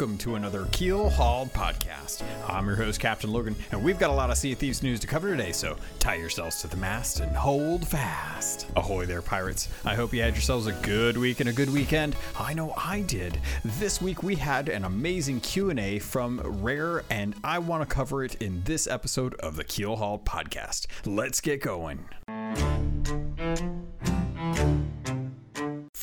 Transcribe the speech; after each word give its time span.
welcome 0.00 0.16
to 0.16 0.36
another 0.36 0.66
Keel 0.72 1.10
Hauled 1.10 1.52
podcast. 1.52 2.22
I'm 2.48 2.66
your 2.66 2.74
host, 2.74 2.98
Captain 2.98 3.30
Logan, 3.30 3.54
and 3.70 3.84
we've 3.84 3.98
got 3.98 4.08
a 4.08 4.14
lot 4.14 4.30
of 4.30 4.38
Sea 4.38 4.52
of 4.52 4.58
Thieves 4.58 4.82
news 4.82 4.98
to 5.00 5.06
cover 5.06 5.30
today, 5.30 5.52
so 5.52 5.76
tie 5.98 6.14
yourselves 6.14 6.62
to 6.62 6.68
the 6.68 6.78
mast 6.78 7.20
and 7.20 7.36
hold 7.36 7.86
fast. 7.86 8.66
Ahoy 8.76 9.04
there, 9.04 9.20
pirates. 9.20 9.68
I 9.84 9.94
hope 9.94 10.14
you 10.14 10.22
had 10.22 10.32
yourselves 10.32 10.66
a 10.66 10.72
good 10.72 11.18
week 11.18 11.40
and 11.40 11.50
a 11.50 11.52
good 11.52 11.70
weekend. 11.70 12.16
I 12.38 12.54
know 12.54 12.72
I 12.78 13.02
did. 13.02 13.38
This 13.78 14.00
week 14.00 14.22
we 14.22 14.36
had 14.36 14.70
an 14.70 14.86
amazing 14.86 15.40
Q&A 15.40 15.98
from 15.98 16.40
Rare, 16.62 17.04
and 17.10 17.34
I 17.44 17.58
want 17.58 17.86
to 17.86 17.94
cover 17.94 18.24
it 18.24 18.36
in 18.36 18.62
this 18.64 18.86
episode 18.86 19.34
of 19.34 19.56
the 19.56 19.64
Keel 19.64 19.96
Hauled 19.96 20.24
podcast. 20.24 20.86
Let's 21.04 21.42
get 21.42 21.60
going. 21.60 22.06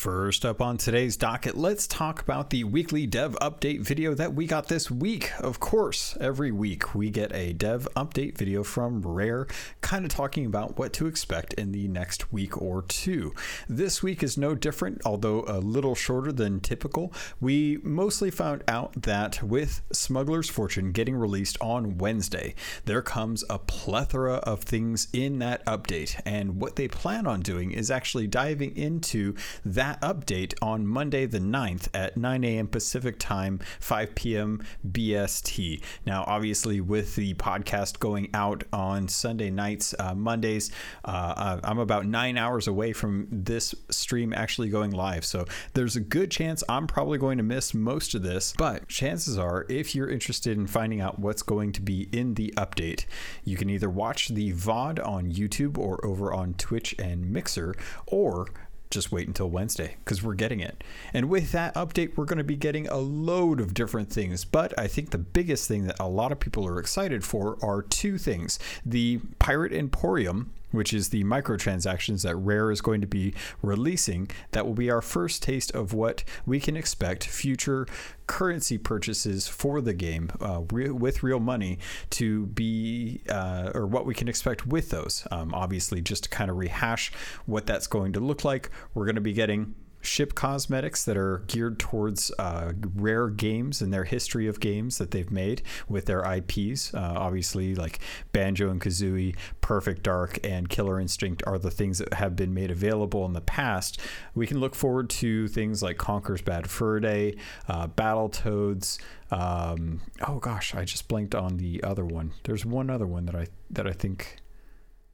First 0.08 0.46
up 0.46 0.62
on 0.62 0.78
today's 0.78 1.18
docket, 1.18 1.54
let's 1.54 1.86
talk 1.86 2.22
about 2.22 2.48
the 2.48 2.64
weekly 2.64 3.06
dev 3.06 3.36
update 3.42 3.82
video 3.82 4.14
that 4.14 4.32
we 4.32 4.46
got 4.46 4.68
this 4.68 4.90
week. 4.90 5.30
Of 5.38 5.60
course, 5.60 6.16
every 6.18 6.50
week 6.50 6.94
we 6.94 7.10
get 7.10 7.30
a 7.34 7.52
dev 7.52 7.86
update 7.94 8.38
video 8.38 8.64
from 8.64 9.02
Rare, 9.02 9.46
kind 9.82 10.06
of 10.06 10.10
talking 10.10 10.46
about 10.46 10.78
what 10.78 10.94
to 10.94 11.06
expect 11.06 11.52
in 11.54 11.72
the 11.72 11.88
next 11.88 12.32
week 12.32 12.56
or 12.60 12.82
two. 12.88 13.34
This 13.68 14.02
week 14.02 14.22
is 14.22 14.38
no 14.38 14.54
different, 14.54 15.02
although 15.04 15.44
a 15.46 15.60
little 15.60 15.94
shorter 15.94 16.32
than 16.32 16.60
typical. 16.60 17.12
We 17.38 17.78
mostly 17.82 18.30
found 18.30 18.64
out 18.66 19.02
that 19.02 19.42
with 19.42 19.82
Smuggler's 19.92 20.48
Fortune 20.48 20.92
getting 20.92 21.16
released 21.16 21.58
on 21.60 21.98
Wednesday, 21.98 22.54
there 22.86 23.02
comes 23.02 23.44
a 23.50 23.58
plethora 23.58 24.36
of 24.36 24.62
things 24.62 25.08
in 25.12 25.38
that 25.40 25.62
update, 25.66 26.18
and 26.24 26.62
what 26.62 26.76
they 26.76 26.88
plan 26.88 27.26
on 27.26 27.40
doing 27.40 27.72
is 27.72 27.90
actually 27.90 28.26
diving 28.26 28.74
into 28.74 29.34
that 29.66 29.97
update 30.02 30.54
on 30.62 30.86
Monday 30.86 31.26
the 31.26 31.38
9th 31.38 31.88
at 31.94 32.16
9 32.16 32.44
a.m. 32.44 32.68
Pacific 32.68 33.18
time, 33.18 33.60
5 33.80 34.14
p.m. 34.14 34.62
BST. 34.90 35.82
Now, 36.06 36.24
obviously, 36.26 36.80
with 36.80 37.16
the 37.16 37.34
podcast 37.34 37.98
going 37.98 38.30
out 38.34 38.64
on 38.72 39.08
Sunday 39.08 39.50
nights, 39.50 39.94
uh, 39.98 40.14
Mondays, 40.14 40.70
uh, 41.04 41.34
uh, 41.36 41.60
I'm 41.64 41.78
about 41.78 42.06
nine 42.06 42.36
hours 42.36 42.66
away 42.66 42.92
from 42.92 43.26
this 43.30 43.74
stream 43.90 44.32
actually 44.32 44.68
going 44.68 44.90
live. 44.90 45.24
So 45.24 45.44
there's 45.74 45.96
a 45.96 46.00
good 46.00 46.30
chance 46.30 46.62
I'm 46.68 46.86
probably 46.86 47.18
going 47.18 47.38
to 47.38 47.44
miss 47.44 47.74
most 47.74 48.14
of 48.14 48.22
this. 48.22 48.54
But 48.56 48.88
chances 48.88 49.38
are, 49.38 49.66
if 49.68 49.94
you're 49.94 50.10
interested 50.10 50.56
in 50.56 50.66
finding 50.66 51.00
out 51.00 51.18
what's 51.18 51.42
going 51.42 51.72
to 51.72 51.82
be 51.82 52.08
in 52.12 52.34
the 52.34 52.52
update, 52.56 53.04
you 53.44 53.56
can 53.56 53.70
either 53.70 53.90
watch 53.90 54.28
the 54.28 54.52
VOD 54.52 55.04
on 55.06 55.32
YouTube 55.32 55.78
or 55.78 56.04
over 56.04 56.32
on 56.32 56.54
Twitch 56.54 56.94
and 56.98 57.30
Mixer, 57.30 57.74
or 58.06 58.46
just 58.90 59.12
wait 59.12 59.26
until 59.26 59.50
Wednesday 59.50 59.96
because 60.04 60.22
we're 60.22 60.34
getting 60.34 60.60
it. 60.60 60.82
And 61.12 61.28
with 61.28 61.52
that 61.52 61.74
update, 61.74 62.16
we're 62.16 62.24
going 62.24 62.38
to 62.38 62.44
be 62.44 62.56
getting 62.56 62.88
a 62.88 62.96
load 62.96 63.60
of 63.60 63.74
different 63.74 64.10
things. 64.10 64.44
But 64.44 64.78
I 64.78 64.86
think 64.86 65.10
the 65.10 65.18
biggest 65.18 65.68
thing 65.68 65.86
that 65.86 65.96
a 66.00 66.08
lot 66.08 66.32
of 66.32 66.40
people 66.40 66.66
are 66.66 66.78
excited 66.78 67.24
for 67.24 67.58
are 67.62 67.82
two 67.82 68.18
things 68.18 68.58
the 68.84 69.20
Pirate 69.38 69.72
Emporium, 69.72 70.52
which 70.70 70.92
is 70.92 71.08
the 71.08 71.24
microtransactions 71.24 72.22
that 72.22 72.36
Rare 72.36 72.70
is 72.70 72.80
going 72.80 73.00
to 73.00 73.06
be 73.06 73.34
releasing. 73.62 74.30
That 74.52 74.66
will 74.66 74.74
be 74.74 74.90
our 74.90 75.02
first 75.02 75.42
taste 75.42 75.70
of 75.72 75.92
what 75.92 76.24
we 76.46 76.60
can 76.60 76.76
expect 76.76 77.24
future 77.24 77.86
currency 78.26 78.78
purchases 78.78 79.48
for 79.48 79.80
the 79.80 79.94
game 79.94 80.30
uh, 80.40 80.62
re- 80.70 80.90
with 80.90 81.22
real 81.22 81.40
money 81.40 81.78
to 82.10 82.46
be, 82.46 83.22
uh, 83.28 83.70
or 83.74 83.86
what 83.86 84.06
we 84.06 84.14
can 84.14 84.28
expect 84.28 84.66
with 84.66 84.90
those. 84.90 85.26
Um, 85.30 85.54
obviously, 85.54 86.00
just 86.00 86.24
to 86.24 86.28
kind 86.28 86.50
of 86.50 86.56
rehash 86.56 87.12
what 87.46 87.66
that's 87.66 87.86
going 87.86 88.12
to 88.12 88.20
look 88.20 88.44
like, 88.44 88.70
we're 88.94 89.06
going 89.06 89.14
to 89.14 89.20
be 89.20 89.32
getting 89.32 89.74
ship 90.00 90.34
cosmetics 90.34 91.04
that 91.04 91.16
are 91.16 91.42
geared 91.46 91.78
towards 91.78 92.30
uh, 92.38 92.72
rare 92.94 93.28
games 93.28 93.80
and 93.80 93.92
their 93.92 94.04
history 94.04 94.46
of 94.46 94.60
games 94.60 94.98
that 94.98 95.10
they've 95.10 95.30
made 95.30 95.62
with 95.88 96.06
their 96.06 96.22
IPs. 96.22 96.94
Uh, 96.94 97.14
obviously, 97.16 97.74
like 97.74 97.98
Banjo 98.32 98.70
and 98.70 98.80
Kazooie, 98.80 99.36
Perfect 99.60 100.02
Dark, 100.02 100.38
and 100.44 100.68
Killer 100.68 101.00
Instinct 101.00 101.42
are 101.46 101.58
the 101.58 101.70
things 101.70 101.98
that 101.98 102.14
have 102.14 102.36
been 102.36 102.54
made 102.54 102.70
available 102.70 103.24
in 103.26 103.32
the 103.32 103.40
past. 103.40 104.00
We 104.34 104.46
can 104.46 104.60
look 104.60 104.74
forward 104.74 105.10
to 105.10 105.48
things 105.48 105.82
like 105.82 105.98
Conker's 105.98 106.42
Bad 106.42 106.70
Fur 106.70 107.00
Day, 107.00 107.36
uh, 107.68 107.88
Battletoads. 107.88 108.98
Um, 109.30 110.00
oh 110.26 110.38
gosh, 110.38 110.74
I 110.74 110.84
just 110.84 111.08
blanked 111.08 111.34
on 111.34 111.58
the 111.58 111.82
other 111.82 112.04
one. 112.04 112.32
There's 112.44 112.64
one 112.64 112.88
other 112.90 113.06
one 113.06 113.26
that 113.26 113.34
I 113.34 113.46
that 113.70 113.86
I 113.86 113.92
think. 113.92 114.36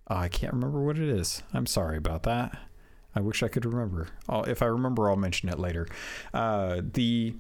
Oh, 0.09 0.17
I 0.17 0.28
can't 0.28 0.53
remember 0.53 0.83
what 0.83 0.99
it 0.99 1.09
is. 1.09 1.43
I'm 1.55 1.65
sorry 1.65 1.97
about 1.97 2.25
that. 2.25 2.59
I 3.14 3.20
wish 3.20 3.42
I 3.42 3.48
could 3.48 3.64
remember. 3.64 4.08
I'll, 4.28 4.44
if 4.44 4.62
I 4.62 4.66
remember, 4.66 5.08
I'll 5.08 5.16
mention 5.16 5.48
it 5.48 5.58
later. 5.58 5.86
Uh, 6.32 6.80
the 6.82 7.34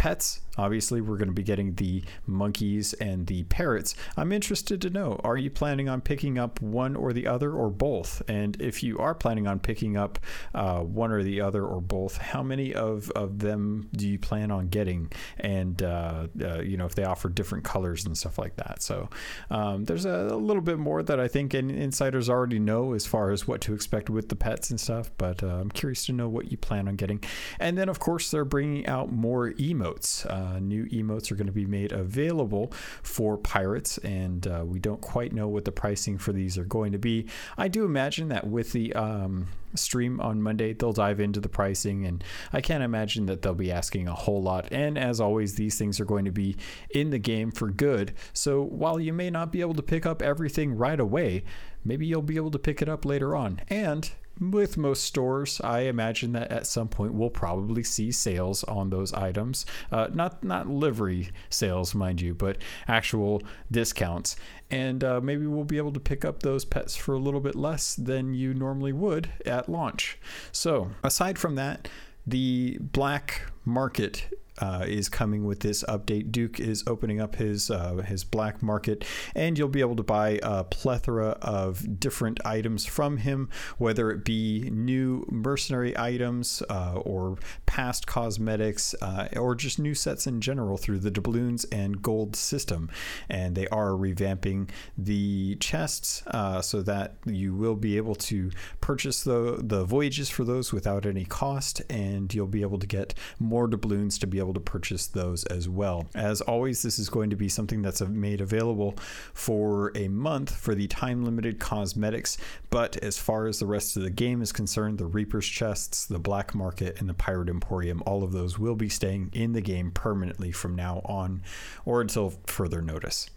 pets 0.00 0.40
Obviously, 0.60 1.00
we're 1.00 1.16
going 1.16 1.28
to 1.28 1.34
be 1.34 1.42
getting 1.42 1.74
the 1.76 2.02
monkeys 2.26 2.92
and 2.94 3.26
the 3.26 3.44
parrots. 3.44 3.94
I'm 4.16 4.30
interested 4.30 4.82
to 4.82 4.90
know 4.90 5.18
are 5.24 5.36
you 5.36 5.50
planning 5.50 5.88
on 5.88 6.00
picking 6.00 6.38
up 6.38 6.60
one 6.60 6.96
or 6.96 7.12
the 7.12 7.26
other 7.26 7.52
or 7.52 7.70
both? 7.70 8.22
And 8.28 8.60
if 8.60 8.82
you 8.82 8.98
are 8.98 9.14
planning 9.14 9.46
on 9.46 9.58
picking 9.58 9.96
up 9.96 10.18
uh, 10.54 10.80
one 10.80 11.12
or 11.12 11.22
the 11.22 11.40
other 11.40 11.64
or 11.64 11.80
both, 11.80 12.18
how 12.18 12.42
many 12.42 12.74
of, 12.74 13.10
of 13.12 13.38
them 13.38 13.88
do 13.94 14.06
you 14.06 14.18
plan 14.18 14.50
on 14.50 14.68
getting? 14.68 15.10
And, 15.38 15.82
uh, 15.82 16.26
uh, 16.42 16.60
you 16.60 16.76
know, 16.76 16.84
if 16.84 16.94
they 16.94 17.04
offer 17.04 17.28
different 17.28 17.64
colors 17.64 18.04
and 18.04 18.16
stuff 18.16 18.38
like 18.38 18.56
that. 18.56 18.82
So 18.82 19.08
um, 19.50 19.84
there's 19.84 20.04
a, 20.04 20.28
a, 20.30 20.40
little 20.40 20.62
bit 20.62 20.78
more 20.78 21.02
that 21.02 21.20
I 21.20 21.28
think 21.28 21.54
insiders 21.54 22.28
already 22.28 22.58
know 22.58 22.92
as 22.92 23.06
far 23.06 23.30
as 23.30 23.46
what 23.46 23.60
to 23.62 23.74
expect 23.74 24.10
with 24.10 24.28
the 24.28 24.36
pets 24.36 24.70
and 24.70 24.80
stuff. 24.80 25.10
But 25.16 25.42
uh, 25.42 25.46
I'm 25.46 25.70
curious 25.70 26.06
to 26.06 26.12
know 26.12 26.28
what 26.28 26.50
you 26.50 26.58
plan 26.58 26.88
on 26.88 26.96
getting. 26.96 27.22
And 27.58 27.78
then, 27.78 27.88
of 27.88 27.98
course, 27.98 28.30
they're 28.30 28.44
bringing 28.44 28.86
out 28.86 29.12
more 29.12 29.52
emotes. 29.90 30.26
Uh, 30.30 30.58
new 30.58 30.86
emotes 30.86 31.30
are 31.30 31.34
going 31.34 31.46
to 31.46 31.52
be 31.52 31.66
made 31.66 31.92
available 31.92 32.72
for 33.02 33.36
pirates, 33.36 33.98
and 33.98 34.46
uh, 34.46 34.64
we 34.66 34.78
don't 34.78 35.00
quite 35.00 35.32
know 35.32 35.48
what 35.48 35.64
the 35.64 35.72
pricing 35.72 36.18
for 36.18 36.32
these 36.32 36.58
are 36.58 36.64
going 36.64 36.92
to 36.92 36.98
be. 36.98 37.26
I 37.56 37.68
do 37.68 37.84
imagine 37.84 38.28
that 38.28 38.46
with 38.46 38.72
the 38.72 38.92
um, 38.94 39.48
stream 39.74 40.20
on 40.20 40.42
Monday, 40.42 40.72
they'll 40.72 40.92
dive 40.92 41.20
into 41.20 41.40
the 41.40 41.48
pricing, 41.48 42.04
and 42.06 42.22
I 42.52 42.60
can't 42.60 42.82
imagine 42.82 43.26
that 43.26 43.42
they'll 43.42 43.54
be 43.54 43.72
asking 43.72 44.08
a 44.08 44.14
whole 44.14 44.42
lot. 44.42 44.68
And 44.70 44.98
as 44.98 45.20
always, 45.20 45.54
these 45.54 45.78
things 45.78 46.00
are 46.00 46.04
going 46.04 46.24
to 46.24 46.32
be 46.32 46.56
in 46.90 47.10
the 47.10 47.18
game 47.18 47.50
for 47.50 47.70
good. 47.70 48.14
So 48.32 48.62
while 48.62 49.00
you 49.00 49.12
may 49.12 49.30
not 49.30 49.52
be 49.52 49.60
able 49.60 49.74
to 49.74 49.82
pick 49.82 50.06
up 50.06 50.22
everything 50.22 50.76
right 50.76 51.00
away, 51.00 51.44
maybe 51.84 52.06
you'll 52.06 52.22
be 52.22 52.36
able 52.36 52.50
to 52.50 52.58
pick 52.58 52.82
it 52.82 52.88
up 52.88 53.04
later 53.04 53.34
on. 53.34 53.60
And 53.68 54.10
with 54.40 54.76
most 54.78 55.04
stores, 55.04 55.60
I 55.62 55.80
imagine 55.80 56.32
that 56.32 56.50
at 56.50 56.66
some 56.66 56.88
point 56.88 57.12
we'll 57.12 57.30
probably 57.30 57.82
see 57.82 58.10
sales 58.10 58.64
on 58.64 58.90
those 58.90 59.12
items. 59.12 59.66
Uh, 59.92 60.08
not 60.12 60.42
not 60.42 60.68
livery 60.68 61.30
sales, 61.50 61.94
mind 61.94 62.20
you, 62.20 62.34
but 62.34 62.58
actual 62.88 63.42
discounts. 63.70 64.36
And 64.70 65.04
uh, 65.04 65.20
maybe 65.20 65.46
we'll 65.46 65.64
be 65.64 65.78
able 65.78 65.92
to 65.92 66.00
pick 66.00 66.24
up 66.24 66.42
those 66.42 66.64
pets 66.64 66.96
for 66.96 67.14
a 67.14 67.18
little 67.18 67.40
bit 67.40 67.54
less 67.54 67.94
than 67.94 68.34
you 68.34 68.54
normally 68.54 68.92
would 68.92 69.30
at 69.44 69.68
launch. 69.68 70.18
So 70.52 70.90
aside 71.02 71.38
from 71.38 71.56
that, 71.56 71.88
the 72.26 72.78
black 72.80 73.50
market 73.64 74.39
uh, 74.60 74.84
is 74.86 75.08
coming 75.08 75.44
with 75.44 75.60
this 75.60 75.82
update. 75.84 76.30
Duke 76.30 76.60
is 76.60 76.84
opening 76.86 77.20
up 77.20 77.36
his 77.36 77.70
uh, 77.70 77.96
his 77.96 78.24
black 78.24 78.62
market, 78.62 79.04
and 79.34 79.58
you'll 79.58 79.68
be 79.68 79.80
able 79.80 79.96
to 79.96 80.02
buy 80.02 80.38
a 80.42 80.64
plethora 80.64 81.30
of 81.42 81.98
different 82.00 82.40
items 82.44 82.86
from 82.86 83.18
him, 83.18 83.48
whether 83.78 84.10
it 84.10 84.24
be 84.24 84.70
new 84.72 85.26
mercenary 85.30 85.96
items 85.96 86.62
uh, 86.68 86.94
or 86.94 87.36
past 87.70 88.04
cosmetics, 88.04 88.96
uh, 89.00 89.28
or 89.36 89.54
just 89.54 89.78
new 89.78 89.94
sets 89.94 90.26
in 90.26 90.40
general 90.40 90.76
through 90.76 90.98
the 90.98 91.10
doubloons 91.10 91.62
and 91.66 92.02
gold 92.02 92.34
system. 92.34 92.90
And 93.28 93.54
they 93.54 93.68
are 93.68 93.90
revamping 93.90 94.70
the 94.98 95.54
chests 95.60 96.24
uh, 96.26 96.62
so 96.62 96.82
that 96.82 97.14
you 97.26 97.54
will 97.54 97.76
be 97.76 97.96
able 97.96 98.16
to 98.16 98.50
purchase 98.80 99.22
the 99.22 99.60
the 99.62 99.84
voyages 99.84 100.28
for 100.28 100.42
those 100.42 100.72
without 100.72 101.06
any 101.06 101.24
cost, 101.24 101.80
and 101.88 102.34
you'll 102.34 102.48
be 102.48 102.62
able 102.62 102.80
to 102.80 102.88
get 102.88 103.14
more 103.38 103.68
doubloons 103.68 104.18
to 104.18 104.26
be 104.26 104.40
able 104.40 104.54
to 104.54 104.60
purchase 104.60 105.06
those 105.06 105.44
as 105.44 105.68
well. 105.68 106.08
As 106.12 106.40
always, 106.40 106.82
this 106.82 106.98
is 106.98 107.08
going 107.08 107.30
to 107.30 107.36
be 107.36 107.48
something 107.48 107.82
that's 107.82 108.00
made 108.00 108.40
available 108.40 108.96
for 109.32 109.92
a 109.94 110.08
month 110.08 110.56
for 110.56 110.74
the 110.74 110.88
time 110.88 111.24
limited 111.24 111.60
cosmetics. 111.60 112.36
But 112.68 112.96
as 112.96 113.16
far 113.16 113.46
as 113.46 113.60
the 113.60 113.66
rest 113.66 113.96
of 113.96 114.02
the 114.02 114.10
game 114.10 114.42
is 114.42 114.50
concerned, 114.50 114.98
the 114.98 115.06
Reaper's 115.06 115.46
chests, 115.46 116.06
the 116.06 116.18
Black 116.18 116.52
Market, 116.52 116.98
and 116.98 117.08
the 117.08 117.14
Pirate 117.14 117.48
Emporium, 117.60 118.02
all 118.06 118.22
of 118.22 118.32
those 118.32 118.58
will 118.58 118.74
be 118.74 118.88
staying 118.88 119.28
in 119.34 119.52
the 119.52 119.60
game 119.60 119.90
permanently 119.90 120.50
from 120.50 120.74
now 120.74 121.02
on 121.04 121.42
or 121.84 122.00
until 122.00 122.30
further 122.46 122.80
notice. 122.80 123.28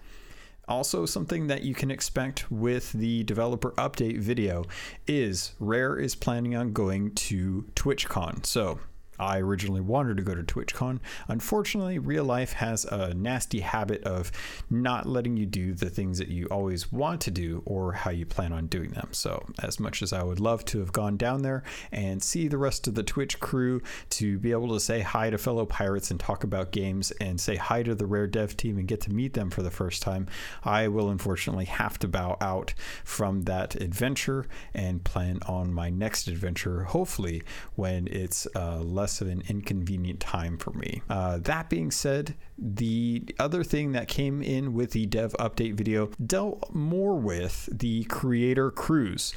Also, 0.66 1.06
something 1.06 1.48
that 1.48 1.64
you 1.64 1.75
can 1.75 1.92
expect 1.92 2.50
with 2.50 2.94
the 2.94 3.24
developer 3.24 3.72
update 3.72 4.20
video 4.20 4.64
is 5.06 5.52
Rare 5.60 5.98
is 5.98 6.16
planning 6.16 6.56
on 6.56 6.72
going 6.72 7.12
to 7.16 7.66
TwitchCon. 7.75 8.46
So, 8.46 8.80
I 9.19 9.39
originally 9.39 9.81
wanted 9.81 10.18
to 10.18 10.24
go 10.24 10.36
to 10.36 10.44
TwitchCon. 10.44 11.00
Unfortunately, 11.27 12.00
real 12.00 12.24
life 12.24 12.54
has 12.54 12.86
a 12.86 13.13
nasty 13.13 13.60
habit 13.60 14.04
of 14.04 14.31
not 14.69 15.06
letting 15.06 15.38
you 15.38 15.45
do 15.45 15.74
the 15.74 15.89
things 15.89 16.18
that 16.18 16.30
you 16.30 16.48
always 16.48 16.92
want 16.92 17.21
to 17.21 17.31
do 17.31 17.62
or 17.65 17.94
how 17.94 18.12
you 18.12 18.25
plan 18.25 18.54
on 18.54 18.68
doing 18.68 18.92
them. 18.92 19.10
So, 19.12 19.45
as 19.62 19.80
much 19.80 20.01
as 20.01 20.13
I 20.13 20.24
would 20.24 20.39
love 20.39 20.65
to 20.65 20.80
have 20.80 20.94
gone 20.94 21.18
down 21.18 21.42
there 21.42 21.63
and 21.92 22.21
see 22.21 22.48
the 22.48 22.57
rest 22.57 22.88
of 22.88 22.95
the 22.95 23.04
Twitch 23.04 23.39
crew, 23.39 23.81
to 24.10 24.38
be 24.39 24.51
able 24.51 24.74
to 24.74 24.80
say 24.80 25.01
hi 25.01 25.30
to 25.30 25.38
fellow 25.38 25.65
pirates 25.65 26.12
and 26.12 26.19
talk 26.19 26.44
about 26.44 26.71
games 26.71 27.12
and 27.12 27.39
say 27.39 27.56
hi 27.56 27.83
to 27.83 27.95
the 27.95 28.06
Rare 28.06 28.27
Dev 28.27 28.56
team 28.57 28.77
and 28.77 28.88
get 28.88 29.01
to 29.01 29.13
meet 29.13 29.33
them 29.33 29.50
for 29.50 29.62
the 29.62 29.71
first 29.71 30.01
time, 30.01 30.27
I 30.63 30.88
will 30.88 31.10
unfortunately 31.10 31.65
have 31.65 32.00
to 32.00 32.07
bow 32.07 32.38
out 32.42 32.74
from 33.04 33.44
that 33.44 33.75
adventure 33.75 34.45
and 34.74 35.04
plan 35.04 35.39
on 35.45 35.74
my 35.74 35.89
next 35.89 36.27
adventure, 36.27 36.83
hopefully, 36.83 37.44
when 37.75 38.07
it's 38.07 38.48
uh, 38.56 38.80
less 38.80 39.02
less 39.03 39.19
of 39.19 39.27
an 39.27 39.44
inconvenient 39.50 40.21
time 40.21 40.57
for 40.57 40.71
me. 40.71 41.01
Uh, 41.09 41.38
that 41.39 41.69
being 41.69 41.91
said, 41.91 42.35
the 42.57 43.21
other 43.38 43.61
thing 43.61 43.91
that 43.91 44.07
came 44.07 44.41
in 44.41 44.73
with 44.73 44.91
the 44.91 45.05
dev 45.07 45.33
update 45.39 45.73
video 45.73 46.09
dealt 46.25 46.73
more 46.73 47.15
with 47.15 47.67
the 47.69 48.05
creator 48.05 48.71
crews. 48.71 49.33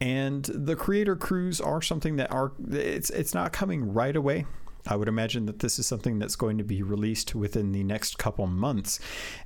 And 0.00 0.44
the 0.44 0.74
creator 0.74 1.16
crews 1.16 1.60
are 1.60 1.82
something 1.82 2.16
that 2.16 2.32
are 2.32 2.52
it's 2.70 3.10
it's 3.10 3.34
not 3.34 3.52
coming 3.52 3.92
right 3.92 4.16
away. 4.16 4.46
I 4.86 4.96
would 4.96 5.08
imagine 5.08 5.46
that 5.46 5.60
this 5.60 5.78
is 5.78 5.86
something 5.86 6.18
that's 6.18 6.36
going 6.36 6.58
to 6.58 6.64
be 6.64 6.82
released 6.82 7.34
within 7.34 7.72
the 7.72 7.84
next 7.84 8.18
couple 8.18 8.46
months. 8.46 9.00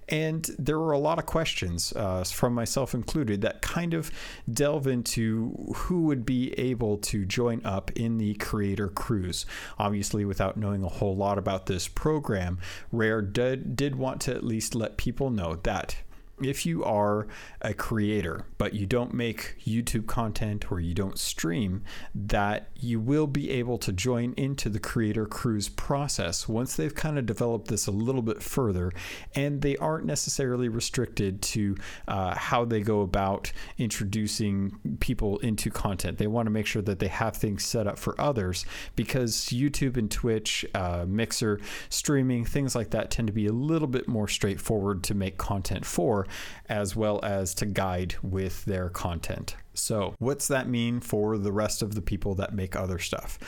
And 0.09 0.49
there 0.59 0.79
were 0.79 0.93
a 0.93 0.99
lot 0.99 1.19
of 1.19 1.27
questions, 1.27 1.93
uh, 1.95 2.25
from 2.25 2.55
myself 2.55 2.95
included, 2.95 3.41
that 3.41 3.63
kind 3.63 3.95
of 3.95 4.11
delve 4.53 4.87
into 4.87 5.73
who 5.75 6.03
would 6.03 6.27
be 6.27 6.53
able 6.59 6.99
to 6.99 7.25
join 7.25 7.65
up 7.65 7.91
in 7.93 8.19
the 8.19 8.35
creator 8.35 8.89
crews. 8.89 9.47
Obviously, 9.79 10.25
without 10.25 10.57
knowing 10.57 10.85
a 10.85 10.89
whole 10.89 11.17
lot 11.17 11.39
about 11.39 11.67
this 11.67 11.89
program, 11.89 12.59
Rare 12.93 13.23
did, 13.23 13.77
did 13.77 13.97
want 13.97 14.21
to 14.23 14.35
at 14.35 14.45
least 14.45 14.75
let 14.75 14.97
people 14.97 15.31
know 15.31 15.57
that 15.63 15.97
if 16.43 16.67
you 16.67 16.83
are 16.85 17.27
a 17.61 17.73
creator 17.73 18.47
but 18.59 18.75
you 18.75 18.87
don't 18.87 19.15
make 19.15 19.57
YouTube 19.65 20.07
content 20.07 20.71
or 20.71 20.81
you 20.81 20.95
don't 20.95 21.19
stream, 21.19 21.83
that 22.15 22.71
you 22.75 22.99
will 22.99 23.27
be 23.27 23.51
able 23.51 23.79
to 23.79 23.93
join 23.93 24.35
into 24.37 24.69
the 24.69 24.81
creator 24.81 25.27
crews 25.27 25.69
process 25.69 26.49
once 26.49 26.77
they've 26.77 26.95
kind 26.95 27.19
of 27.19 27.27
developed 27.27 27.69
this 27.69 27.87
a 27.87 27.91
little 27.91 28.23
bit 28.23 28.43
further. 28.43 28.93
And 29.35 29.63
they 29.63 29.77
aren't 29.77 30.07
necessarily 30.07 30.69
restricted 30.69 31.41
to 31.43 31.77
uh, 32.09 32.35
how 32.35 32.65
they 32.65 32.81
go 32.81 33.03
about 33.03 33.53
introducing 33.79 34.79
people 35.01 35.39
into 35.39 35.71
content. 35.71 36.19
They 36.19 36.27
want 36.27 36.47
to 36.47 36.51
make 36.51 36.67
sure 36.67 36.83
that 36.83 36.99
they 36.99 37.09
have 37.09 37.37
things 37.37 37.65
set 37.65 37.87
up 37.87 37.99
for 37.99 38.21
others 38.21 38.65
because 38.97 39.37
YouTube 39.47 39.97
and 39.97 40.11
Twitch, 40.11 40.65
uh, 40.75 41.05
Mixer, 41.07 41.61
streaming, 41.89 42.45
things 42.45 42.75
like 42.75 42.91
that 42.91 43.11
tend 43.11 43.29
to 43.29 43.33
be 43.33 43.47
a 43.47 43.53
little 43.53 43.89
bit 43.89 44.09
more 44.09 44.27
straightforward 44.27 45.03
to 45.05 45.15
make 45.15 45.39
content 45.39 45.85
for 45.85 46.24
as 46.69 46.97
well 46.97 47.21
as 47.23 47.55
to 47.55 47.67
guide 47.67 48.17
with 48.23 48.65
their 48.65 48.89
content. 48.89 49.57
So, 49.75 50.15
what's 50.19 50.49
that 50.49 50.69
mean 50.69 51.01
for 51.01 51.37
the 51.37 51.53
rest 51.53 51.83
of 51.83 51.95
the 51.95 52.01
people 52.01 52.35
that 52.37 52.55
make 52.55 52.77
other 52.77 52.99
stuff? 52.99 53.39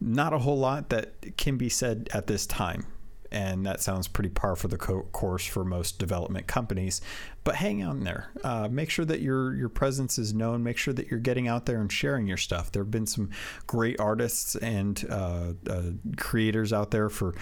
Not 0.00 0.32
a 0.32 0.38
whole 0.38 0.58
lot 0.58 0.90
that 0.90 1.36
can 1.36 1.56
be 1.56 1.68
said 1.68 2.08
at 2.12 2.26
this 2.26 2.46
time. 2.46 2.86
And 3.30 3.64
that 3.64 3.80
sounds 3.80 4.08
pretty 4.08 4.28
par 4.28 4.56
for 4.56 4.68
the 4.68 4.76
co- 4.76 5.08
course 5.12 5.46
for 5.46 5.64
most 5.64 5.98
development 5.98 6.46
companies. 6.46 7.00
But 7.44 7.54
hang 7.54 7.82
on 7.82 8.04
there. 8.04 8.30
Uh, 8.44 8.68
make 8.70 8.90
sure 8.90 9.06
that 9.06 9.22
your 9.22 9.54
your 9.54 9.70
presence 9.70 10.18
is 10.18 10.34
known. 10.34 10.62
Make 10.62 10.76
sure 10.76 10.92
that 10.92 11.10
you're 11.10 11.18
getting 11.18 11.48
out 11.48 11.64
there 11.64 11.80
and 11.80 11.90
sharing 11.90 12.26
your 12.26 12.36
stuff. 12.36 12.70
There 12.70 12.82
have 12.82 12.90
been 12.90 13.06
some 13.06 13.30
great 13.66 13.98
artists 13.98 14.54
and 14.56 15.02
uh, 15.08 15.54
uh, 15.68 15.82
creators 16.18 16.74
out 16.74 16.90
there 16.90 17.08
for. 17.08 17.34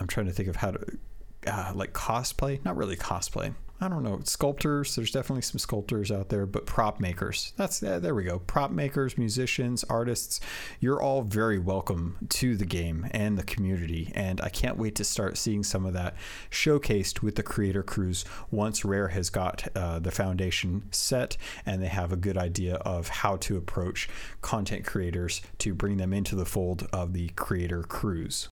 I'm 0.00 0.08
trying 0.08 0.26
to 0.26 0.32
think 0.32 0.48
of 0.48 0.56
how 0.56 0.72
to 0.72 0.98
uh, 1.46 1.72
like 1.72 1.92
cosplay. 1.92 2.64
Not 2.64 2.76
really 2.76 2.96
cosplay 2.96 3.54
I 3.80 3.88
don't 3.88 4.02
know, 4.02 4.20
sculptors. 4.24 4.96
There's 4.96 5.12
definitely 5.12 5.42
some 5.42 5.60
sculptors 5.60 6.10
out 6.10 6.30
there, 6.30 6.46
but 6.46 6.66
prop 6.66 6.98
makers. 6.98 7.52
That's 7.56 7.78
there 7.78 8.14
we 8.14 8.24
go. 8.24 8.40
Prop 8.40 8.72
makers, 8.72 9.16
musicians, 9.16 9.84
artists. 9.84 10.40
You're 10.80 11.00
all 11.00 11.22
very 11.22 11.60
welcome 11.60 12.16
to 12.30 12.56
the 12.56 12.64
game 12.66 13.06
and 13.12 13.38
the 13.38 13.44
community, 13.44 14.10
and 14.16 14.40
I 14.40 14.48
can't 14.48 14.76
wait 14.76 14.96
to 14.96 15.04
start 15.04 15.38
seeing 15.38 15.62
some 15.62 15.86
of 15.86 15.92
that 15.92 16.16
showcased 16.50 17.22
with 17.22 17.36
the 17.36 17.44
creator 17.44 17.84
crews 17.84 18.24
once 18.50 18.84
Rare 18.84 19.08
has 19.08 19.30
got 19.30 19.68
uh, 19.76 20.00
the 20.00 20.10
foundation 20.10 20.88
set 20.90 21.36
and 21.64 21.80
they 21.80 21.88
have 21.88 22.12
a 22.12 22.16
good 22.16 22.36
idea 22.36 22.76
of 22.76 23.08
how 23.08 23.36
to 23.36 23.56
approach 23.56 24.08
content 24.42 24.84
creators 24.84 25.40
to 25.58 25.72
bring 25.74 25.98
them 25.98 26.12
into 26.12 26.34
the 26.34 26.46
fold 26.46 26.88
of 26.92 27.12
the 27.12 27.28
creator 27.30 27.82
crews. 27.84 28.48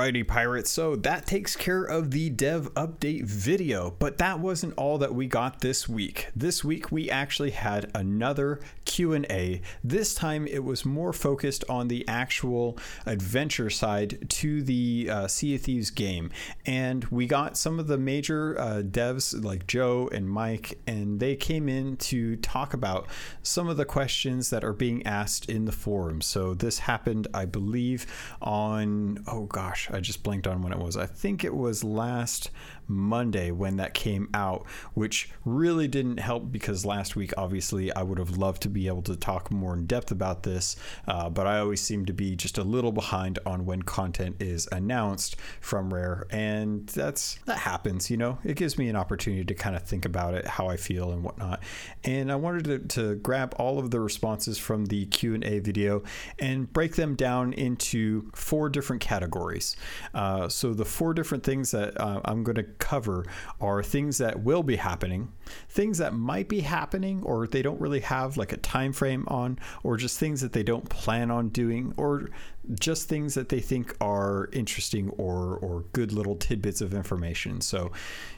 Alrighty, 0.00 0.26
pirates. 0.26 0.70
So 0.70 0.96
that 0.96 1.26
takes 1.26 1.54
care 1.54 1.84
of 1.84 2.10
the 2.10 2.30
dev 2.30 2.72
update 2.72 3.24
video, 3.24 3.94
but 3.98 4.16
that 4.16 4.40
wasn't 4.40 4.72
all 4.78 4.96
that 4.96 5.14
we 5.14 5.26
got 5.26 5.60
this 5.60 5.90
week. 5.90 6.28
This 6.34 6.64
week 6.64 6.90
we 6.90 7.10
actually 7.10 7.50
had 7.50 7.90
another 7.94 8.60
Q&A. 8.86 9.60
This 9.84 10.14
time 10.14 10.46
it 10.46 10.64
was 10.64 10.86
more 10.86 11.12
focused 11.12 11.64
on 11.68 11.88
the 11.88 12.08
actual 12.08 12.78
adventure 13.04 13.68
side 13.68 14.26
to 14.30 14.62
the 14.62 15.08
uh, 15.12 15.28
Sea 15.28 15.56
of 15.56 15.60
Thieves 15.60 15.90
game, 15.90 16.30
and 16.64 17.04
we 17.04 17.26
got 17.26 17.58
some 17.58 17.78
of 17.78 17.86
the 17.86 17.98
major 17.98 18.58
uh, 18.58 18.82
devs 18.82 19.44
like 19.44 19.66
Joe 19.66 20.08
and 20.10 20.26
Mike, 20.26 20.78
and 20.86 21.20
they 21.20 21.36
came 21.36 21.68
in 21.68 21.98
to 21.98 22.36
talk 22.36 22.72
about 22.72 23.06
some 23.42 23.68
of 23.68 23.76
the 23.76 23.84
questions 23.84 24.48
that 24.48 24.64
are 24.64 24.72
being 24.72 25.06
asked 25.06 25.50
in 25.50 25.66
the 25.66 25.72
forum. 25.72 26.22
So 26.22 26.54
this 26.54 26.78
happened, 26.78 27.28
I 27.34 27.44
believe, 27.44 28.06
on 28.40 29.22
oh 29.26 29.44
gosh, 29.44 29.89
I 29.92 30.00
just 30.00 30.22
blanked 30.22 30.46
on 30.46 30.62
when 30.62 30.72
it 30.72 30.78
was. 30.78 30.96
I 30.96 31.06
think 31.06 31.44
it 31.44 31.54
was 31.54 31.82
last 31.84 32.50
Monday 32.90 33.50
when 33.50 33.76
that 33.76 33.94
came 33.94 34.28
out, 34.34 34.66
which 34.94 35.30
really 35.44 35.88
didn't 35.88 36.18
help 36.18 36.50
because 36.52 36.84
last 36.84 37.16
week, 37.16 37.32
obviously, 37.38 37.92
I 37.94 38.02
would 38.02 38.18
have 38.18 38.36
loved 38.36 38.62
to 38.62 38.68
be 38.68 38.88
able 38.88 39.02
to 39.02 39.16
talk 39.16 39.50
more 39.50 39.74
in 39.74 39.86
depth 39.86 40.10
about 40.10 40.42
this, 40.42 40.76
uh, 41.06 41.30
but 41.30 41.46
I 41.46 41.58
always 41.60 41.80
seem 41.80 42.04
to 42.06 42.12
be 42.12 42.36
just 42.36 42.58
a 42.58 42.64
little 42.64 42.92
behind 42.92 43.38
on 43.46 43.64
when 43.64 43.82
content 43.82 44.36
is 44.40 44.68
announced 44.72 45.36
from 45.60 45.94
Rare, 45.94 46.26
and 46.30 46.86
that's 46.88 47.38
that 47.46 47.58
happens. 47.58 48.10
You 48.10 48.16
know, 48.16 48.38
it 48.44 48.56
gives 48.56 48.76
me 48.76 48.88
an 48.88 48.96
opportunity 48.96 49.44
to 49.44 49.54
kind 49.54 49.76
of 49.76 49.82
think 49.82 50.04
about 50.04 50.34
it, 50.34 50.46
how 50.46 50.66
I 50.66 50.76
feel, 50.76 51.12
and 51.12 51.22
whatnot. 51.22 51.62
And 52.04 52.32
I 52.32 52.36
wanted 52.36 52.64
to, 52.64 52.78
to 52.96 53.14
grab 53.16 53.54
all 53.58 53.78
of 53.78 53.90
the 53.90 54.00
responses 54.00 54.58
from 54.58 54.86
the 54.86 55.06
Q 55.06 55.34
and 55.34 55.44
A 55.44 55.60
video 55.60 56.02
and 56.38 56.70
break 56.72 56.96
them 56.96 57.14
down 57.14 57.52
into 57.52 58.30
four 58.34 58.68
different 58.68 59.00
categories. 59.00 59.76
Uh, 60.14 60.48
so 60.48 60.74
the 60.74 60.84
four 60.84 61.14
different 61.14 61.44
things 61.44 61.70
that 61.70 62.00
uh, 62.00 62.20
I'm 62.24 62.42
going 62.42 62.56
to 62.56 62.62
cover 62.80 63.24
are 63.60 63.82
things 63.82 64.18
that 64.18 64.40
will 64.40 64.62
be 64.62 64.76
happening, 64.76 65.32
things 65.68 65.98
that 65.98 66.14
might 66.14 66.48
be 66.48 66.60
happening 66.60 67.22
or 67.22 67.46
they 67.46 67.62
don't 67.62 67.80
really 67.80 68.00
have 68.00 68.36
like 68.36 68.52
a 68.52 68.56
time 68.56 68.92
frame 68.92 69.24
on, 69.28 69.58
or 69.82 69.96
just 69.96 70.18
things 70.18 70.40
that 70.40 70.52
they 70.52 70.62
don't 70.62 70.88
plan 70.88 71.30
on 71.30 71.48
doing, 71.50 71.94
or 71.96 72.30
just 72.78 73.08
things 73.08 73.34
that 73.34 73.48
they 73.48 73.60
think 73.60 73.96
are 74.00 74.48
interesting 74.52 75.10
or 75.10 75.56
or 75.58 75.84
good 75.92 76.12
little 76.12 76.36
tidbits 76.36 76.80
of 76.80 76.94
information. 76.94 77.60
So 77.60 77.92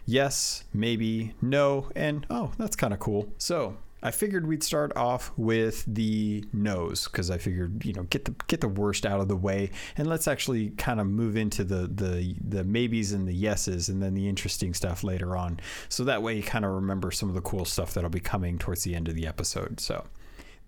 yes, 0.04 0.64
maybe, 0.72 1.34
no, 1.40 1.90
and 1.96 2.26
oh, 2.28 2.52
that's 2.58 2.76
kind 2.76 2.92
of 2.92 3.00
cool. 3.00 3.32
So 3.38 3.76
I 4.02 4.10
figured 4.10 4.46
we'd 4.46 4.62
start 4.62 4.96
off 4.96 5.32
with 5.36 5.84
the 5.86 6.44
no's 6.52 7.04
because 7.04 7.30
I 7.30 7.38
figured 7.38 7.84
you 7.84 7.92
know 7.92 8.02
get 8.04 8.24
the 8.24 8.34
get 8.48 8.60
the 8.60 8.68
worst 8.68 9.06
out 9.06 9.20
of 9.20 9.28
the 9.28 9.36
way 9.36 9.70
and 9.96 10.08
let's 10.08 10.26
actually 10.26 10.70
kind 10.70 11.00
of 11.00 11.06
move 11.06 11.36
into 11.36 11.64
the 11.64 11.86
the 11.86 12.36
the 12.46 12.64
maybes 12.64 13.12
and 13.12 13.26
the 13.26 13.34
yeses 13.34 13.88
and 13.88 14.02
then 14.02 14.14
the 14.14 14.28
interesting 14.28 14.74
stuff 14.74 15.04
later 15.04 15.36
on. 15.36 15.60
So 15.88 16.04
that 16.04 16.22
way 16.22 16.36
you 16.36 16.42
kind 16.42 16.64
of 16.64 16.72
remember 16.72 17.10
some 17.10 17.28
of 17.28 17.34
the 17.34 17.40
cool 17.42 17.64
stuff 17.64 17.94
that'll 17.94 18.10
be 18.10 18.20
coming 18.20 18.58
towards 18.58 18.82
the 18.84 18.94
end 18.94 19.08
of 19.08 19.14
the 19.14 19.26
episode. 19.26 19.80
So 19.80 20.04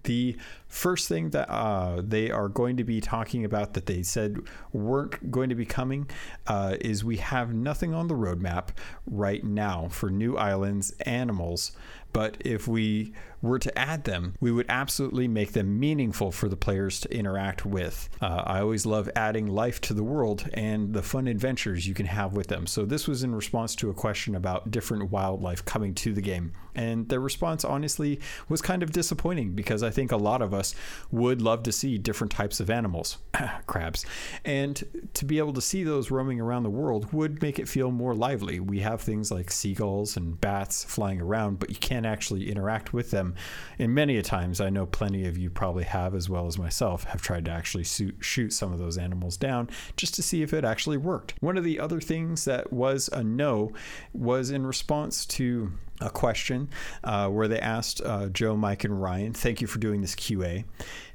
the 0.05 0.37
first 0.69 1.09
thing 1.09 1.31
that 1.31 1.51
uh, 1.51 2.01
they 2.03 2.31
are 2.31 2.49
going 2.49 2.77
to 2.77 2.85
be 2.85 3.01
talking 3.01 3.45
about 3.45 3.75
that 3.75 3.87
they 3.87 4.03
said 4.03 4.39
weren't 4.73 5.31
going 5.31 5.49
to 5.49 5.55
be 5.55 5.67
coming 5.67 6.09
uh, 6.47 6.77
is 6.81 7.05
we 7.05 7.17
have 7.17 7.53
nothing 7.53 7.93
on 7.93 8.07
the 8.07 8.15
roadmap 8.15 8.69
right 9.07 9.43
now 9.43 9.89
for 9.89 10.11
new 10.11 10.37
islands, 10.37 10.93
animals, 11.01 11.73
but 12.15 12.37
if 12.41 12.67
we 12.67 13.13
were 13.45 13.59
to 13.59 13.79
add 13.79 14.05
them, 14.05 14.35
we 14.41 14.51
would 14.51 14.67
absolutely 14.69 15.29
make 15.29 15.53
them 15.53 15.79
meaningful 15.79 16.33
for 16.33 16.49
the 16.49 16.57
players 16.57 17.01
to 17.01 17.15
interact 17.15 17.67
with. 17.67 18.09
Uh, 18.21 18.43
I 18.45 18.61
always 18.61 18.87
love 18.87 19.11
adding 19.15 19.47
life 19.47 19.81
to 19.83 19.95
the 19.95 20.03
world 20.03 20.49
and 20.55 20.93
the 20.95 21.03
fun 21.03 21.29
adventures 21.29 21.87
you 21.87 21.95
can 21.95 22.07
have 22.07 22.33
with 22.33 22.49
them. 22.49 22.67
So, 22.67 22.85
this 22.85 23.07
was 23.07 23.23
in 23.23 23.35
response 23.35 23.75
to 23.77 23.91
a 23.91 23.95
question 23.95 24.35
about 24.35 24.71
different 24.71 25.11
wildlife 25.11 25.65
coming 25.65 25.95
to 25.97 26.13
the 26.13 26.23
game. 26.23 26.53
And 26.75 27.09
their 27.09 27.21
response, 27.21 27.65
honestly, 27.65 28.21
was 28.49 28.61
kind 28.61 28.83
of 28.83 28.91
disappointing 28.91 29.53
because 29.53 29.83
I 29.83 29.91
think 29.91 30.11
a 30.11 30.17
lot 30.17 30.43
of 30.43 30.53
us 30.53 30.75
would 31.13 31.41
love 31.41 31.63
to 31.65 31.73
see 31.73 31.99
different 31.99 32.33
types 32.33 32.59
of 32.59 32.71
animals, 32.71 33.19
crabs. 33.67 34.05
And 34.45 34.83
to 35.15 35.25
be 35.25 35.39
able 35.39 35.53
to 35.53 35.61
see 35.61 35.85
those 35.85 36.11
roaming 36.11 36.41
around 36.41 36.65
the 36.65 36.71
world 36.71 37.13
would 37.13 37.41
make 37.43 37.59
it 37.59 37.69
feel 37.69 37.91
more 37.91 38.15
lively. 38.15 38.59
We 38.59 38.81
have 38.81 39.01
things 39.01 39.31
like 39.31 39.51
seagulls 39.51 40.17
and 40.17 40.41
bats 40.41 40.83
flying 40.83 41.21
around, 41.21 41.59
but 41.61 41.71
you 41.71 41.77
can't 41.77 42.07
actually 42.07 42.51
interact 42.51 42.93
with 42.93 43.11
them 43.11 43.34
And 43.79 43.95
many 43.95 44.17
a 44.17 44.23
times, 44.23 44.61
I 44.61 44.71
know 44.71 44.87
plenty 44.87 45.27
of 45.27 45.37
you 45.37 45.51
probably 45.51 45.85
have, 45.85 46.15
as 46.15 46.29
well 46.29 46.47
as 46.47 46.59
myself, 46.59 47.05
have 47.05 47.23
tried 47.23 47.45
to 47.47 47.51
actually 47.51 47.85
shoot 47.85 48.53
some 48.53 48.73
of 48.73 48.79
those 48.79 48.99
animals 48.99 49.37
down 49.37 49.69
just 49.97 50.15
to 50.15 50.23
see 50.23 50.43
if 50.43 50.53
it 50.53 50.65
actually 50.65 50.97
worked. 50.97 51.35
One 51.41 51.57
of 51.57 51.65
the 51.65 51.81
other 51.81 52.01
things 52.01 52.45
that 52.45 52.73
was 52.73 53.09
a 53.13 53.23
no 53.23 53.73
was 54.13 54.51
in 54.51 54.67
response 54.67 55.27
to 55.27 55.73
a 56.01 56.11
question 56.11 56.69
uh, 57.05 57.29
where 57.29 57.49
they 57.49 57.61
asked 57.61 58.01
uh, 58.05 58.29
Joe, 58.29 58.57
Mike, 58.57 58.85
and 58.85 59.01
Ryan, 59.01 59.33
thank 59.33 59.61
you 59.61 59.67
for 59.67 59.79
doing 59.79 60.01
this 60.01 60.15
QA. 60.15 60.65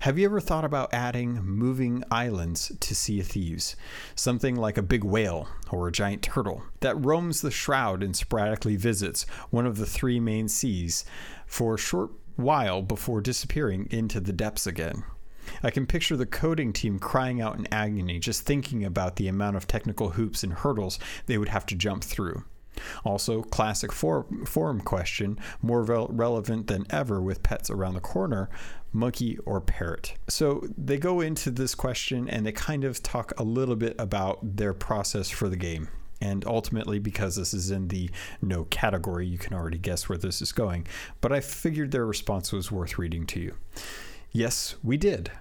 Have 0.01 0.17
you 0.17 0.25
ever 0.25 0.39
thought 0.39 0.63
about 0.63 0.93
adding 0.93 1.41
moving 1.43 2.03
islands 2.09 2.71
to 2.79 2.95
Sea 2.95 3.19
of 3.19 3.27
Thieves? 3.27 3.75
Something 4.15 4.55
like 4.55 4.77
a 4.77 4.81
big 4.81 5.03
whale 5.03 5.49
or 5.69 5.87
a 5.87 5.91
giant 5.91 6.21
turtle 6.21 6.63
that 6.79 7.03
roams 7.03 7.41
the 7.41 7.51
shroud 7.51 8.01
and 8.01 8.15
sporadically 8.15 8.77
visits 8.77 9.25
one 9.49 9.65
of 9.65 9.77
the 9.77 9.85
three 9.85 10.19
main 10.19 10.47
seas 10.47 11.03
for 11.49 11.75
a 11.75 11.79
short 11.79 12.11
while 12.37 12.81
before 12.81 13.19
disappearing 13.19 13.87
into 13.91 14.21
the 14.21 14.31
depths 14.31 14.65
again. 14.65 15.03
I 15.63 15.71
can 15.71 15.87
picture 15.87 16.15
the 16.15 16.25
coding 16.25 16.71
team 16.71 16.99
crying 16.99 17.41
out 17.41 17.57
in 17.57 17.67
agony 17.73 18.19
just 18.19 18.43
thinking 18.43 18.85
about 18.85 19.15
the 19.15 19.27
amount 19.27 19.57
of 19.57 19.67
technical 19.67 20.11
hoops 20.11 20.43
and 20.43 20.53
hurdles 20.53 20.99
they 21.25 21.37
would 21.37 21.49
have 21.49 21.65
to 21.65 21.75
jump 21.75 22.03
through. 22.03 22.43
Also, 23.03 23.41
classic 23.41 23.91
for- 23.91 24.27
forum 24.45 24.79
question, 24.79 25.37
more 25.61 25.83
re- 25.83 26.05
relevant 26.09 26.67
than 26.67 26.85
ever 26.91 27.21
with 27.21 27.43
pets 27.43 27.69
around 27.69 27.95
the 27.95 27.99
corner 27.99 28.49
monkey 28.93 29.37
or 29.45 29.59
parrot. 29.59 30.13
So 30.27 30.65
they 30.77 30.97
go 30.97 31.19
into 31.21 31.51
this 31.51 31.75
question 31.75 32.29
and 32.29 32.45
they 32.45 32.51
kind 32.51 32.83
of 32.83 33.03
talk 33.03 33.33
a 33.37 33.43
little 33.43 33.75
bit 33.75 33.95
about 33.99 34.39
their 34.57 34.73
process 34.73 35.29
for 35.29 35.49
the 35.49 35.57
game. 35.57 35.89
And 36.21 36.45
ultimately, 36.45 36.99
because 36.99 37.35
this 37.35 37.53
is 37.53 37.71
in 37.71 37.87
the 37.87 38.09
no 38.41 38.65
category, 38.65 39.25
you 39.25 39.37
can 39.37 39.53
already 39.53 39.77
guess 39.77 40.09
where 40.09 40.17
this 40.17 40.41
is 40.41 40.51
going. 40.51 40.85
But 41.21 41.31
I 41.31 41.39
figured 41.39 41.91
their 41.91 42.05
response 42.05 42.51
was 42.51 42.71
worth 42.71 42.97
reading 42.97 43.25
to 43.27 43.39
you. 43.39 43.55
Yes, 44.31 44.75
we 44.83 44.97
did. 44.97 45.31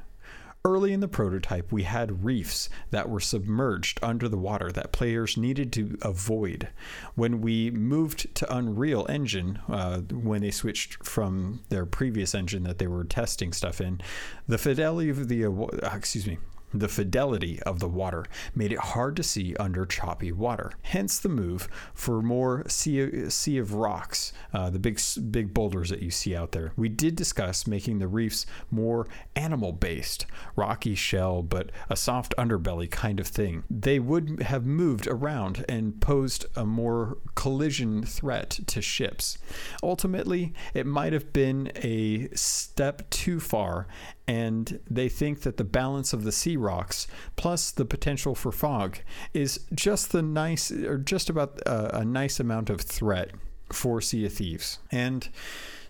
Early 0.65 0.93
in 0.93 1.01
the 1.01 1.09
prototype, 1.09 1.71
we 1.71 1.85
had 1.85 2.25
reefs 2.25 2.69
that 2.91 3.09
were 3.09 3.21
submerged 3.21 4.01
under 4.03 4.29
the 4.29 4.37
water 4.37 4.73
that 4.73 4.93
players 4.93 5.37
needed 5.37 5.73
to 5.75 5.97
avoid. 6.03 6.69
When 7.15 7.41
we 7.41 7.71
moved 7.71 8.35
to 8.35 8.55
Unreal 8.55 9.07
Engine, 9.09 9.61
uh, 9.69 10.01
when 10.01 10.43
they 10.43 10.51
switched 10.51 11.05
from 11.07 11.61
their 11.69 11.87
previous 11.87 12.35
engine 12.35 12.65
that 12.65 12.79
they 12.79 12.89
were 12.89 13.05
testing 13.05 13.53
stuff 13.53 13.81
in, 13.81 14.01
the 14.47 14.59
fidelity 14.59 15.11
of 15.11 15.29
the, 15.29 15.47
uh, 15.47 15.97
excuse 15.97 16.27
me, 16.27 16.39
the 16.73 16.89
fidelity 16.89 17.61
of 17.63 17.81
the 17.81 17.89
water 17.89 18.27
made 18.55 18.73
it 18.73 18.79
hard 18.79 19.17
to 19.17 19.23
see 19.23 19.57
under 19.57 19.87
choppy 19.87 20.33
water. 20.33 20.73
Hence 20.83 21.19
the 21.19 21.29
move 21.29 21.69
for 21.95 22.23
more 22.23 22.65
sea, 22.69 23.31
sea 23.31 23.59
of 23.59 23.75
rocks, 23.75 24.33
uh, 24.53 24.71
the 24.71 24.79
big 24.79 25.01
big 25.31 25.55
boulders 25.55 25.91
that 25.91 26.03
you 26.03 26.11
see 26.11 26.35
out 26.35 26.53
there. 26.53 26.73
We 26.77 26.89
did 26.89 27.17
discuss 27.17 27.67
making 27.67 27.99
the 27.99 28.09
reefs 28.09 28.47
more 28.71 29.07
animal 29.37 29.73
based, 29.73 30.27
rocky 30.57 30.95
shell 30.95 31.43
but 31.43 31.71
a 31.89 31.97
soft 31.97 32.35
underbelly 32.37 32.91
kind 32.91 33.21
of 33.21 33.27
thing. 33.27 33.65
They 33.71 33.99
would 33.99 34.43
have 34.43 34.67
moved 34.67 35.07
around 35.07 35.65
and 35.69 36.01
posed 36.01 36.47
a 36.57 36.65
more 36.65 37.19
collision 37.35 38.05
threat 38.05 38.61
to 38.67 38.83
ships. 38.83 39.39
Ultimately, 39.83 40.53
it 40.75 40.87
might 40.87 41.13
have 41.13 41.33
been 41.33 41.73
a 41.77 42.29
step 42.35 43.09
too 43.11 43.41
far 43.41 43.87
and 44.29 44.79
they 44.89 45.09
think 45.09 45.41
that 45.41 45.57
the 45.57 45.65
balance 45.65 46.13
of 46.13 46.23
the 46.23 46.31
sea 46.31 46.57
rocks 46.57 47.07
plus 47.37 47.71
the 47.71 47.87
potential 47.87 48.35
for 48.35 48.53
fog 48.53 48.99
is 49.33 49.61
just 49.75 50.13
the 50.13 50.23
nice 50.23 50.71
or 50.71 50.99
just 50.99 51.31
about 51.31 51.59
a, 51.65 52.01
a 52.01 52.05
nice 52.05 52.39
amount 52.39 52.69
of 52.69 52.83
threat 52.83 53.31
for 53.73 54.01
Sea 54.01 54.27
of 54.27 54.35
Thieves. 54.35 54.79
And 54.93 55.29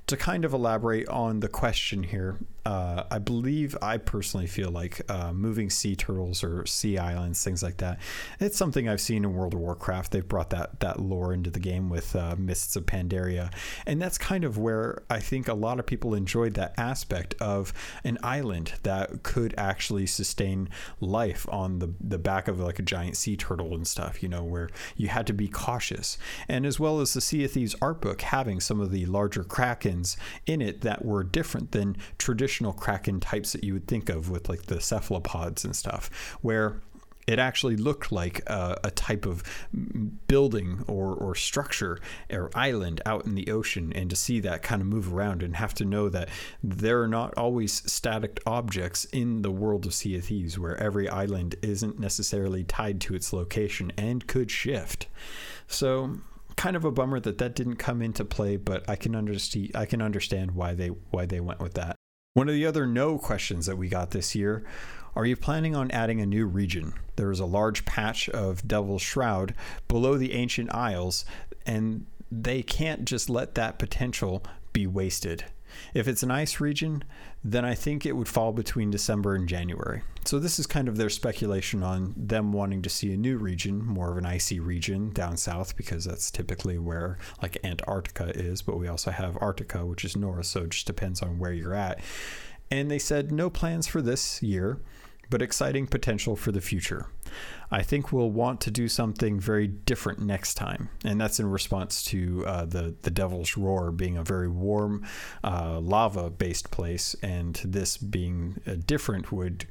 to 0.08 0.16
kind 0.16 0.44
of 0.44 0.54
elaborate 0.54 1.06
on 1.08 1.40
the 1.40 1.48
question 1.48 2.02
here, 2.02 2.38
uh, 2.68 3.04
I 3.10 3.18
believe 3.18 3.76
I 3.80 3.96
personally 3.96 4.46
feel 4.46 4.70
like 4.70 5.00
uh, 5.10 5.32
moving 5.32 5.70
sea 5.70 5.96
turtles 5.96 6.44
or 6.44 6.66
sea 6.66 6.98
islands, 6.98 7.42
things 7.42 7.62
like 7.62 7.78
that. 7.78 7.98
It's 8.40 8.58
something 8.58 8.88
I've 8.88 9.00
seen 9.00 9.24
in 9.24 9.32
World 9.32 9.54
of 9.54 9.60
Warcraft. 9.60 10.12
They've 10.12 10.26
brought 10.26 10.50
that 10.50 10.80
that 10.80 11.00
lore 11.00 11.32
into 11.32 11.50
the 11.50 11.60
game 11.60 11.88
with 11.88 12.14
uh, 12.14 12.36
Mists 12.38 12.76
of 12.76 12.84
Pandaria, 12.84 13.52
and 13.86 14.02
that's 14.02 14.18
kind 14.18 14.44
of 14.44 14.58
where 14.58 15.02
I 15.08 15.20
think 15.20 15.48
a 15.48 15.54
lot 15.54 15.78
of 15.78 15.86
people 15.86 16.14
enjoyed 16.14 16.54
that 16.54 16.74
aspect 16.76 17.34
of 17.40 17.72
an 18.04 18.18
island 18.22 18.74
that 18.82 19.22
could 19.22 19.54
actually 19.56 20.06
sustain 20.06 20.68
life 21.00 21.46
on 21.50 21.78
the 21.78 21.94
the 22.00 22.18
back 22.18 22.48
of 22.48 22.60
like 22.60 22.78
a 22.78 22.82
giant 22.82 23.16
sea 23.16 23.36
turtle 23.36 23.74
and 23.74 23.86
stuff. 23.86 24.22
You 24.22 24.28
know, 24.28 24.44
where 24.44 24.68
you 24.94 25.08
had 25.08 25.26
to 25.28 25.32
be 25.32 25.48
cautious, 25.48 26.18
and 26.48 26.66
as 26.66 26.78
well 26.78 27.00
as 27.00 27.14
the 27.14 27.22
Sea 27.22 27.44
of 27.44 27.52
Thieves 27.52 27.76
art 27.80 28.02
book 28.02 28.20
having 28.20 28.60
some 28.60 28.80
of 28.80 28.90
the 28.90 29.06
larger 29.06 29.44
in 30.46 30.60
it 30.60 30.80
that 30.82 31.04
were 31.04 31.22
different 31.24 31.72
than 31.72 31.96
traditional 32.16 32.38
traditional 32.48 32.72
kraken 32.72 33.20
types 33.20 33.52
that 33.52 33.62
you 33.62 33.72
would 33.74 33.86
think 33.86 34.08
of 34.08 34.30
with 34.30 34.48
like 34.48 34.62
the 34.62 34.80
cephalopods 34.80 35.64
and 35.64 35.76
stuff, 35.76 36.10
where 36.40 36.80
it 37.26 37.38
actually 37.38 37.76
looked 37.76 38.10
like 38.10 38.40
a, 38.46 38.78
a, 38.84 38.90
type 38.90 39.26
of 39.26 39.42
building 40.28 40.82
or, 40.88 41.12
or 41.14 41.34
structure 41.34 41.98
or 42.30 42.50
island 42.54 43.02
out 43.04 43.26
in 43.26 43.34
the 43.34 43.50
ocean 43.50 43.92
and 43.92 44.08
to 44.08 44.16
see 44.16 44.40
that 44.40 44.62
kind 44.62 44.80
of 44.80 44.88
move 44.88 45.12
around 45.12 45.42
and 45.42 45.56
have 45.56 45.74
to 45.74 45.84
know 45.84 46.08
that 46.08 46.30
there 46.62 47.02
are 47.02 47.08
not 47.08 47.36
always 47.36 47.82
static 47.90 48.40
objects 48.46 49.04
in 49.06 49.42
the 49.42 49.50
world 49.50 49.84
of 49.84 49.92
sea 49.92 50.16
of 50.16 50.24
thieves 50.24 50.58
where 50.58 50.76
every 50.82 51.06
island 51.06 51.54
isn't 51.60 51.98
necessarily 51.98 52.64
tied 52.64 52.98
to 52.98 53.14
its 53.14 53.30
location 53.30 53.92
and 53.98 54.26
could 54.26 54.50
shift. 54.50 55.06
So 55.66 56.18
kind 56.58 56.76
of 56.76 56.84
a 56.84 56.90
bummer 56.90 57.20
that 57.20 57.38
that 57.38 57.54
didn't 57.54 57.76
come 57.76 58.02
into 58.02 58.24
play 58.24 58.56
but 58.56 58.86
i 58.88 58.96
can 58.96 59.14
understand 59.14 59.70
i 59.74 59.86
can 59.86 60.02
understand 60.02 60.50
why 60.50 60.74
they 60.74 60.88
why 60.88 61.24
they 61.24 61.40
went 61.40 61.60
with 61.60 61.74
that 61.74 61.94
one 62.34 62.48
of 62.48 62.54
the 62.54 62.66
other 62.66 62.86
no 62.86 63.16
questions 63.16 63.66
that 63.66 63.78
we 63.78 63.88
got 63.88 64.10
this 64.10 64.34
year 64.34 64.64
are 65.18 65.26
you 65.26 65.34
planning 65.34 65.74
on 65.74 65.90
adding 65.90 66.20
a 66.20 66.26
new 66.26 66.46
region? 66.46 66.92
There 67.16 67.32
is 67.32 67.40
a 67.40 67.44
large 67.44 67.84
patch 67.84 68.28
of 68.28 68.66
Devil's 68.68 69.02
Shroud 69.02 69.52
below 69.88 70.16
the 70.16 70.32
Ancient 70.32 70.72
Isles, 70.72 71.24
and 71.66 72.06
they 72.30 72.62
can't 72.62 73.04
just 73.04 73.28
let 73.28 73.56
that 73.56 73.80
potential 73.80 74.44
be 74.72 74.86
wasted. 74.86 75.44
If 75.94 76.08
it's 76.08 76.22
an 76.22 76.30
ice 76.30 76.60
region, 76.60 77.04
then 77.44 77.64
I 77.64 77.74
think 77.74 78.04
it 78.04 78.16
would 78.16 78.28
fall 78.28 78.52
between 78.52 78.90
December 78.90 79.34
and 79.34 79.48
January. 79.48 80.02
So, 80.24 80.38
this 80.38 80.58
is 80.58 80.66
kind 80.66 80.88
of 80.88 80.96
their 80.96 81.10
speculation 81.10 81.82
on 81.82 82.14
them 82.16 82.52
wanting 82.52 82.82
to 82.82 82.90
see 82.90 83.12
a 83.12 83.16
new 83.16 83.38
region, 83.38 83.84
more 83.84 84.10
of 84.10 84.18
an 84.18 84.26
icy 84.26 84.60
region 84.60 85.10
down 85.10 85.36
south, 85.36 85.76
because 85.76 86.04
that's 86.04 86.30
typically 86.30 86.78
where 86.78 87.18
like 87.40 87.58
Antarctica 87.64 88.30
is. 88.34 88.62
But 88.62 88.78
we 88.78 88.88
also 88.88 89.10
have 89.10 89.34
Arctica, 89.34 89.86
which 89.86 90.04
is 90.04 90.16
north, 90.16 90.46
so 90.46 90.62
it 90.62 90.70
just 90.70 90.86
depends 90.86 91.22
on 91.22 91.38
where 91.38 91.52
you're 91.52 91.74
at. 91.74 92.00
And 92.70 92.90
they 92.90 92.98
said 92.98 93.32
no 93.32 93.48
plans 93.48 93.86
for 93.86 94.02
this 94.02 94.42
year 94.42 94.80
but 95.30 95.42
exciting 95.42 95.86
potential 95.86 96.36
for 96.36 96.52
the 96.52 96.60
future. 96.60 97.06
I 97.70 97.82
think 97.82 98.12
we'll 98.12 98.30
want 98.30 98.60
to 98.62 98.70
do 98.70 98.88
something 98.88 99.38
very 99.38 99.66
different 99.66 100.20
next 100.20 100.54
time, 100.54 100.88
and 101.04 101.20
that's 101.20 101.38
in 101.38 101.50
response 101.50 102.02
to 102.04 102.44
uh, 102.46 102.64
the 102.64 102.94
the 103.02 103.10
Devil's 103.10 103.56
Roar 103.56 103.90
being 103.90 104.16
a 104.16 104.24
very 104.24 104.48
warm, 104.48 105.06
uh, 105.44 105.78
lava-based 105.80 106.70
place, 106.70 107.14
and 107.22 107.60
this 107.64 107.96
being 107.96 108.60
uh, 108.66 108.76
different 108.86 109.30
would 109.30 109.66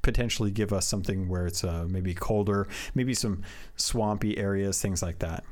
potentially 0.00 0.50
give 0.50 0.72
us 0.72 0.86
something 0.86 1.28
where 1.28 1.46
it's 1.46 1.62
uh, 1.62 1.86
maybe 1.88 2.14
colder, 2.14 2.66
maybe 2.94 3.14
some 3.14 3.42
swampy 3.76 4.36
areas, 4.36 4.80
things 4.80 5.02
like 5.02 5.20
that. 5.20 5.44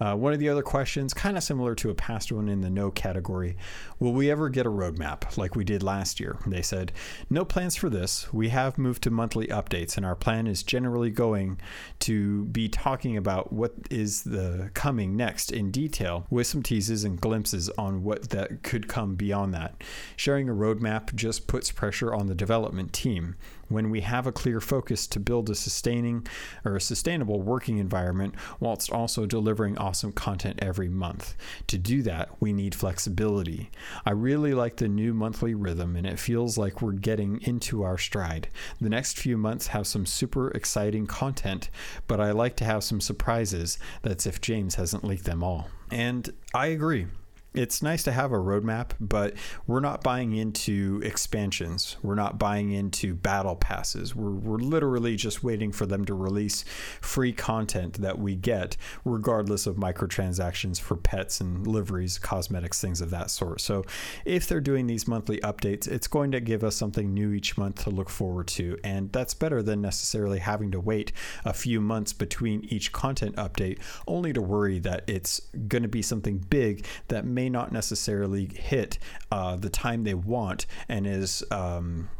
Uh, 0.00 0.14
one 0.14 0.32
of 0.32 0.38
the 0.38 0.48
other 0.48 0.62
questions, 0.62 1.12
kind 1.12 1.36
of 1.36 1.42
similar 1.42 1.74
to 1.74 1.90
a 1.90 1.94
past 1.94 2.32
one 2.32 2.48
in 2.48 2.62
the 2.62 2.70
no 2.70 2.90
category, 2.90 3.56
will 3.98 4.12
we 4.12 4.30
ever 4.30 4.48
get 4.48 4.66
a 4.66 4.70
roadmap 4.70 5.36
like 5.36 5.54
we 5.54 5.64
did 5.64 5.82
last 5.82 6.18
year? 6.18 6.38
They 6.46 6.62
said, 6.62 6.92
no 7.28 7.44
plans 7.44 7.76
for 7.76 7.90
this. 7.90 8.32
We 8.32 8.48
have 8.48 8.78
moved 8.78 9.02
to 9.02 9.10
monthly 9.10 9.48
updates, 9.48 9.96
and 9.96 10.06
our 10.06 10.16
plan 10.16 10.46
is 10.46 10.62
generally 10.62 11.10
going 11.10 11.58
to 12.00 12.46
be 12.46 12.68
talking 12.68 13.16
about 13.16 13.52
what 13.52 13.74
is 13.90 14.22
the 14.22 14.70
coming 14.74 15.16
next 15.16 15.52
in 15.52 15.70
detail 15.70 16.26
with 16.30 16.46
some 16.46 16.62
teases 16.62 17.04
and 17.04 17.20
glimpses 17.20 17.68
on 17.70 18.02
what 18.02 18.30
that 18.30 18.62
could 18.62 18.88
come 18.88 19.16
beyond 19.16 19.52
that. 19.52 19.82
Sharing 20.16 20.48
a 20.48 20.54
roadmap 20.54 21.14
just 21.14 21.46
puts 21.46 21.70
pressure 21.70 22.14
on 22.14 22.26
the 22.26 22.34
development 22.34 22.92
team 22.92 23.36
when 23.70 23.88
we 23.88 24.02
have 24.02 24.26
a 24.26 24.32
clear 24.32 24.60
focus 24.60 25.06
to 25.06 25.18
build 25.18 25.48
a 25.48 25.54
sustaining 25.54 26.26
or 26.64 26.76
a 26.76 26.80
sustainable 26.80 27.40
working 27.40 27.78
environment 27.78 28.34
whilst 28.58 28.90
also 28.90 29.24
delivering 29.24 29.78
awesome 29.78 30.12
content 30.12 30.58
every 30.60 30.88
month. 30.88 31.34
To 31.68 31.78
do 31.78 32.02
that, 32.02 32.28
we 32.40 32.52
need 32.52 32.74
flexibility. 32.74 33.70
I 34.04 34.10
really 34.10 34.52
like 34.52 34.76
the 34.76 34.88
new 34.88 35.14
monthly 35.14 35.54
rhythm 35.54 35.96
and 35.96 36.06
it 36.06 36.18
feels 36.18 36.58
like 36.58 36.82
we're 36.82 36.92
getting 36.92 37.40
into 37.42 37.82
our 37.82 37.96
stride. 37.96 38.48
The 38.80 38.90
next 38.90 39.18
few 39.18 39.38
months 39.38 39.68
have 39.68 39.86
some 39.86 40.04
super 40.04 40.50
exciting 40.50 41.06
content, 41.06 41.70
but 42.06 42.20
I 42.20 42.32
like 42.32 42.56
to 42.56 42.64
have 42.64 42.84
some 42.84 43.00
surprises. 43.00 43.78
That's 44.02 44.26
if 44.26 44.40
James 44.40 44.74
hasn't 44.74 45.04
leaked 45.04 45.24
them 45.24 45.44
all. 45.44 45.68
And 45.90 46.28
I 46.52 46.66
agree. 46.66 47.06
It's 47.52 47.82
nice 47.82 48.04
to 48.04 48.12
have 48.12 48.30
a 48.30 48.36
roadmap, 48.36 48.90
but 49.00 49.34
we're 49.66 49.80
not 49.80 50.04
buying 50.04 50.36
into 50.36 51.00
expansions. 51.04 51.96
We're 52.00 52.14
not 52.14 52.38
buying 52.38 52.70
into 52.70 53.12
battle 53.14 53.56
passes. 53.56 54.14
We're, 54.14 54.30
we're 54.30 54.58
literally 54.58 55.16
just 55.16 55.42
waiting 55.42 55.72
for 55.72 55.84
them 55.84 56.04
to 56.04 56.14
release 56.14 56.64
free 57.00 57.32
content 57.32 58.00
that 58.02 58.20
we 58.20 58.36
get, 58.36 58.76
regardless 59.04 59.66
of 59.66 59.76
microtransactions 59.76 60.80
for 60.80 60.96
pets 60.96 61.40
and 61.40 61.66
liveries, 61.66 62.18
cosmetics, 62.18 62.80
things 62.80 63.00
of 63.00 63.10
that 63.10 63.30
sort. 63.30 63.60
So, 63.60 63.84
if 64.24 64.46
they're 64.46 64.60
doing 64.60 64.86
these 64.86 65.08
monthly 65.08 65.40
updates, 65.40 65.88
it's 65.88 66.06
going 66.06 66.30
to 66.32 66.40
give 66.40 66.62
us 66.62 66.76
something 66.76 67.12
new 67.12 67.32
each 67.32 67.58
month 67.58 67.82
to 67.82 67.90
look 67.90 68.10
forward 68.10 68.46
to. 68.48 68.78
And 68.84 69.10
that's 69.10 69.34
better 69.34 69.60
than 69.60 69.80
necessarily 69.80 70.38
having 70.38 70.70
to 70.70 70.80
wait 70.80 71.12
a 71.44 71.52
few 71.52 71.80
months 71.80 72.12
between 72.12 72.64
each 72.66 72.92
content 72.92 73.34
update, 73.36 73.78
only 74.06 74.32
to 74.34 74.40
worry 74.40 74.78
that 74.80 75.02
it's 75.08 75.40
going 75.66 75.82
to 75.82 75.88
be 75.88 76.02
something 76.02 76.38
big 76.38 76.86
that 77.08 77.24
may 77.24 77.39
may 77.40 77.48
not 77.48 77.72
necessarily 77.72 78.44
hit 78.54 78.98
uh, 79.32 79.56
the 79.56 79.70
time 79.70 80.04
they 80.04 80.12
want 80.12 80.66
and 80.90 81.06
is 81.06 81.42
um, 81.50 82.10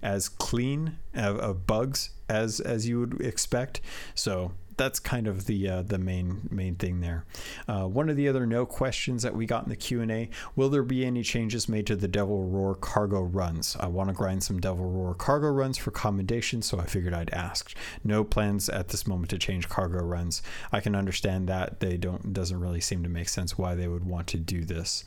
as 0.00 0.28
clean 0.28 0.96
of, 1.14 1.38
of, 1.38 1.66
bugs 1.66 2.10
as 2.30 2.60
as 2.60 2.88
you 2.88 3.00
would 3.00 3.20
expect. 3.20 3.82
So 4.14 4.52
that's 4.80 4.98
kind 4.98 5.26
of 5.26 5.44
the 5.44 5.68
uh, 5.68 5.82
the 5.82 5.98
main 5.98 6.48
main 6.50 6.74
thing 6.74 7.02
there. 7.02 7.26
Uh, 7.68 7.84
one 7.84 8.08
of 8.08 8.16
the 8.16 8.26
other 8.26 8.46
no 8.46 8.64
questions 8.64 9.22
that 9.22 9.36
we 9.36 9.44
got 9.44 9.62
in 9.64 9.68
the 9.68 9.76
Q 9.76 10.00
and 10.00 10.10
A: 10.10 10.30
Will 10.56 10.70
there 10.70 10.82
be 10.82 11.04
any 11.04 11.22
changes 11.22 11.68
made 11.68 11.86
to 11.88 11.96
the 11.96 12.08
Devil 12.08 12.46
Roar 12.46 12.74
cargo 12.74 13.20
runs? 13.20 13.76
I 13.78 13.88
want 13.88 14.08
to 14.08 14.14
grind 14.14 14.42
some 14.42 14.58
Devil 14.58 14.90
Roar 14.90 15.14
cargo 15.14 15.48
runs 15.48 15.76
for 15.76 15.90
commendation, 15.90 16.62
so 16.62 16.78
I 16.78 16.86
figured 16.86 17.12
I'd 17.12 17.28
ask. 17.34 17.74
No 18.02 18.24
plans 18.24 18.70
at 18.70 18.88
this 18.88 19.06
moment 19.06 19.28
to 19.30 19.38
change 19.38 19.68
cargo 19.68 20.02
runs. 20.02 20.40
I 20.72 20.80
can 20.80 20.94
understand 20.94 21.46
that 21.50 21.80
they 21.80 21.98
don't 21.98 22.32
doesn't 22.32 22.58
really 22.58 22.80
seem 22.80 23.02
to 23.02 23.10
make 23.10 23.28
sense 23.28 23.58
why 23.58 23.74
they 23.74 23.86
would 23.86 24.06
want 24.06 24.28
to 24.28 24.38
do 24.38 24.64
this. 24.64 25.04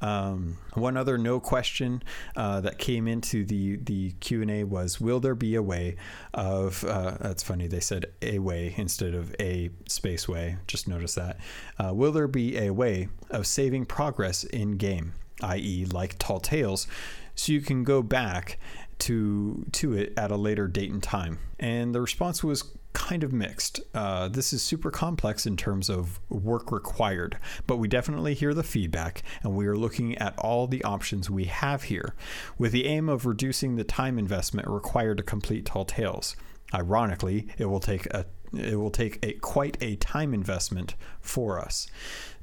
Um, 0.00 0.58
one 0.74 0.96
other 0.96 1.18
no 1.18 1.40
question 1.40 2.02
uh, 2.36 2.60
that 2.60 2.78
came 2.78 3.08
into 3.08 3.44
the 3.44 3.76
the 3.76 4.12
Q 4.20 4.42
and 4.42 4.50
A 4.50 4.64
was, 4.64 5.00
will 5.00 5.20
there 5.20 5.34
be 5.34 5.54
a 5.54 5.62
way 5.62 5.96
of? 6.34 6.84
Uh, 6.84 7.16
that's 7.20 7.42
funny. 7.42 7.66
They 7.66 7.80
said 7.80 8.06
a 8.22 8.38
way 8.38 8.74
instead 8.76 9.14
of 9.14 9.34
a 9.40 9.70
space 9.88 10.28
way. 10.28 10.56
Just 10.66 10.88
notice 10.88 11.14
that. 11.14 11.38
Uh, 11.78 11.92
will 11.94 12.12
there 12.12 12.28
be 12.28 12.58
a 12.58 12.70
way 12.70 13.08
of 13.30 13.46
saving 13.46 13.86
progress 13.86 14.44
in 14.44 14.76
game, 14.76 15.14
i.e., 15.42 15.86
like 15.86 16.18
Tall 16.18 16.40
Tales, 16.40 16.86
so 17.34 17.52
you 17.52 17.60
can 17.60 17.84
go 17.84 18.02
back 18.02 18.58
to 19.00 19.64
to 19.72 19.94
it 19.94 20.12
at 20.16 20.30
a 20.30 20.36
later 20.36 20.68
date 20.68 20.90
and 20.90 21.02
time? 21.02 21.38
And 21.58 21.92
the 21.92 22.00
response 22.00 22.44
was 22.44 22.62
kind 22.92 23.22
of 23.22 23.32
mixed. 23.32 23.80
Uh, 23.94 24.28
this 24.28 24.52
is 24.52 24.62
super 24.62 24.90
complex 24.90 25.46
in 25.46 25.56
terms 25.56 25.88
of 25.88 26.20
work 26.28 26.72
required, 26.72 27.38
but 27.66 27.76
we 27.76 27.88
definitely 27.88 28.34
hear 28.34 28.54
the 28.54 28.62
feedback 28.62 29.22
and 29.42 29.54
we 29.54 29.66
are 29.66 29.76
looking 29.76 30.16
at 30.18 30.38
all 30.38 30.66
the 30.66 30.82
options 30.84 31.30
we 31.30 31.44
have 31.44 31.84
here 31.84 32.14
with 32.58 32.72
the 32.72 32.86
aim 32.86 33.08
of 33.08 33.26
reducing 33.26 33.76
the 33.76 33.84
time 33.84 34.18
investment 34.18 34.68
required 34.68 35.18
to 35.18 35.22
complete 35.22 35.66
Tall 35.66 35.84
Tales. 35.84 36.36
Ironically, 36.74 37.48
it 37.56 37.66
will 37.66 37.80
take 37.80 38.06
a 38.06 38.26
it 38.56 38.76
will 38.76 38.90
take 38.90 39.18
a 39.22 39.34
quite 39.34 39.76
a 39.82 39.96
time 39.96 40.32
investment 40.32 40.94
for 41.20 41.60
us. 41.60 41.86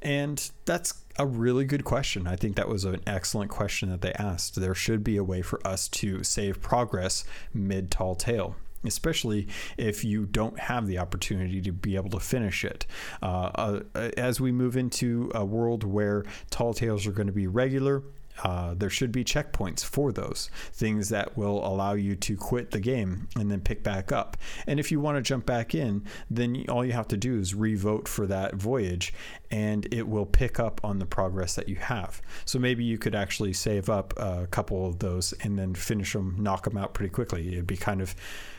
And 0.02 0.52
that's 0.66 0.94
a 1.18 1.26
really 1.26 1.66
good 1.66 1.84
question. 1.84 2.28
I 2.28 2.36
think 2.36 2.56
that 2.56 2.70
was 2.70 2.86
an 2.86 3.02
excellent 3.08 3.50
question 3.50 3.90
that 3.90 4.02
they 4.02 4.14
asked. 4.14 4.56
There 4.56 4.76
should 4.76 5.04
be 5.04 5.18
a 5.18 5.24
way 5.24 5.42
for 5.42 5.66
us 5.66 5.88
to 5.90 6.24
save 6.24 6.62
progress 6.62 7.24
mid 7.54 7.90
tall 7.90 8.14
tale 8.14 8.56
especially 8.88 9.48
if 9.78 10.04
you 10.04 10.26
don't 10.26 10.60
have 10.60 10.88
the 10.88 10.98
opportunity 10.98 11.62
to 11.62 11.72
be 11.72 11.96
able 11.96 12.10
to 12.10 12.20
finish 12.20 12.64
it. 12.64 12.86
Uh, 13.22 13.82
uh, 13.96 14.10
as 14.18 14.40
we 14.40 14.52
move 14.52 14.78
into 14.78 15.32
a 15.34 15.46
world 15.46 15.84
where 15.84 16.24
tall 16.50 16.74
tales 16.74 17.06
are 17.08 17.12
going 17.12 17.28
to 17.28 17.34
be 17.34 17.48
regular, 17.48 18.04
uh, 18.44 18.74
there 18.76 18.90
should 18.90 19.12
be 19.12 19.24
checkpoints 19.24 19.84
for 19.84 20.12
those 20.12 20.50
things 20.74 21.10
that 21.10 21.38
will 21.38 21.66
allow 21.66 21.94
you 21.94 22.16
to 22.16 22.36
quit 22.36 22.72
the 22.72 22.80
game 22.80 23.28
and 23.36 23.50
then 23.50 23.62
pick 23.62 23.84
back 23.84 24.12
up. 24.12 24.38
And 24.68 24.80
if 24.80 24.92
you 24.92 25.00
want 25.00 25.18
to 25.18 25.22
jump 25.22 25.46
back 25.46 25.74
in, 25.74 26.06
then 26.30 26.66
all 26.70 26.86
you 26.86 26.94
have 26.94 27.08
to 27.10 27.18
do 27.18 27.40
is 27.40 27.54
revote 27.54 28.08
for 28.08 28.28
that 28.28 28.56
voyage 28.56 29.14
and 29.52 29.88
it 29.94 30.08
will 30.08 30.26
pick 30.26 30.60
up 30.60 30.82
on 30.84 31.00
the 31.00 31.06
progress 31.06 31.56
that 31.56 31.70
you 31.70 31.76
have. 31.78 32.22
So 32.46 32.60
maybe 32.60 32.84
you 32.84 32.98
could 32.98 33.16
actually 33.16 33.54
save 33.54 33.90
up 33.90 34.14
a 34.18 34.48
couple 34.48 34.88
of 34.88 35.00
those 35.00 35.34
and 35.42 35.58
then 35.58 35.76
finish 35.76 36.14
them, 36.14 36.36
knock 36.40 36.66
them 36.66 36.78
out 36.78 36.94
pretty 36.94 37.12
quickly. 37.12 37.54
It'd 37.54 37.68
be 37.68 37.78
kind 37.78 38.02
of 38.02 38.16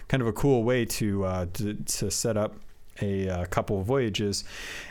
kind 0.09 0.23
of 0.23 0.28
a 0.28 0.33
cool 0.33 0.62
way 0.62 0.84
to 0.84 1.25
uh, 1.25 1.47
to, 1.54 1.75
to 1.75 2.10
set 2.10 2.36
up 2.36 2.54
a, 3.00 3.28
uh, 3.28 3.45
couple 3.47 3.80
of 3.80 3.87
voyages 3.87 4.45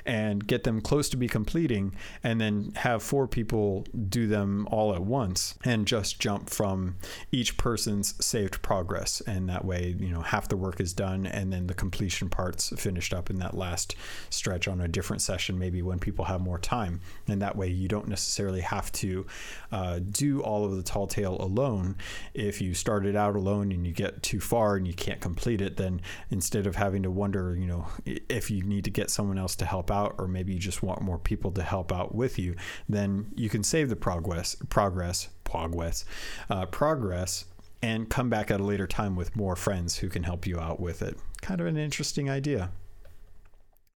and 0.05 0.45
get 0.45 0.63
them 0.63 0.81
close 0.81 1.09
to 1.09 1.17
be 1.17 1.27
completing 1.27 1.93
and 2.23 2.39
then 2.39 2.71
have 2.75 3.01
four 3.03 3.27
people 3.27 3.85
do 4.09 4.27
them 4.27 4.67
all 4.71 4.93
at 4.93 5.01
once 5.01 5.55
and 5.63 5.87
just 5.87 6.19
jump 6.19 6.49
from 6.49 6.95
each 7.31 7.57
person's 7.57 8.13
saved 8.23 8.61
progress. 8.61 9.21
And 9.21 9.49
that 9.49 9.65
way 9.65 9.95
you 9.97 10.09
know 10.09 10.21
half 10.21 10.47
the 10.47 10.57
work 10.57 10.79
is 10.79 10.93
done 10.93 11.25
and 11.25 11.51
then 11.51 11.67
the 11.67 11.73
completion 11.73 12.29
parts 12.29 12.73
finished 12.77 13.13
up 13.13 13.29
in 13.29 13.37
that 13.37 13.55
last 13.55 13.95
stretch 14.29 14.67
on 14.67 14.81
a 14.81 14.87
different 14.87 15.21
session 15.21 15.57
maybe 15.57 15.81
when 15.81 15.99
people 15.99 16.25
have 16.25 16.41
more 16.41 16.59
time. 16.59 17.01
And 17.27 17.41
that 17.41 17.55
way 17.55 17.67
you 17.67 17.87
don't 17.87 18.07
necessarily 18.07 18.61
have 18.61 18.91
to 18.93 19.25
uh, 19.71 19.99
do 20.11 20.41
all 20.41 20.65
of 20.65 20.75
the 20.75 20.83
tall 20.83 21.07
tale 21.07 21.37
alone. 21.39 21.95
If 22.33 22.61
you 22.61 22.73
started 22.73 23.15
out 23.15 23.35
alone 23.35 23.71
and 23.71 23.85
you 23.85 23.93
get 23.93 24.23
too 24.23 24.39
far 24.39 24.75
and 24.75 24.87
you 24.87 24.93
can't 24.93 25.21
complete 25.21 25.61
it 25.61 25.77
then 25.77 26.01
instead 26.29 26.67
of 26.67 26.75
having 26.75 27.03
to 27.03 27.11
wonder 27.11 27.55
you 27.55 27.67
know 27.67 27.87
if 28.05 28.51
you 28.51 28.63
need 28.63 28.83
to 28.85 28.89
get 28.89 29.09
someone 29.09 29.37
else 29.37 29.55
to 29.57 29.65
help 29.65 29.91
out, 29.91 30.15
or 30.17 30.27
maybe 30.27 30.53
you 30.53 30.59
just 30.59 30.83
want 30.83 31.01
more 31.01 31.17
people 31.17 31.51
to 31.51 31.63
help 31.63 31.91
out 31.91 32.13
with 32.13 32.37
you, 32.39 32.55
then 32.89 33.31
you 33.35 33.49
can 33.49 33.63
save 33.63 33.89
the 33.89 33.95
progress, 33.95 34.55
progress, 34.69 35.29
progress, 35.43 36.05
uh, 36.49 36.65
progress, 36.65 37.45
and 37.81 38.09
come 38.09 38.29
back 38.29 38.49
at 38.49 38.59
a 38.59 38.63
later 38.63 38.87
time 38.87 39.15
with 39.15 39.35
more 39.35 39.55
friends 39.55 39.97
who 39.97 40.09
can 40.09 40.23
help 40.23 40.47
you 40.47 40.59
out 40.59 40.79
with 40.79 41.01
it. 41.01 41.17
Kind 41.41 41.61
of 41.61 41.67
an 41.67 41.77
interesting 41.77 42.29
idea. 42.29 42.71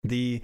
The 0.03 0.41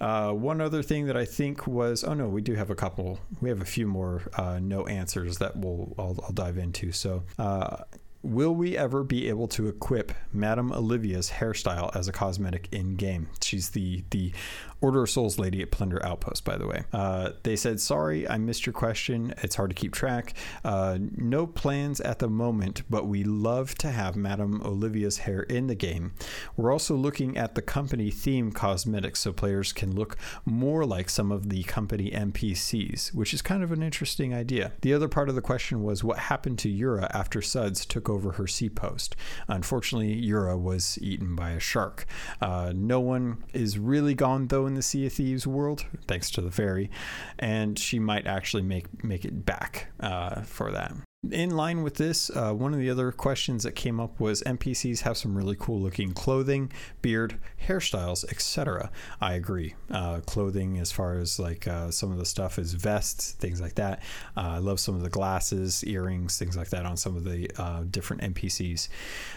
uh, 0.00 0.32
one 0.32 0.60
other 0.60 0.82
thing 0.82 1.06
that 1.06 1.16
I 1.16 1.24
think 1.24 1.66
was 1.66 2.02
oh 2.02 2.14
no, 2.14 2.28
we 2.28 2.40
do 2.40 2.54
have 2.54 2.70
a 2.70 2.74
couple. 2.74 3.20
We 3.40 3.48
have 3.48 3.60
a 3.60 3.64
few 3.64 3.86
more 3.86 4.22
uh, 4.36 4.58
no 4.60 4.86
answers 4.86 5.38
that 5.38 5.56
we'll 5.56 5.94
I'll, 5.98 6.18
I'll 6.24 6.32
dive 6.32 6.58
into. 6.58 6.90
So 6.90 7.22
uh, 7.38 7.76
Will 8.22 8.52
we 8.52 8.76
ever 8.76 9.04
be 9.04 9.28
able 9.28 9.46
to 9.48 9.68
equip 9.68 10.12
Madame 10.32 10.72
Olivia's 10.72 11.30
hairstyle 11.30 11.94
as 11.94 12.08
a 12.08 12.12
cosmetic 12.12 12.68
in 12.72 12.96
game? 12.96 13.28
She's 13.40 13.70
the 13.70 14.02
the 14.10 14.32
Order 14.80 15.02
of 15.02 15.10
Souls 15.10 15.38
lady 15.38 15.60
at 15.62 15.70
Plunder 15.70 16.04
Outpost, 16.04 16.44
by 16.44 16.56
the 16.56 16.66
way. 16.66 16.84
Uh, 16.92 17.30
they 17.42 17.56
said, 17.56 17.80
Sorry, 17.80 18.28
I 18.28 18.38
missed 18.38 18.66
your 18.66 18.72
question. 18.72 19.34
It's 19.42 19.56
hard 19.56 19.70
to 19.70 19.74
keep 19.74 19.92
track. 19.92 20.34
Uh, 20.64 20.98
no 21.16 21.46
plans 21.46 22.00
at 22.00 22.20
the 22.20 22.28
moment, 22.28 22.82
but 22.88 23.06
we 23.06 23.24
love 23.24 23.74
to 23.76 23.90
have 23.90 24.16
Madame 24.16 24.62
Olivia's 24.62 25.18
hair 25.18 25.42
in 25.42 25.66
the 25.66 25.74
game. 25.74 26.12
We're 26.56 26.72
also 26.72 26.94
looking 26.94 27.36
at 27.36 27.54
the 27.54 27.62
company 27.62 28.10
theme 28.10 28.52
cosmetics 28.52 29.20
so 29.20 29.32
players 29.32 29.72
can 29.72 29.94
look 29.94 30.16
more 30.44 30.84
like 30.84 31.10
some 31.10 31.32
of 31.32 31.48
the 31.48 31.64
company 31.64 32.10
NPCs, 32.10 33.14
which 33.14 33.34
is 33.34 33.42
kind 33.42 33.62
of 33.62 33.72
an 33.72 33.82
interesting 33.82 34.32
idea. 34.32 34.72
The 34.82 34.94
other 34.94 35.08
part 35.08 35.28
of 35.28 35.34
the 35.34 35.42
question 35.42 35.82
was 35.82 36.04
what 36.04 36.18
happened 36.18 36.58
to 36.60 36.68
Yura 36.68 37.10
after 37.12 37.42
Suds 37.42 37.84
took 37.84 38.08
over 38.08 38.32
her 38.32 38.46
Sea 38.46 38.68
Post. 38.68 39.16
Unfortunately, 39.48 40.12
Yura 40.12 40.56
was 40.56 40.98
eaten 41.02 41.34
by 41.34 41.50
a 41.50 41.60
shark. 41.60 42.06
Uh, 42.40 42.72
no 42.74 43.00
one 43.00 43.42
is 43.52 43.78
really 43.78 44.14
gone, 44.14 44.46
though, 44.46 44.67
in 44.68 44.74
the 44.74 44.82
Sea 44.82 45.06
of 45.06 45.12
Thieves 45.12 45.46
world, 45.46 45.84
thanks 46.06 46.30
to 46.32 46.40
the 46.40 46.52
Ferry, 46.52 46.90
and 47.38 47.76
she 47.78 47.98
might 47.98 48.26
actually 48.26 48.62
make 48.62 49.02
make 49.02 49.24
it 49.24 49.44
back 49.44 49.88
uh, 49.98 50.42
for 50.42 50.70
that. 50.70 50.92
In 51.24 51.50
line 51.50 51.82
with 51.82 51.96
this, 51.96 52.30
uh, 52.30 52.52
one 52.52 52.72
of 52.72 52.78
the 52.78 52.88
other 52.88 53.10
questions 53.10 53.64
that 53.64 53.72
came 53.72 53.98
up 53.98 54.20
was 54.20 54.40
NPCs 54.44 55.00
have 55.00 55.16
some 55.16 55.36
really 55.36 55.56
cool 55.58 55.80
looking 55.80 56.12
clothing, 56.12 56.70
beard, 57.02 57.40
hairstyles, 57.66 58.24
etc. 58.30 58.88
I 59.20 59.34
agree. 59.34 59.74
Uh, 59.90 60.20
clothing, 60.20 60.78
as 60.78 60.92
far 60.92 61.18
as 61.18 61.40
like 61.40 61.66
uh, 61.66 61.90
some 61.90 62.12
of 62.12 62.18
the 62.18 62.24
stuff 62.24 62.56
is 62.56 62.74
vests, 62.74 63.32
things 63.32 63.60
like 63.60 63.74
that. 63.74 64.00
Uh, 64.36 64.42
I 64.42 64.58
love 64.58 64.78
some 64.78 64.94
of 64.94 65.02
the 65.02 65.10
glasses, 65.10 65.82
earrings, 65.82 66.38
things 66.38 66.56
like 66.56 66.70
that 66.70 66.86
on 66.86 66.96
some 66.96 67.16
of 67.16 67.24
the 67.24 67.50
uh, 67.58 67.82
different 67.90 68.22
NPCs. 68.22 68.88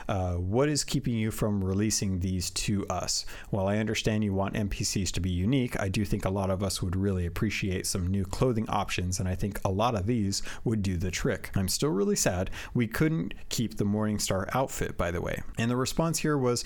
Uh, 0.07 0.33
what 0.33 0.69
is 0.69 0.83
keeping 0.83 1.15
you 1.15 1.31
from 1.31 1.63
releasing 1.63 2.19
these 2.19 2.51
to 2.51 2.85
us? 2.89 3.25
While 3.49 3.67
I 3.67 3.77
understand 3.77 4.23
you 4.23 4.33
want 4.33 4.53
NPCs 4.53 5.11
to 5.13 5.19
be 5.19 5.31
unique, 5.31 5.81
I 5.81 5.89
do 5.89 6.05
think 6.05 6.25
a 6.25 6.29
lot 6.29 6.51
of 6.51 6.61
us 6.61 6.83
would 6.83 6.95
really 6.95 7.25
appreciate 7.25 7.87
some 7.87 8.05
new 8.05 8.23
clothing 8.23 8.69
options, 8.69 9.19
and 9.19 9.27
I 9.27 9.33
think 9.33 9.59
a 9.65 9.71
lot 9.71 9.95
of 9.95 10.05
these 10.05 10.43
would 10.63 10.83
do 10.83 10.95
the 10.95 11.09
trick. 11.09 11.49
I'm 11.55 11.70
still 11.73 11.89
really 11.89 12.15
sad. 12.15 12.49
We 12.73 12.87
couldn't 12.87 13.33
keep 13.49 13.77
the 13.77 13.85
Morningstar 13.85 14.49
outfit, 14.53 14.97
by 14.97 15.11
the 15.11 15.21
way. 15.21 15.41
And 15.57 15.69
the 15.69 15.75
response 15.75 16.19
here 16.19 16.37
was, 16.37 16.63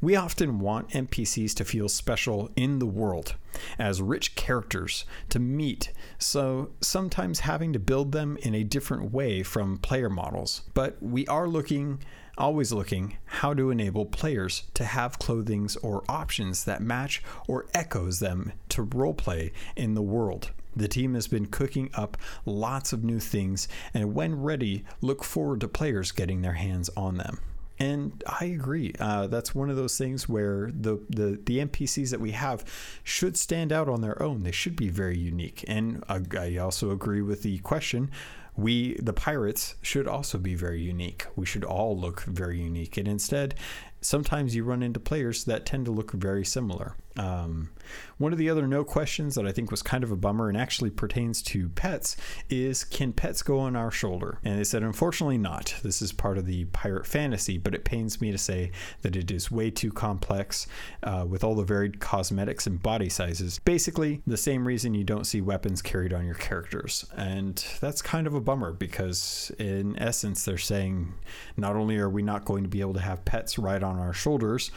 we 0.00 0.14
often 0.14 0.60
want 0.60 0.90
NPCs 0.90 1.54
to 1.54 1.64
feel 1.64 1.88
special 1.88 2.50
in 2.54 2.78
the 2.78 2.86
world 2.86 3.34
as 3.80 4.00
rich 4.00 4.36
characters 4.36 5.04
to 5.30 5.40
meet, 5.40 5.92
so 6.18 6.70
sometimes 6.80 7.40
having 7.40 7.72
to 7.72 7.80
build 7.80 8.12
them 8.12 8.36
in 8.42 8.54
a 8.54 8.62
different 8.62 9.10
way 9.12 9.42
from 9.42 9.78
player 9.78 10.08
models. 10.08 10.62
But 10.72 11.02
we 11.02 11.26
are 11.26 11.48
looking, 11.48 11.98
always 12.36 12.72
looking, 12.72 13.16
how 13.24 13.54
to 13.54 13.70
enable 13.70 14.06
players 14.06 14.64
to 14.74 14.84
have 14.84 15.18
clothings 15.18 15.74
or 15.76 16.04
options 16.08 16.62
that 16.64 16.80
match 16.80 17.20
or 17.48 17.66
echoes 17.74 18.20
them 18.20 18.52
to 18.68 18.86
roleplay 18.86 19.50
in 19.74 19.94
the 19.94 20.02
world 20.02 20.52
The 20.78 20.88
team 20.88 21.14
has 21.14 21.28
been 21.28 21.46
cooking 21.46 21.90
up 21.94 22.16
lots 22.46 22.92
of 22.92 23.04
new 23.04 23.20
things, 23.20 23.68
and 23.92 24.14
when 24.14 24.40
ready, 24.40 24.84
look 25.00 25.24
forward 25.24 25.60
to 25.60 25.68
players 25.68 26.12
getting 26.12 26.42
their 26.42 26.54
hands 26.54 26.90
on 26.96 27.16
them. 27.16 27.40
And 27.80 28.24
I 28.26 28.46
agree. 28.46 28.92
Uh, 28.98 29.28
that's 29.28 29.54
one 29.54 29.70
of 29.70 29.76
those 29.76 29.96
things 29.96 30.28
where 30.28 30.70
the, 30.72 31.00
the 31.08 31.40
the 31.44 31.58
NPCs 31.58 32.10
that 32.10 32.20
we 32.20 32.32
have 32.32 32.64
should 33.04 33.36
stand 33.36 33.72
out 33.72 33.88
on 33.88 34.00
their 34.00 34.20
own. 34.20 34.42
They 34.42 34.50
should 34.50 34.74
be 34.74 34.88
very 34.88 35.16
unique. 35.16 35.64
And 35.68 36.02
I, 36.08 36.20
I 36.36 36.56
also 36.56 36.90
agree 36.90 37.22
with 37.22 37.42
the 37.42 37.58
question 37.58 38.10
we 38.56 38.94
the 38.94 39.12
pirates 39.12 39.76
should 39.82 40.08
also 40.08 40.36
be 40.36 40.56
very 40.56 40.80
unique 40.80 41.24
we 41.36 41.46
should 41.46 41.62
all 41.62 41.96
look 41.96 42.22
very 42.22 42.60
unique 42.60 42.96
and 42.96 43.06
instead 43.06 43.54
sometimes 44.00 44.54
you 44.54 44.64
run 44.64 44.82
into 44.82 45.00
players 45.00 45.44
that 45.44 45.66
tend 45.66 45.84
to 45.84 45.90
look 45.90 46.12
very 46.12 46.44
similar. 46.44 46.94
Um, 47.18 47.70
one 48.18 48.32
of 48.32 48.38
the 48.38 48.50
other 48.50 48.66
no 48.66 48.84
questions 48.84 49.34
that 49.34 49.46
I 49.46 49.52
think 49.52 49.70
was 49.70 49.82
kind 49.82 50.04
of 50.04 50.10
a 50.10 50.16
bummer 50.16 50.48
and 50.48 50.56
actually 50.56 50.90
pertains 50.90 51.42
to 51.42 51.68
pets 51.70 52.16
is 52.50 52.84
can 52.84 53.12
pets 53.12 53.42
go 53.42 53.58
on 53.58 53.76
our 53.76 53.90
shoulder? 53.90 54.38
And 54.44 54.58
they 54.58 54.64
said, 54.64 54.82
unfortunately, 54.82 55.38
not. 55.38 55.74
This 55.82 56.02
is 56.02 56.12
part 56.12 56.38
of 56.38 56.46
the 56.46 56.64
pirate 56.66 57.06
fantasy, 57.06 57.58
but 57.58 57.74
it 57.74 57.84
pains 57.84 58.20
me 58.20 58.30
to 58.30 58.38
say 58.38 58.72
that 59.02 59.16
it 59.16 59.30
is 59.30 59.50
way 59.50 59.70
too 59.70 59.90
complex 59.90 60.66
uh, 61.02 61.24
with 61.28 61.44
all 61.44 61.54
the 61.54 61.64
varied 61.64 62.00
cosmetics 62.00 62.66
and 62.66 62.82
body 62.82 63.08
sizes. 63.08 63.58
Basically, 63.60 64.22
the 64.26 64.36
same 64.36 64.66
reason 64.66 64.94
you 64.94 65.04
don't 65.04 65.26
see 65.26 65.40
weapons 65.40 65.82
carried 65.82 66.12
on 66.12 66.24
your 66.24 66.34
characters. 66.34 67.06
And 67.16 67.64
that's 67.80 68.02
kind 68.02 68.26
of 68.26 68.34
a 68.34 68.40
bummer 68.40 68.72
because, 68.72 69.52
in 69.58 69.98
essence, 69.98 70.44
they're 70.44 70.58
saying 70.58 71.14
not 71.56 71.76
only 71.76 71.96
are 71.98 72.10
we 72.10 72.22
not 72.22 72.44
going 72.44 72.64
to 72.64 72.68
be 72.68 72.80
able 72.80 72.94
to 72.94 73.00
have 73.00 73.24
pets 73.24 73.58
ride 73.58 73.82
on 73.82 73.98
our 73.98 74.12
shoulders, 74.12 74.70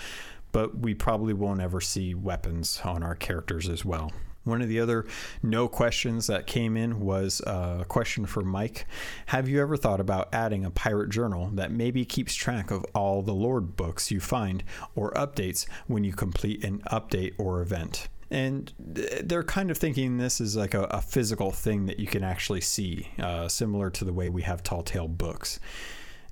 but 0.51 0.79
we 0.79 0.93
probably 0.93 1.33
won't 1.33 1.61
ever 1.61 1.81
see 1.81 2.13
weapons 2.13 2.81
on 2.83 3.03
our 3.03 3.15
characters 3.15 3.69
as 3.69 3.85
well. 3.85 4.11
One 4.43 4.61
of 4.61 4.69
the 4.69 4.79
other 4.79 5.05
no 5.43 5.67
questions 5.67 6.27
that 6.27 6.47
came 6.47 6.75
in 6.75 6.99
was 6.99 7.41
a 7.45 7.85
question 7.87 8.25
for 8.25 8.41
Mike. 8.41 8.87
Have 9.27 9.47
you 9.47 9.61
ever 9.61 9.77
thought 9.77 9.99
about 9.99 10.33
adding 10.33 10.65
a 10.65 10.71
pirate 10.71 11.09
journal 11.09 11.51
that 11.53 11.71
maybe 11.71 12.05
keeps 12.05 12.33
track 12.33 12.71
of 12.71 12.83
all 12.95 13.21
the 13.21 13.33
lore 13.33 13.61
books 13.61 14.09
you 14.09 14.19
find 14.19 14.63
or 14.95 15.11
updates 15.11 15.67
when 15.85 16.03
you 16.03 16.13
complete 16.13 16.63
an 16.63 16.81
update 16.91 17.33
or 17.37 17.61
event? 17.61 18.09
And 18.31 18.73
they're 18.79 19.43
kind 19.43 19.69
of 19.69 19.77
thinking 19.77 20.17
this 20.17 20.41
is 20.41 20.55
like 20.55 20.73
a, 20.73 20.83
a 20.85 21.01
physical 21.01 21.51
thing 21.51 21.85
that 21.87 21.99
you 21.99 22.07
can 22.07 22.23
actually 22.23 22.61
see, 22.61 23.09
uh, 23.19 23.47
similar 23.47 23.89
to 23.91 24.05
the 24.05 24.13
way 24.13 24.29
we 24.29 24.41
have 24.43 24.63
tall 24.63 24.83
tale 24.83 25.09
books. 25.09 25.59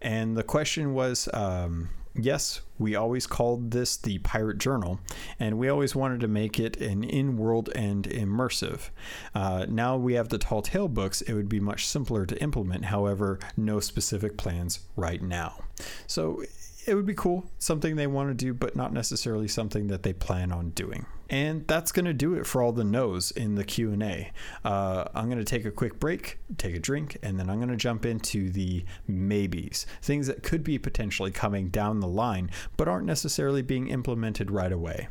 And 0.01 0.36
the 0.38 0.43
question 0.43 0.93
was 0.93 1.27
um, 1.34 1.89
yes, 2.15 2.62
we 2.78 2.95
always 2.95 3.28
called 3.28 3.72
this 3.72 3.98
the 3.98 4.19
Pirate 4.19 4.58
Journal, 4.58 5.00
and 5.39 5.58
we 5.58 5.69
always 5.69 5.95
wanted 5.95 6.19
to 6.22 6.28
make 6.28 6.60
it 6.60 6.78
an 6.78 7.04
in 7.04 7.38
world 7.38 7.69
and 7.76 8.06
immersive. 8.06 8.89
Uh, 9.36 9.65
now 9.67 9.98
we 9.98 10.13
have 10.13 10.30
the 10.30 10.38
Tall 10.38 10.62
Tale 10.62 10.88
books, 10.88 11.22
it 11.22 11.34
would 11.34 11.50
be 11.50 11.60
much 11.60 11.88
simpler 11.88 12.26
to 12.26 12.41
implement, 12.41 12.86
however, 12.86 13.39
no 13.58 13.80
specific 13.80 14.38
plans 14.38 14.80
right 14.95 15.22
now. 15.22 15.63
So 16.08 16.43
it 16.89 16.95
would 16.95 17.06
be 17.06 17.13
cool, 17.13 17.45
something 17.60 17.95
they 17.95 18.08
want 18.08 18.30
to 18.30 18.34
do, 18.34 18.52
but 18.52 18.75
not 18.75 18.91
necessarily 18.91 19.47
something 19.47 19.88
that 19.88 20.02
they 20.02 20.12
plan 20.12 20.52
on 20.52 20.71
doing. 20.71 21.06
And 21.30 21.67
that's 21.67 21.91
going 21.91 22.06
to 22.06 22.13
do 22.13 22.34
it 22.34 22.47
for 22.47 22.63
all 22.63 22.71
the 22.71 22.84
no's 22.84 23.30
in 23.30 23.54
the 23.54 23.63
Q&A. 23.63 24.32
Uh, 24.65 25.06
I'm 25.13 25.25
going 25.25 25.38
to 25.38 25.45
take 25.45 25.65
a 25.65 25.71
quick 25.71 25.99
break, 25.99 26.39
take 26.58 26.75
a 26.75 26.80
drink, 26.80 27.17
and 27.21 27.39
then 27.39 27.47
I'm 27.47 27.58
going 27.58 27.69
to 27.69 27.75
jump 27.75 28.08
into 28.08 28.49
the 28.49 28.84
maybes, 29.08 29.86
things 30.02 30.25
that 30.25 30.41
could 30.41 30.63
be 30.63 30.80
potentially 30.80 31.30
coming 31.30 31.69
down 31.69 31.99
the 31.99 32.08
line, 32.08 32.49
but 32.75 32.88
aren't 32.88 33.06
necessarily 33.06 33.62
being 33.62 33.89
implemented 33.89 34.49
right 34.49 34.71
away. 34.71 35.08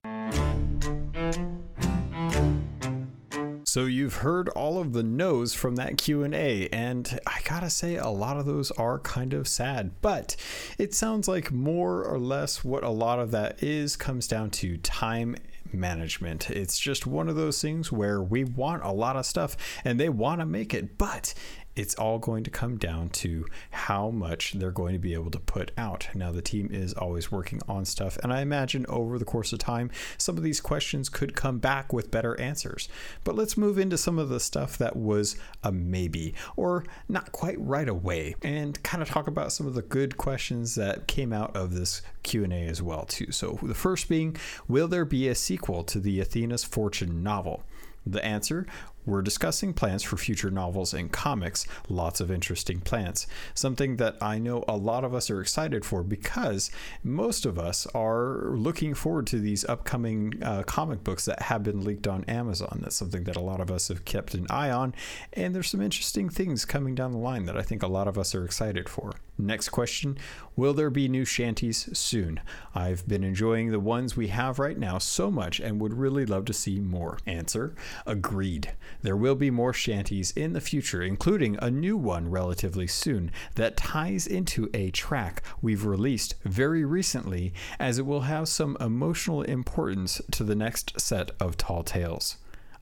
So 3.68 3.84
you've 3.84 4.14
heard 4.14 4.48
all 4.48 4.80
of 4.80 4.94
the 4.94 5.02
no's 5.02 5.52
from 5.52 5.76
that 5.76 5.98
Q&A 5.98 6.68
and 6.68 7.20
I 7.26 7.40
got 7.44 7.60
to 7.60 7.68
say 7.68 7.96
a 7.96 8.08
lot 8.08 8.38
of 8.38 8.46
those 8.46 8.70
are 8.70 8.98
kind 9.00 9.34
of 9.34 9.46
sad, 9.46 10.00
but 10.00 10.36
it 10.78 10.94
sounds 10.94 11.28
like 11.28 11.52
more 11.52 12.02
or 12.02 12.18
less 12.18 12.64
what 12.64 12.82
a 12.82 12.88
lot 12.88 13.18
of 13.18 13.30
that 13.32 13.62
is 13.62 13.94
comes 13.94 14.26
down 14.26 14.48
to 14.52 14.78
time 14.78 15.36
management. 15.70 16.48
It's 16.48 16.78
just 16.78 17.06
one 17.06 17.28
of 17.28 17.36
those 17.36 17.60
things 17.60 17.92
where 17.92 18.22
we 18.22 18.42
want 18.42 18.84
a 18.84 18.90
lot 18.90 19.16
of 19.16 19.26
stuff 19.26 19.54
and 19.84 20.00
they 20.00 20.08
want 20.08 20.40
to 20.40 20.46
make 20.46 20.72
it, 20.72 20.96
but 20.96 21.34
it's 21.78 21.94
all 21.94 22.18
going 22.18 22.42
to 22.42 22.50
come 22.50 22.76
down 22.76 23.08
to 23.08 23.46
how 23.70 24.10
much 24.10 24.54
they're 24.54 24.72
going 24.72 24.94
to 24.94 24.98
be 24.98 25.14
able 25.14 25.30
to 25.30 25.38
put 25.38 25.70
out. 25.78 26.08
Now, 26.12 26.32
the 26.32 26.42
team 26.42 26.68
is 26.72 26.92
always 26.92 27.30
working 27.30 27.60
on 27.68 27.84
stuff, 27.84 28.18
and 28.20 28.32
I 28.32 28.40
imagine 28.40 28.84
over 28.88 29.16
the 29.16 29.24
course 29.24 29.52
of 29.52 29.60
time, 29.60 29.92
some 30.18 30.36
of 30.36 30.42
these 30.42 30.60
questions 30.60 31.08
could 31.08 31.36
come 31.36 31.58
back 31.58 31.92
with 31.92 32.10
better 32.10 32.38
answers. 32.40 32.88
But 33.22 33.36
let's 33.36 33.56
move 33.56 33.78
into 33.78 33.96
some 33.96 34.18
of 34.18 34.28
the 34.28 34.40
stuff 34.40 34.76
that 34.78 34.96
was 34.96 35.36
a 35.62 35.70
maybe 35.70 36.34
or 36.56 36.84
not 37.08 37.30
quite 37.30 37.60
right 37.60 37.88
away, 37.88 38.34
and 38.42 38.82
kind 38.82 39.00
of 39.00 39.08
talk 39.08 39.28
about 39.28 39.52
some 39.52 39.68
of 39.68 39.74
the 39.74 39.82
good 39.82 40.16
questions 40.16 40.74
that 40.74 41.06
came 41.06 41.32
out 41.32 41.54
of 41.54 41.74
this 41.74 42.02
Q&A 42.24 42.66
as 42.66 42.82
well 42.82 43.04
too. 43.04 43.30
So 43.30 43.56
the 43.62 43.72
first 43.72 44.08
being, 44.08 44.36
will 44.66 44.88
there 44.88 45.04
be 45.04 45.28
a 45.28 45.34
sequel 45.36 45.84
to 45.84 46.00
the 46.00 46.18
Athena's 46.18 46.64
Fortune 46.64 47.22
novel? 47.22 47.62
The 48.04 48.24
answer 48.24 48.66
we're 49.06 49.22
discussing 49.22 49.72
plans 49.72 50.02
for 50.02 50.16
future 50.16 50.50
novels 50.50 50.92
and 50.92 51.10
comics, 51.10 51.66
lots 51.88 52.20
of 52.20 52.30
interesting 52.30 52.80
plans. 52.80 53.26
Something 53.54 53.96
that 53.96 54.16
I 54.20 54.38
know 54.38 54.64
a 54.68 54.76
lot 54.76 55.04
of 55.04 55.14
us 55.14 55.30
are 55.30 55.40
excited 55.40 55.84
for 55.84 56.02
because 56.02 56.70
most 57.02 57.46
of 57.46 57.58
us 57.58 57.86
are 57.94 58.50
looking 58.50 58.94
forward 58.94 59.26
to 59.28 59.38
these 59.38 59.64
upcoming 59.64 60.34
uh, 60.42 60.62
comic 60.64 61.02
books 61.04 61.24
that 61.24 61.42
have 61.42 61.62
been 61.62 61.84
leaked 61.84 62.06
on 62.06 62.24
Amazon. 62.24 62.80
That's 62.82 62.96
something 62.96 63.24
that 63.24 63.36
a 63.36 63.40
lot 63.40 63.60
of 63.60 63.70
us 63.70 63.88
have 63.88 64.04
kept 64.04 64.34
an 64.34 64.46
eye 64.50 64.70
on, 64.70 64.94
and 65.32 65.54
there's 65.54 65.70
some 65.70 65.82
interesting 65.82 66.28
things 66.28 66.64
coming 66.64 66.94
down 66.94 67.12
the 67.12 67.18
line 67.18 67.46
that 67.46 67.56
I 67.56 67.62
think 67.62 67.82
a 67.82 67.88
lot 67.88 68.08
of 68.08 68.18
us 68.18 68.34
are 68.34 68.44
excited 68.44 68.88
for. 68.88 69.12
Next 69.40 69.68
question 69.68 70.18
Will 70.56 70.74
there 70.74 70.90
be 70.90 71.08
new 71.08 71.24
shanties 71.24 71.96
soon? 71.96 72.40
I've 72.74 73.06
been 73.06 73.22
enjoying 73.22 73.70
the 73.70 73.78
ones 73.78 74.16
we 74.16 74.26
have 74.28 74.58
right 74.58 74.76
now 74.76 74.98
so 74.98 75.30
much 75.30 75.60
and 75.60 75.80
would 75.80 75.94
really 75.94 76.26
love 76.26 76.44
to 76.46 76.52
see 76.52 76.80
more. 76.80 77.18
Answer 77.24 77.76
Agreed. 78.04 78.72
There 79.02 79.16
will 79.16 79.36
be 79.36 79.52
more 79.52 79.72
shanties 79.72 80.32
in 80.32 80.54
the 80.54 80.60
future, 80.60 81.02
including 81.02 81.56
a 81.62 81.70
new 81.70 81.96
one 81.96 82.28
relatively 82.28 82.88
soon 82.88 83.30
that 83.54 83.76
ties 83.76 84.26
into 84.26 84.68
a 84.74 84.90
track 84.90 85.44
we've 85.62 85.84
released 85.84 86.34
very 86.42 86.84
recently, 86.84 87.52
as 87.78 88.00
it 88.00 88.06
will 88.06 88.22
have 88.22 88.48
some 88.48 88.76
emotional 88.80 89.42
importance 89.42 90.20
to 90.32 90.42
the 90.42 90.56
next 90.56 91.00
set 91.00 91.30
of 91.38 91.56
tall 91.56 91.84
tales. 91.84 92.38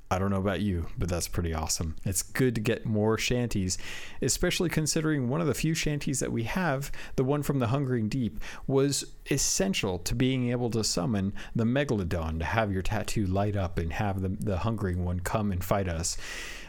I 0.09 0.21
don't 0.21 0.31
know 0.31 0.39
about 0.39 0.61
you, 0.61 0.87
but 0.97 1.09
that's 1.09 1.27
pretty 1.27 1.53
awesome. 1.53 1.97
It's 2.05 2.23
good 2.23 2.55
to 2.55 2.61
get 2.61 2.87
more 2.87 3.19
shanties, 3.19 3.77
especially 4.23 4.69
considering 4.69 5.29
one 5.29 5.41
of 5.41 5.49
the 5.49 5.55
few 5.55 5.75
shanties 5.75 6.21
that 6.21 6.31
we 6.31 6.45
have, 6.45 6.93
the 7.17 7.25
one 7.25 7.43
from 7.43 7.59
the 7.59 7.69
Hungering 7.69 8.09
Deep, 8.09 8.39
was 8.69 9.05
essential 9.31 9.99
to 9.99 10.15
being 10.15 10.51
able 10.53 10.71
to 10.71 10.85
summon 10.85 11.33
the 11.57 11.65
Megalodon 11.65 12.39
to 12.39 12.45
have 12.45 12.73
your 12.73 12.83
tattoo 12.83 13.27
light 13.27 13.57
up 13.57 13.79
and 13.79 13.93
have 13.95 14.21
the, 14.21 14.29
the 14.29 14.59
Hungering 14.59 15.05
one 15.05 15.19
come 15.21 15.51
and 15.51 15.65
fight 15.65 15.89
us. 15.89 16.17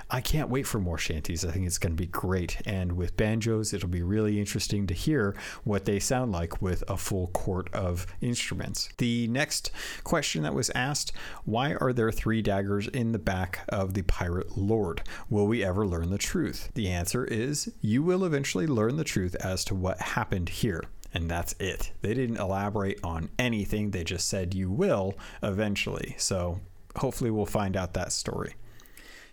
I 0.09 0.21
can't 0.21 0.49
wait 0.49 0.65
for 0.65 0.79
more 0.79 0.97
shanties. 0.97 1.43
I 1.43 1.51
think 1.51 1.67
it's 1.67 1.77
going 1.77 1.91
to 1.91 2.01
be 2.01 2.07
great. 2.07 2.61
And 2.65 2.93
with 2.93 3.17
banjos, 3.17 3.73
it'll 3.73 3.89
be 3.89 4.03
really 4.03 4.39
interesting 4.39 4.87
to 4.87 4.93
hear 4.93 5.35
what 5.63 5.85
they 5.85 5.99
sound 5.99 6.31
like 6.31 6.61
with 6.61 6.83
a 6.87 6.95
full 6.95 7.27
court 7.27 7.73
of 7.73 8.07
instruments. 8.21 8.89
The 8.97 9.27
next 9.27 9.71
question 10.03 10.43
that 10.43 10.53
was 10.53 10.69
asked 10.71 11.11
why 11.43 11.73
are 11.75 11.91
there 11.91 12.11
three 12.11 12.41
daggers 12.41 12.87
in 12.87 13.11
the 13.11 13.19
back 13.19 13.65
of 13.69 13.93
the 13.93 14.03
pirate 14.03 14.57
lord? 14.57 15.01
Will 15.29 15.47
we 15.47 15.63
ever 15.63 15.85
learn 15.85 16.09
the 16.09 16.17
truth? 16.17 16.71
The 16.73 16.87
answer 16.87 17.25
is 17.25 17.73
you 17.81 18.01
will 18.01 18.23
eventually 18.23 18.67
learn 18.67 18.95
the 18.95 19.03
truth 19.03 19.35
as 19.35 19.65
to 19.65 19.75
what 19.75 19.99
happened 19.99 20.49
here 20.49 20.83
and 21.13 21.29
that's 21.29 21.55
it. 21.59 21.91
They 22.01 22.13
didn't 22.13 22.37
elaborate 22.37 22.99
on 23.03 23.29
anything, 23.39 23.91
they 23.91 24.03
just 24.03 24.27
said 24.27 24.53
you 24.53 24.69
will 24.69 25.15
eventually. 25.41 26.15
So 26.17 26.59
hopefully, 26.95 27.31
we'll 27.31 27.45
find 27.45 27.75
out 27.75 27.93
that 27.93 28.11
story. 28.11 28.55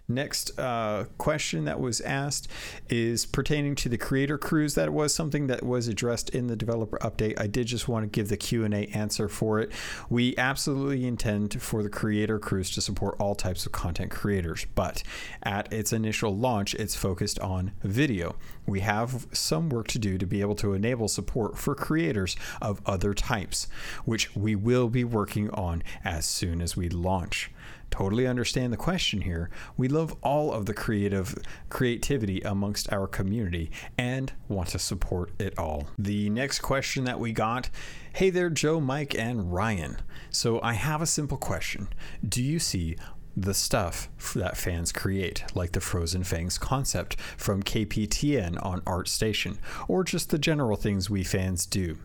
Next 0.07 0.59
uh, 0.59 1.07
question 1.17 1.65
that 1.65 1.81
was 1.81 2.03
asked 2.03 2.49
is 2.91 3.25
pertaining 3.25 3.75
to 3.77 3.89
the 3.89 3.97
creator 3.97 4.37
crews. 4.37 4.75
That 4.75 4.93
was 4.93 5.15
something 5.15 5.47
that 5.47 5.63
was 5.65 5.89
addressed 5.89 6.29
in 6.31 6.47
the 6.47 6.57
developer 6.57 6.99
update. 6.99 7.41
I 7.41 7.47
did 7.47 7.69
just 7.69 7.89
want 7.89 8.05
to 8.05 8.09
give 8.09 8.29
the 8.29 8.37
Q 8.37 8.65
and 8.65 8.75
A 8.75 8.85
answer 8.89 9.29
for 9.31 9.61
it. 9.61 9.73
We 10.11 10.37
absolutely 10.37 11.07
intend 11.07 11.63
for 11.63 11.83
the 11.83 11.89
creator 11.89 12.39
crews 12.39 12.71
to 12.73 12.83
support 12.83 13.17
all 13.19 13.35
types 13.35 13.65
of 13.65 13.73
content 13.73 14.11
creators, 14.11 14.67
but 14.75 15.03
at 15.43 15.73
its 15.73 15.91
initial 15.91 16.37
launch, 16.37 16.75
it's 16.75 16.95
focused 16.95 17.39
on 17.39 17.73
video. 17.83 18.37
We 18.67 18.81
have 18.81 19.27
some 19.33 19.71
work 19.71 19.89
to 19.89 19.99
do 19.99 20.19
to 20.19 20.27
be 20.27 20.43
able 20.43 20.55
to 20.57 20.75
enable 20.75 21.09
support 21.09 21.57
for 21.57 21.75
creators 21.75 22.37
of 22.61 22.83
other 22.85 23.15
types, 23.15 23.69
which 24.05 24.37
we 24.37 24.55
will 24.55 24.91
be 24.91 25.05
working 25.05 25.49
on 25.51 25.83
as 26.05 26.27
soon 26.27 26.61
as 26.61 26.77
we 26.77 26.91
launch 26.91 27.51
totally 27.95 28.27
understand 28.27 28.73
the 28.73 28.77
question 28.77 29.21
here. 29.21 29.51
We 29.77 29.87
love 29.87 30.17
all 30.21 30.53
of 30.53 30.67
the 30.67 30.75
creative 30.75 31.39
creativity 31.69 32.41
amongst 32.41 32.93
our 32.93 33.07
community 33.07 33.71
and 33.97 34.33
want 34.49 34.71
to 34.71 34.81
support 34.81 35.31
it 35.39 35.57
all. 35.57 35.87
The 35.97 36.29
next 36.29 36.59
question 36.59 37.05
that 37.05 37.21
we 37.21 37.31
got 37.31 37.71
Hey 38.13 38.31
there, 38.31 38.51
Joe, 38.51 38.81
Mike, 38.81 39.17
and 39.17 39.53
Ryan. 39.53 39.99
So 40.31 40.61
I 40.61 40.75
have 40.75 41.03
a 41.03 41.07
simple 41.07 41.37
question 41.37 41.89
Do 42.29 42.43
you 42.43 42.59
see 42.59 42.97
the 43.37 43.55
stuff 43.55 44.09
that 44.35 44.57
fans 44.57 44.93
create, 44.93 45.45
like 45.55 45.73
the 45.73 45.81
Frozen 45.81 46.25
Fangs 46.25 46.59
concept 46.59 47.21
from 47.37 47.63
KPTN 47.63 48.65
on 48.65 48.81
ArtStation, 48.83 49.59
or 49.89 50.05
just 50.05 50.31
the 50.31 50.39
general 50.39 50.77
things 50.77 51.11
we 51.11 51.25
fans 51.25 51.67
do? 51.67 51.99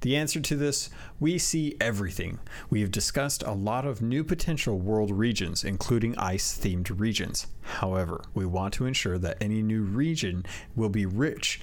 The 0.00 0.16
answer 0.16 0.40
to 0.40 0.56
this 0.56 0.90
we 1.18 1.38
see 1.38 1.76
everything. 1.80 2.38
We 2.68 2.80
have 2.80 2.90
discussed 2.90 3.42
a 3.42 3.52
lot 3.52 3.86
of 3.86 4.02
new 4.02 4.24
potential 4.24 4.78
world 4.78 5.10
regions, 5.10 5.64
including 5.64 6.18
ice 6.18 6.58
themed 6.58 6.98
regions. 6.98 7.46
However, 7.62 8.24
we 8.34 8.44
want 8.44 8.74
to 8.74 8.86
ensure 8.86 9.18
that 9.18 9.38
any 9.40 9.62
new 9.62 9.82
region 9.82 10.44
will 10.74 10.88
be 10.90 11.06
rich, 11.06 11.60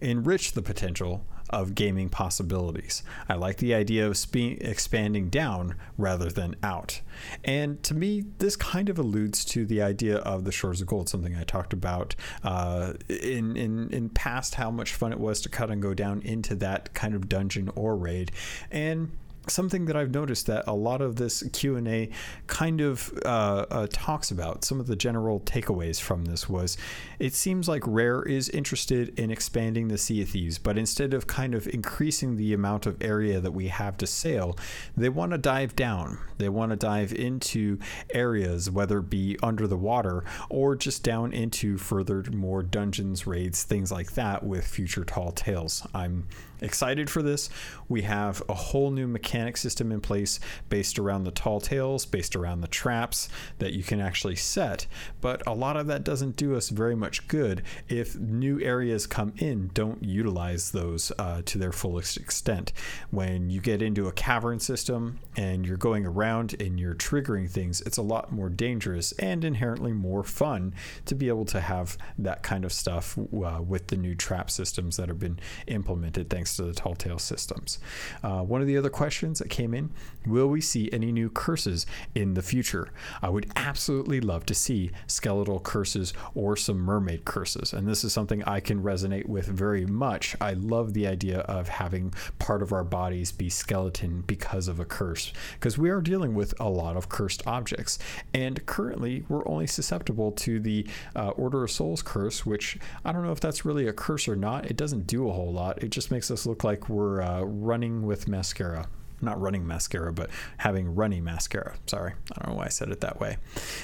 enrich 0.00 0.52
the 0.52 0.62
potential 0.62 1.24
of 1.52 1.74
gaming 1.74 2.08
possibilities. 2.08 3.02
I 3.28 3.34
like 3.34 3.58
the 3.58 3.74
idea 3.74 4.06
of 4.06 4.16
spe- 4.16 4.60
expanding 4.60 5.28
down 5.28 5.74
rather 5.98 6.30
than 6.30 6.56
out. 6.62 7.00
And 7.44 7.82
to 7.84 7.94
me, 7.94 8.24
this 8.38 8.56
kind 8.56 8.88
of 8.88 8.98
alludes 8.98 9.44
to 9.46 9.66
the 9.66 9.82
idea 9.82 10.16
of 10.18 10.44
the 10.44 10.52
Shores 10.52 10.80
of 10.80 10.86
Gold, 10.86 11.08
something 11.08 11.36
I 11.36 11.44
talked 11.44 11.72
about 11.72 12.14
uh, 12.42 12.94
in, 13.08 13.56
in, 13.56 13.90
in 13.90 14.08
past, 14.08 14.54
how 14.54 14.70
much 14.70 14.94
fun 14.94 15.12
it 15.12 15.20
was 15.20 15.40
to 15.42 15.48
cut 15.48 15.70
and 15.70 15.82
go 15.82 15.94
down 15.94 16.22
into 16.22 16.54
that 16.56 16.94
kind 16.94 17.14
of 17.14 17.28
dungeon 17.28 17.70
or 17.74 17.96
raid. 17.96 18.32
And 18.70 19.12
something 19.48 19.86
that 19.86 19.96
I've 19.96 20.12
noticed 20.12 20.46
that 20.46 20.64
a 20.66 20.74
lot 20.74 21.00
of 21.00 21.16
this 21.16 21.42
Q 21.52 21.76
and 21.76 21.88
A 21.88 22.10
kind 22.46 22.80
of 22.80 23.12
uh, 23.24 23.66
uh, 23.70 23.86
talks 23.90 24.30
about. 24.30 24.64
Some 24.64 24.80
of 24.80 24.86
the 24.86 24.96
general 24.96 25.40
takeaways 25.40 26.00
from 26.00 26.24
this 26.24 26.48
was, 26.48 26.76
it 27.18 27.34
seems 27.34 27.68
like 27.68 27.82
Rare 27.86 28.22
is 28.22 28.48
interested 28.48 29.18
in 29.18 29.30
expanding 29.30 29.88
the 29.88 29.98
Sea 29.98 30.22
of 30.22 30.30
Thieves, 30.30 30.58
but 30.58 30.78
instead 30.78 31.14
of 31.14 31.26
kind 31.26 31.54
of 31.54 31.66
increasing 31.68 32.36
the 32.36 32.54
amount 32.54 32.86
of 32.86 33.02
area 33.02 33.40
that 33.40 33.52
we 33.52 33.68
have 33.68 33.96
to 33.98 34.06
sail, 34.06 34.56
they 34.96 35.08
want 35.08 35.32
to 35.32 35.38
dive 35.38 35.74
down. 35.74 36.18
They 36.38 36.48
want 36.48 36.70
to 36.70 36.76
dive 36.76 37.12
into 37.12 37.78
areas, 38.14 38.70
whether 38.70 38.98
it 38.98 39.10
be 39.10 39.36
under 39.42 39.66
the 39.66 39.76
water 39.76 40.24
or 40.48 40.76
just 40.76 41.02
down 41.02 41.32
into 41.32 41.78
further 41.78 42.24
more 42.32 42.62
dungeons, 42.62 43.26
raids, 43.26 43.62
things 43.62 43.90
like 43.90 44.12
that 44.12 44.42
with 44.42 44.66
future 44.66 45.04
Tall 45.04 45.32
Tales. 45.32 45.86
I'm 45.94 46.26
excited 46.62 47.10
for 47.10 47.22
this. 47.22 47.50
We 47.88 48.02
have 48.02 48.42
a 48.48 48.54
whole 48.54 48.90
new 48.90 49.06
mechanic 49.06 49.56
system 49.56 49.92
in 49.92 50.00
place 50.00 50.40
based 50.68 50.98
around 50.98 51.24
the 51.24 51.30
tall 51.30 51.60
tales, 51.60 52.06
based 52.06 52.36
around 52.36 52.60
the 52.60 52.68
traps 52.68 53.28
that 53.58 53.72
you 53.72 53.82
can 53.82 54.00
actually 54.00 54.36
set. 54.36 54.86
But 55.20 55.46
a 55.46 55.54
lot 55.54 55.76
of 55.76 55.86
that 55.88 56.04
doesn't 56.04 56.36
do 56.36 56.56
us 56.56 56.68
very 56.68 56.94
much 56.94 57.28
good 57.28 57.62
if 57.88 58.16
new 58.16 58.60
areas 58.60 59.06
come 59.06 59.32
in, 59.38 59.70
don't 59.74 60.02
utilize 60.02 60.70
those 60.70 61.12
uh, 61.18 61.42
to 61.46 61.58
their 61.58 61.72
fullest 61.72 62.16
extent. 62.16 62.72
When 63.10 63.50
you 63.50 63.60
get 63.60 63.82
into 63.82 64.06
a 64.06 64.12
cavern 64.12 64.60
system 64.60 65.18
and 65.36 65.66
you're 65.66 65.76
going 65.76 66.06
around 66.06 66.54
and 66.60 66.78
you're 66.78 66.94
triggering 66.94 67.50
things, 67.50 67.80
it's 67.82 67.98
a 67.98 68.02
lot 68.02 68.32
more 68.32 68.48
dangerous 68.48 69.12
and 69.12 69.44
inherently 69.44 69.92
more 69.92 70.22
fun 70.22 70.74
to 71.06 71.14
be 71.14 71.28
able 71.28 71.44
to 71.46 71.60
have 71.60 71.98
that 72.18 72.42
kind 72.42 72.64
of 72.64 72.72
stuff 72.72 73.18
uh, 73.18 73.60
with 73.62 73.88
the 73.88 73.96
new 73.96 74.14
trap 74.14 74.50
systems 74.50 74.96
that 74.96 75.08
have 75.08 75.18
been 75.18 75.38
implemented 75.66 76.30
thanks 76.30 76.51
to 76.56 76.64
the 76.64 76.74
Tall 76.74 76.94
Tale 76.94 77.18
systems. 77.18 77.78
Uh, 78.22 78.42
one 78.42 78.60
of 78.60 78.66
the 78.66 78.76
other 78.76 78.90
questions 78.90 79.38
that 79.38 79.50
came 79.50 79.74
in 79.74 79.90
Will 80.26 80.46
we 80.46 80.60
see 80.60 80.88
any 80.92 81.10
new 81.10 81.28
curses 81.28 81.84
in 82.14 82.34
the 82.34 82.42
future? 82.42 82.88
I 83.20 83.28
would 83.28 83.50
absolutely 83.56 84.20
love 84.20 84.46
to 84.46 84.54
see 84.54 84.90
skeletal 85.06 85.58
curses 85.58 86.12
or 86.34 86.56
some 86.56 86.78
mermaid 86.78 87.24
curses. 87.24 87.72
And 87.72 87.88
this 87.88 88.04
is 88.04 88.12
something 88.12 88.42
I 88.44 88.60
can 88.60 88.82
resonate 88.82 89.26
with 89.26 89.46
very 89.46 89.84
much. 89.84 90.36
I 90.40 90.52
love 90.52 90.94
the 90.94 91.06
idea 91.06 91.40
of 91.40 91.68
having 91.68 92.14
part 92.38 92.62
of 92.62 92.72
our 92.72 92.84
bodies 92.84 93.32
be 93.32 93.48
skeleton 93.48 94.22
because 94.26 94.68
of 94.68 94.78
a 94.78 94.84
curse, 94.84 95.32
because 95.54 95.76
we 95.76 95.90
are 95.90 96.00
dealing 96.00 96.34
with 96.34 96.54
a 96.60 96.68
lot 96.68 96.96
of 96.96 97.08
cursed 97.08 97.44
objects. 97.46 97.98
And 98.32 98.64
currently, 98.66 99.24
we're 99.28 99.46
only 99.48 99.66
susceptible 99.66 100.32
to 100.32 100.60
the 100.60 100.86
uh, 101.16 101.30
Order 101.30 101.64
of 101.64 101.70
Souls 101.70 102.02
curse, 102.02 102.46
which 102.46 102.78
I 103.04 103.12
don't 103.12 103.24
know 103.24 103.32
if 103.32 103.40
that's 103.40 103.64
really 103.64 103.88
a 103.88 103.92
curse 103.92 104.28
or 104.28 104.36
not. 104.36 104.70
It 104.70 104.76
doesn't 104.76 105.06
do 105.06 105.28
a 105.28 105.32
whole 105.32 105.52
lot, 105.52 105.82
it 105.82 105.90
just 105.90 106.10
makes 106.10 106.30
us 106.30 106.41
look 106.46 106.64
like 106.64 106.88
we're 106.88 107.22
uh, 107.22 107.42
running 107.42 108.06
with 108.06 108.28
mascara 108.28 108.86
not 109.22 109.40
running 109.40 109.66
mascara, 109.66 110.12
but 110.12 110.30
having 110.58 110.94
runny 110.94 111.20
mascara. 111.20 111.76
Sorry, 111.86 112.12
I 112.32 112.42
don't 112.42 112.52
know 112.52 112.58
why 112.58 112.66
I 112.66 112.68
said 112.68 112.90
it 112.90 113.00
that 113.00 113.20
way. 113.20 113.38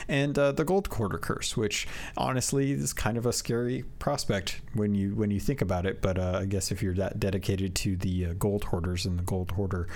And 0.08 0.38
uh, 0.38 0.52
the 0.52 0.64
gold 0.64 0.88
hoarder 0.88 1.18
curse, 1.18 1.56
which 1.56 1.86
honestly 2.16 2.72
is 2.72 2.92
kind 2.92 3.16
of 3.16 3.24
a 3.24 3.32
scary 3.32 3.84
prospect 3.98 4.60
when 4.74 4.94
you 4.94 5.14
when 5.14 5.30
you 5.30 5.40
think 5.40 5.62
about 5.62 5.86
it. 5.86 6.02
But 6.02 6.18
uh, 6.18 6.40
I 6.42 6.44
guess 6.46 6.70
if 6.70 6.82
you're 6.82 6.94
that 6.94 7.20
dedicated 7.20 7.74
to 7.76 7.96
the 7.96 8.26
uh, 8.26 8.32
gold 8.34 8.64
hoarders 8.64 9.06
and 9.06 9.18
the 9.18 9.22
gold 9.22 9.52
hoarder 9.52 9.88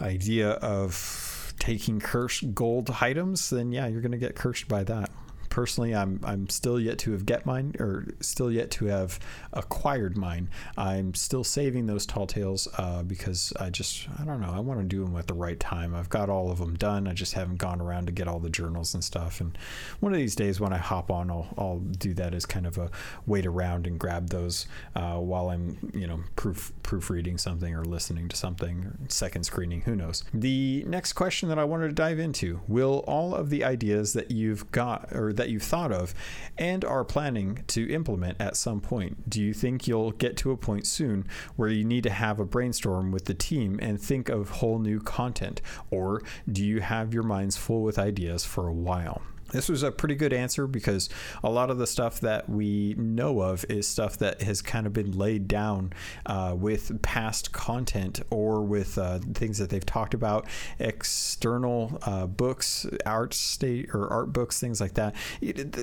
idea 0.00 0.50
of 0.50 1.54
taking 1.58 2.00
cursed 2.00 2.54
gold 2.54 2.94
items, 3.00 3.50
then 3.50 3.72
yeah, 3.72 3.86
you're 3.86 4.02
going 4.02 4.12
to 4.12 4.18
get 4.18 4.34
cursed 4.34 4.68
by 4.68 4.84
that 4.84 5.10
personally, 5.48 5.94
I'm 5.94 6.20
I'm 6.24 6.48
still 6.48 6.80
yet 6.80 6.98
to 6.98 7.12
have 7.12 7.26
get 7.26 7.46
mine 7.46 7.74
or 7.78 8.06
still 8.20 8.50
yet 8.50 8.70
to 8.72 8.86
have 8.86 9.18
acquired 9.52 10.16
mine. 10.16 10.48
I'm 10.76 11.14
still 11.14 11.44
saving 11.44 11.86
those 11.86 12.06
tall 12.06 12.26
tales 12.26 12.68
uh, 12.78 13.02
because 13.02 13.52
I 13.58 13.70
just 13.70 14.08
I 14.18 14.24
don't 14.24 14.40
know. 14.40 14.52
I 14.52 14.60
want 14.60 14.80
to 14.80 14.86
do 14.86 15.04
them 15.04 15.16
at 15.16 15.26
the 15.26 15.34
right 15.34 15.58
time. 15.58 15.94
I've 15.94 16.08
got 16.08 16.28
all 16.28 16.50
of 16.50 16.58
them 16.58 16.74
done. 16.74 17.06
I 17.06 17.12
just 17.12 17.34
haven't 17.34 17.56
gone 17.56 17.80
around 17.80 18.06
to 18.06 18.12
get 18.12 18.28
all 18.28 18.40
the 18.40 18.50
journals 18.50 18.94
and 18.94 19.02
stuff. 19.02 19.40
And 19.40 19.56
one 20.00 20.12
of 20.12 20.18
these 20.18 20.34
days 20.34 20.60
when 20.60 20.72
I 20.72 20.78
hop 20.78 21.10
on, 21.10 21.30
I'll 21.30 21.48
I'll 21.56 21.78
do 21.78 22.14
that 22.14 22.34
as 22.34 22.46
kind 22.46 22.66
of 22.66 22.78
a 22.78 22.90
wait 23.26 23.46
around 23.46 23.86
and 23.86 23.98
grab 23.98 24.30
those 24.30 24.66
uh, 24.94 25.16
while 25.16 25.50
I'm 25.50 25.90
you 25.94 26.06
know 26.06 26.20
proof 26.36 26.72
proofreading 26.82 27.38
something 27.38 27.74
or 27.74 27.84
listening 27.84 28.28
to 28.28 28.36
something 28.36 28.84
or 28.84 28.96
second 29.08 29.44
screening. 29.44 29.82
Who 29.82 29.96
knows? 29.96 30.24
The 30.32 30.84
next 30.86 31.14
question 31.14 31.48
that 31.48 31.58
I 31.58 31.64
wanted 31.64 31.88
to 31.88 31.94
dive 31.94 32.18
into: 32.18 32.60
Will 32.68 33.04
all 33.06 33.34
of 33.34 33.50
the 33.50 33.64
ideas 33.64 34.12
that 34.14 34.30
you've 34.30 34.70
got 34.72 35.12
or 35.12 35.32
that 35.36 35.50
you've 35.50 35.62
thought 35.62 35.92
of 35.92 36.14
and 36.58 36.84
are 36.84 37.04
planning 37.04 37.64
to 37.68 37.90
implement 37.92 38.40
at 38.40 38.56
some 38.56 38.80
point? 38.80 39.28
Do 39.28 39.42
you 39.42 39.52
think 39.52 39.86
you'll 39.86 40.12
get 40.12 40.36
to 40.38 40.50
a 40.50 40.56
point 40.56 40.86
soon 40.86 41.26
where 41.56 41.68
you 41.68 41.84
need 41.84 42.02
to 42.04 42.10
have 42.10 42.40
a 42.40 42.44
brainstorm 42.44 43.12
with 43.12 43.26
the 43.26 43.34
team 43.34 43.78
and 43.80 44.00
think 44.00 44.28
of 44.28 44.50
whole 44.50 44.78
new 44.78 45.00
content? 45.00 45.60
Or 45.90 46.22
do 46.50 46.64
you 46.64 46.80
have 46.80 47.14
your 47.14 47.22
minds 47.22 47.56
full 47.56 47.82
with 47.82 47.98
ideas 47.98 48.44
for 48.44 48.66
a 48.66 48.72
while? 48.72 49.22
This 49.52 49.68
was 49.68 49.82
a 49.82 49.90
pretty 49.90 50.14
good 50.14 50.32
answer 50.32 50.66
because 50.66 51.08
a 51.42 51.50
lot 51.50 51.70
of 51.70 51.78
the 51.78 51.86
stuff 51.86 52.20
that 52.20 52.48
we 52.48 52.94
know 52.98 53.40
of 53.40 53.64
is 53.68 53.86
stuff 53.86 54.18
that 54.18 54.42
has 54.42 54.62
kind 54.62 54.86
of 54.86 54.92
been 54.92 55.16
laid 55.16 55.48
down 55.48 55.92
uh, 56.26 56.54
with 56.56 57.00
past 57.02 57.52
content 57.52 58.20
or 58.30 58.62
with 58.62 58.98
uh, 58.98 59.18
things 59.34 59.58
that 59.58 59.70
they've 59.70 59.86
talked 59.86 60.14
about, 60.14 60.46
external 60.78 61.98
uh, 62.02 62.26
books, 62.26 62.86
art 63.04 63.34
state 63.34 63.94
or 63.94 64.08
art 64.08 64.32
books, 64.32 64.60
things 64.60 64.80
like 64.80 64.94
that. 64.94 65.14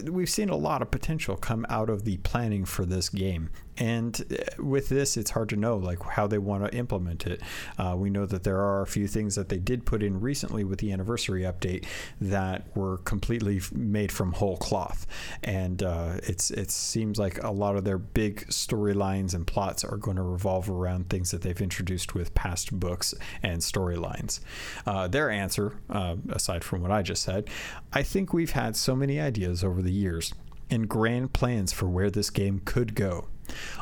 We've 0.09 0.29
seen 0.29 0.49
a 0.49 0.57
lot 0.57 0.81
of 0.81 0.91
potential 0.91 1.35
come 1.35 1.65
out 1.69 1.89
of 1.89 2.03
the 2.03 2.17
planning 2.17 2.65
for 2.65 2.85
this 2.85 3.09
game 3.09 3.49
and 3.77 4.23
uh, 4.31 4.63
with 4.63 4.89
this 4.89 5.17
it's 5.17 5.31
hard 5.31 5.49
to 5.49 5.55
know 5.55 5.77
like 5.77 6.01
how 6.03 6.27
they 6.27 6.37
want 6.37 6.65
to 6.65 6.77
implement 6.77 7.25
it. 7.25 7.41
Uh, 7.77 7.95
we 7.97 8.09
know 8.09 8.25
that 8.25 8.43
there 8.43 8.59
are 8.59 8.81
a 8.81 8.87
few 8.87 9.07
things 9.07 9.35
that 9.35 9.49
they 9.49 9.59
did 9.59 9.85
put 9.85 10.03
in 10.03 10.19
recently 10.19 10.63
with 10.63 10.79
the 10.79 10.91
anniversary 10.91 11.41
update 11.41 11.85
that 12.19 12.65
were 12.75 12.97
completely 12.99 13.61
made 13.73 14.11
from 14.11 14.33
whole 14.33 14.57
cloth. 14.57 15.07
And 15.43 15.81
uh, 15.83 16.15
it's 16.23 16.51
it 16.51 16.71
seems 16.71 17.17
like 17.17 17.41
a 17.43 17.51
lot 17.51 17.75
of 17.75 17.83
their 17.83 17.97
big 17.97 18.47
storylines 18.47 19.33
and 19.33 19.47
plots 19.47 19.83
are 19.83 19.97
going 19.97 20.17
to 20.17 20.23
revolve 20.23 20.69
around 20.69 21.09
things 21.09 21.31
that 21.31 21.41
they've 21.41 21.61
introduced 21.61 22.13
with 22.13 22.33
past 22.33 22.77
books 22.79 23.13
and 23.41 23.61
storylines. 23.61 24.39
Uh, 24.85 25.07
their 25.07 25.29
answer 25.29 25.77
uh, 25.89 26.15
aside 26.29 26.63
from 26.63 26.81
what 26.81 26.91
i 26.91 27.01
just 27.01 27.21
said 27.23 27.49
i 27.93 28.01
think 28.01 28.33
we've 28.33 28.51
had 28.51 28.75
so 28.75 28.95
many 28.95 29.19
ideas 29.19 29.63
over 29.63 29.81
the 29.81 29.91
years 29.91 30.33
and 30.69 30.89
grand 30.89 31.33
plans 31.33 31.71
for 31.71 31.87
where 31.87 32.09
this 32.09 32.29
game 32.29 32.61
could 32.65 32.95
go 32.95 33.27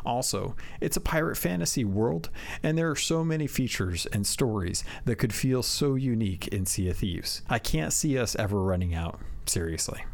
also, 0.06 0.56
it's 0.80 0.98
a 0.98 1.02
pirate 1.02 1.38
fantasy 1.38 1.86
world, 1.86 2.30
and 2.64 2.78
there 2.78 2.90
are 2.90 2.96
so 2.96 3.24
many 3.24 3.48
features 3.48 4.06
and 4.08 4.26
stories 4.26 4.84
that 5.06 5.18
could 5.18 5.34
feel 5.34 5.64
so 5.64 5.96
unique 5.96 6.48
in 6.50 6.66
Sea 6.66 6.90
of 6.90 6.98
Thieves. 6.98 7.42
I 7.50 7.60
can't 7.60 7.94
see 7.94 8.18
us 8.18 8.36
ever 8.36 8.62
running 8.62 8.94
out, 8.94 9.20
seriously. 9.46 10.06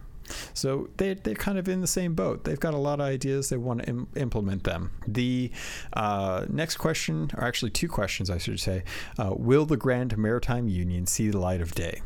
So 0.53 0.89
they, 0.97 1.13
they're 1.13 1.35
kind 1.35 1.57
of 1.57 1.67
in 1.67 1.81
the 1.81 1.87
same 1.87 2.13
boat. 2.13 2.43
They've 2.43 2.59
got 2.59 2.73
a 2.73 2.77
lot 2.77 2.99
of 2.99 3.05
ideas. 3.05 3.49
They 3.49 3.57
want 3.57 3.81
to 3.81 3.89
Im- 3.89 4.07
implement 4.15 4.63
them. 4.63 4.91
The 5.07 5.51
uh, 5.93 6.45
next 6.49 6.77
question, 6.77 7.31
or 7.37 7.43
actually 7.43 7.71
two 7.71 7.87
questions, 7.87 8.29
I 8.29 8.37
should 8.37 8.59
say 8.59 8.83
uh, 9.17 9.33
Will 9.35 9.65
the 9.65 9.77
Grand 9.77 10.17
Maritime 10.17 10.67
Union 10.67 11.05
see 11.05 11.29
the 11.29 11.39
light 11.39 11.61
of 11.61 11.75
day? 11.75 12.01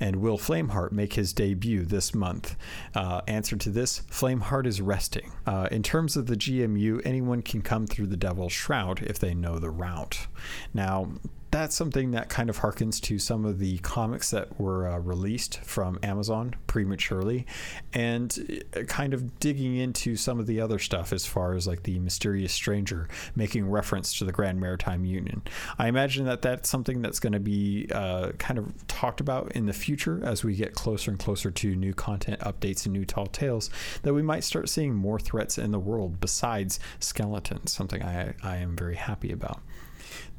And 0.00 0.16
will 0.16 0.38
Flameheart 0.38 0.92
make 0.92 1.14
his 1.14 1.32
debut 1.32 1.84
this 1.84 2.14
month? 2.14 2.56
Uh, 2.94 3.20
answer 3.26 3.56
to 3.56 3.70
this 3.70 4.00
Flameheart 4.10 4.66
is 4.66 4.80
resting. 4.80 5.32
Uh, 5.46 5.68
in 5.70 5.82
terms 5.82 6.16
of 6.16 6.26
the 6.26 6.36
GMU, 6.36 7.00
anyone 7.04 7.42
can 7.42 7.62
come 7.62 7.86
through 7.86 8.06
the 8.06 8.16
Devil's 8.16 8.52
Shroud 8.52 9.02
if 9.02 9.18
they 9.18 9.34
know 9.34 9.58
the 9.58 9.70
route. 9.70 10.26
Now, 10.72 11.12
that's 11.56 11.74
something 11.74 12.10
that 12.10 12.28
kind 12.28 12.50
of 12.50 12.58
harkens 12.58 13.00
to 13.00 13.18
some 13.18 13.46
of 13.46 13.58
the 13.58 13.78
comics 13.78 14.30
that 14.30 14.60
were 14.60 14.86
uh, 14.86 14.98
released 14.98 15.58
from 15.64 15.98
Amazon 16.02 16.54
prematurely 16.66 17.46
and 17.94 18.62
uh, 18.76 18.82
kind 18.82 19.14
of 19.14 19.40
digging 19.40 19.76
into 19.76 20.16
some 20.16 20.38
of 20.38 20.46
the 20.46 20.60
other 20.60 20.78
stuff 20.78 21.14
as 21.14 21.24
far 21.24 21.54
as 21.54 21.66
like 21.66 21.82
the 21.84 21.98
mysterious 22.00 22.52
stranger 22.52 23.08
making 23.34 23.66
reference 23.66 24.18
to 24.18 24.24
the 24.26 24.32
Grand 24.32 24.60
Maritime 24.60 25.06
Union. 25.06 25.42
I 25.78 25.88
imagine 25.88 26.26
that 26.26 26.42
that's 26.42 26.68
something 26.68 27.00
that's 27.00 27.20
going 27.20 27.32
to 27.32 27.40
be 27.40 27.88
uh, 27.90 28.32
kind 28.32 28.58
of 28.58 28.86
talked 28.86 29.20
about 29.20 29.52
in 29.52 29.64
the 29.64 29.72
future 29.72 30.20
as 30.22 30.44
we 30.44 30.54
get 30.54 30.74
closer 30.74 31.10
and 31.10 31.18
closer 31.18 31.50
to 31.50 31.74
new 31.74 31.94
content 31.94 32.40
updates 32.40 32.84
and 32.84 32.92
new 32.92 33.06
tall 33.06 33.26
tales, 33.26 33.70
that 34.02 34.12
we 34.12 34.22
might 34.22 34.44
start 34.44 34.68
seeing 34.68 34.94
more 34.94 35.18
threats 35.18 35.56
in 35.56 35.70
the 35.70 35.78
world 35.78 36.20
besides 36.20 36.78
skeletons, 37.00 37.72
something 37.72 38.02
I, 38.02 38.34
I 38.42 38.56
am 38.56 38.76
very 38.76 38.96
happy 38.96 39.32
about. 39.32 39.62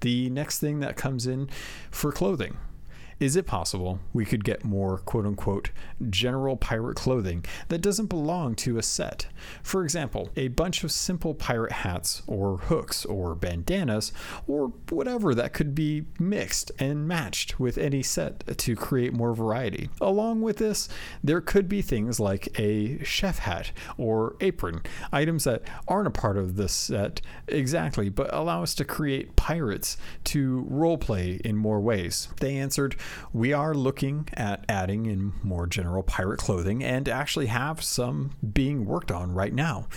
The 0.01 0.29
next 0.29 0.59
thing 0.59 0.79
that 0.79 0.95
comes 0.95 1.27
in 1.27 1.49
for 1.91 2.11
clothing 2.11 2.57
is 3.19 3.35
it 3.35 3.47
possible 3.47 3.99
we 4.13 4.25
could 4.25 4.43
get 4.43 4.63
more 4.63 4.99
quote 4.99 5.25
unquote 5.25 5.71
general 6.09 6.55
pirate 6.55 6.95
clothing 6.95 7.43
that 7.69 7.81
doesn't 7.81 8.07
belong 8.07 8.55
to 8.55 8.77
a 8.77 8.83
set? 8.83 9.27
For 9.63 9.83
example, 9.83 10.29
a 10.35 10.49
bunch 10.49 10.83
of 10.83 10.91
simple 10.91 11.33
pirate 11.33 11.71
hats 11.71 12.21
or 12.27 12.57
hooks 12.57 13.05
or 13.05 13.33
bandanas 13.35 14.11
or 14.47 14.67
whatever 14.89 15.33
that 15.35 15.53
could 15.53 15.73
be 15.73 16.05
mixed 16.19 16.71
and 16.79 17.07
matched 17.07 17.59
with 17.59 17.77
any 17.77 18.03
set 18.03 18.57
to 18.57 18.75
create 18.75 19.13
more 19.13 19.33
variety. 19.33 19.89
Along 19.99 20.41
with 20.41 20.57
this, 20.57 20.87
there 21.23 21.41
could 21.41 21.67
be 21.67 21.81
things 21.81 22.19
like 22.19 22.59
a 22.59 23.03
chef 23.03 23.39
hat 23.39 23.71
or 23.97 24.35
apron, 24.41 24.81
items 25.11 25.43
that 25.45 25.63
aren't 25.87 26.07
a 26.07 26.11
part 26.11 26.37
of 26.37 26.55
the 26.55 26.67
set 26.67 27.21
exactly, 27.47 28.09
but 28.09 28.33
allow 28.33 28.63
us 28.63 28.75
to 28.75 28.85
create 28.85 29.35
pirates 29.35 29.97
to 30.25 30.67
roleplay 30.69 31.41
in 31.41 31.55
more 31.55 31.79
ways. 31.79 32.27
They 32.39 32.57
answered, 32.57 32.95
we 33.33 33.53
are 33.53 33.73
looking 33.73 34.27
at 34.33 34.65
adding 34.69 35.05
in 35.05 35.33
more 35.43 35.67
general 35.67 36.03
pirate 36.03 36.39
clothing 36.39 36.83
and 36.83 37.07
actually 37.07 37.47
have 37.47 37.83
some 37.83 38.31
being 38.53 38.85
worked 38.85 39.11
on 39.11 39.33
right 39.33 39.53
now. 39.53 39.87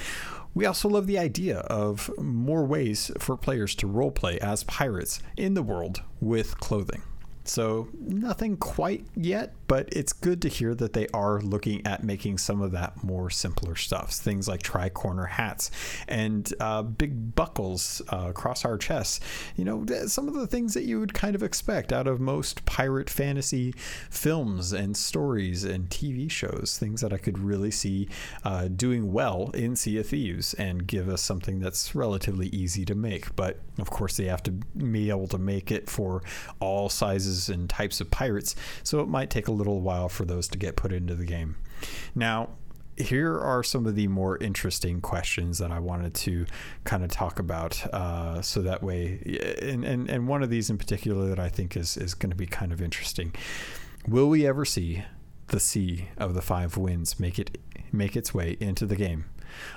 We 0.54 0.66
also 0.66 0.88
love 0.88 1.06
the 1.06 1.18
idea 1.18 1.58
of 1.58 2.10
more 2.18 2.64
ways 2.64 3.10
for 3.18 3.36
players 3.36 3.74
to 3.76 3.86
roleplay 3.86 4.38
as 4.38 4.64
pirates 4.64 5.22
in 5.36 5.54
the 5.54 5.62
world 5.62 6.02
with 6.20 6.58
clothing. 6.58 7.02
So, 7.44 7.88
nothing 7.98 8.56
quite 8.56 9.06
yet, 9.16 9.54
but 9.70 9.88
it's 9.92 10.12
good 10.12 10.42
to 10.42 10.48
hear 10.48 10.74
that 10.74 10.94
they 10.94 11.06
are 11.14 11.40
looking 11.40 11.86
at 11.86 12.02
making 12.02 12.36
some 12.36 12.60
of 12.60 12.72
that 12.72 13.04
more 13.04 13.30
simpler 13.30 13.76
stuff. 13.76 14.10
Things 14.10 14.48
like 14.48 14.64
tri 14.64 14.88
corner 14.88 15.26
hats 15.26 15.70
and 16.08 16.52
uh, 16.58 16.82
big 16.82 17.36
buckles 17.36 18.02
uh, 18.12 18.26
across 18.30 18.64
our 18.64 18.76
chests. 18.76 19.20
You 19.54 19.64
know, 19.64 19.86
some 20.08 20.26
of 20.26 20.34
the 20.34 20.48
things 20.48 20.74
that 20.74 20.82
you 20.82 20.98
would 20.98 21.14
kind 21.14 21.36
of 21.36 21.44
expect 21.44 21.92
out 21.92 22.08
of 22.08 22.18
most 22.18 22.64
pirate 22.64 23.08
fantasy 23.08 23.72
films 24.10 24.72
and 24.72 24.96
stories 24.96 25.62
and 25.62 25.88
TV 25.88 26.28
shows. 26.28 26.76
Things 26.76 27.00
that 27.00 27.12
I 27.12 27.18
could 27.18 27.38
really 27.38 27.70
see 27.70 28.08
uh, 28.44 28.66
doing 28.66 29.12
well 29.12 29.52
in 29.54 29.76
Sea 29.76 29.98
of 29.98 30.08
Thieves 30.08 30.52
and 30.54 30.84
give 30.84 31.08
us 31.08 31.22
something 31.22 31.60
that's 31.60 31.94
relatively 31.94 32.48
easy 32.48 32.84
to 32.86 32.96
make. 32.96 33.36
But 33.36 33.60
of 33.78 33.88
course, 33.88 34.16
they 34.16 34.24
have 34.24 34.42
to 34.42 34.50
be 34.50 35.10
able 35.10 35.28
to 35.28 35.38
make 35.38 35.70
it 35.70 35.88
for 35.88 36.24
all 36.58 36.88
sizes 36.88 37.48
and 37.48 37.70
types 37.70 38.00
of 38.00 38.10
pirates, 38.10 38.56
so 38.82 38.98
it 38.98 39.06
might 39.06 39.30
take 39.30 39.46
a 39.46 39.59
little 39.60 39.80
while 39.80 40.08
for 40.08 40.24
those 40.24 40.48
to 40.48 40.58
get 40.58 40.76
put 40.76 40.92
into 40.92 41.14
the 41.14 41.26
game. 41.26 41.56
Now, 42.14 42.48
here 42.96 43.38
are 43.38 43.62
some 43.62 43.86
of 43.86 43.94
the 43.94 44.08
more 44.08 44.36
interesting 44.38 45.00
questions 45.00 45.58
that 45.58 45.70
I 45.70 45.78
wanted 45.78 46.14
to 46.14 46.46
kind 46.84 47.02
of 47.02 47.10
talk 47.10 47.38
about. 47.38 47.86
Uh, 47.92 48.42
so 48.42 48.62
that 48.62 48.82
way, 48.82 49.56
and, 49.62 49.84
and, 49.84 50.10
and 50.10 50.28
one 50.28 50.42
of 50.42 50.50
these 50.50 50.70
in 50.70 50.78
particular 50.78 51.28
that 51.28 51.38
I 51.38 51.48
think 51.48 51.76
is, 51.76 51.96
is 51.96 52.14
going 52.14 52.30
to 52.30 52.36
be 52.36 52.46
kind 52.46 52.72
of 52.72 52.80
interesting. 52.80 53.34
Will 54.06 54.28
we 54.28 54.46
ever 54.46 54.64
see 54.64 55.04
the 55.48 55.60
Sea 55.60 56.08
of 56.16 56.34
the 56.34 56.42
Five 56.42 56.76
Winds 56.76 57.18
make 57.18 57.38
it 57.38 57.58
make 57.92 58.16
its 58.16 58.32
way 58.32 58.56
into 58.60 58.86
the 58.86 58.96
game? 58.96 59.24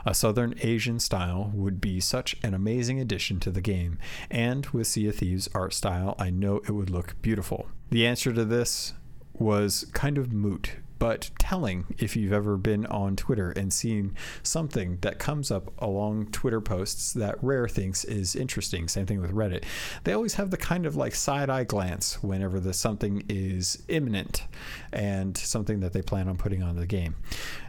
A 0.06 0.14
Southern 0.14 0.54
Asian 0.62 1.00
style 1.00 1.52
would 1.54 1.82
be 1.82 2.00
such 2.00 2.36
an 2.44 2.54
amazing 2.54 3.00
addition 3.00 3.40
to 3.40 3.52
the 3.52 3.62
game, 3.62 3.98
and 4.30 4.68
with 4.68 4.86
Sea 4.88 5.08
of 5.08 5.16
Thieves 5.16 5.50
art 5.56 5.74
style, 5.74 6.16
I 6.20 6.30
know 6.30 6.58
it 6.58 6.72
would 6.72 6.92
look 6.92 7.16
beautiful. 7.24 7.70
The 7.90 8.06
answer 8.06 8.32
to 8.34 8.46
this 8.46 8.94
was 9.34 9.86
kind 9.94 10.18
of 10.18 10.32
moot 10.32 10.78
but 11.04 11.32
telling 11.38 11.84
if 11.98 12.16
you've 12.16 12.32
ever 12.32 12.56
been 12.56 12.86
on 12.86 13.14
Twitter 13.14 13.52
and 13.52 13.74
seen 13.74 14.16
something 14.42 14.98
that 15.02 15.20
comes 15.20 15.52
up 15.52 15.70
along 15.80 16.28
Twitter 16.28 16.62
posts 16.62 17.12
that 17.12 17.36
Rare 17.44 17.68
thinks 17.68 18.06
is 18.06 18.38
interesting. 18.38 18.88
Same 18.88 19.06
thing 19.06 19.20
with 19.20 19.34
Reddit. 19.34 19.66
They 20.06 20.14
always 20.14 20.36
have 20.36 20.50
the 20.50 20.56
kind 20.56 20.86
of 20.86 20.96
like 20.96 21.14
side 21.14 21.50
eye 21.50 21.66
glance 21.66 22.24
whenever 22.24 22.58
the 22.58 22.72
something 22.72 23.22
is 23.28 23.84
imminent 23.90 24.46
and 24.94 25.36
something 25.36 25.82
that 25.82 25.92
they 25.92 26.02
plan 26.02 26.30
on 26.30 26.38
putting 26.38 26.64
on 26.64 26.78
the 26.78 26.88
game. 26.88 27.16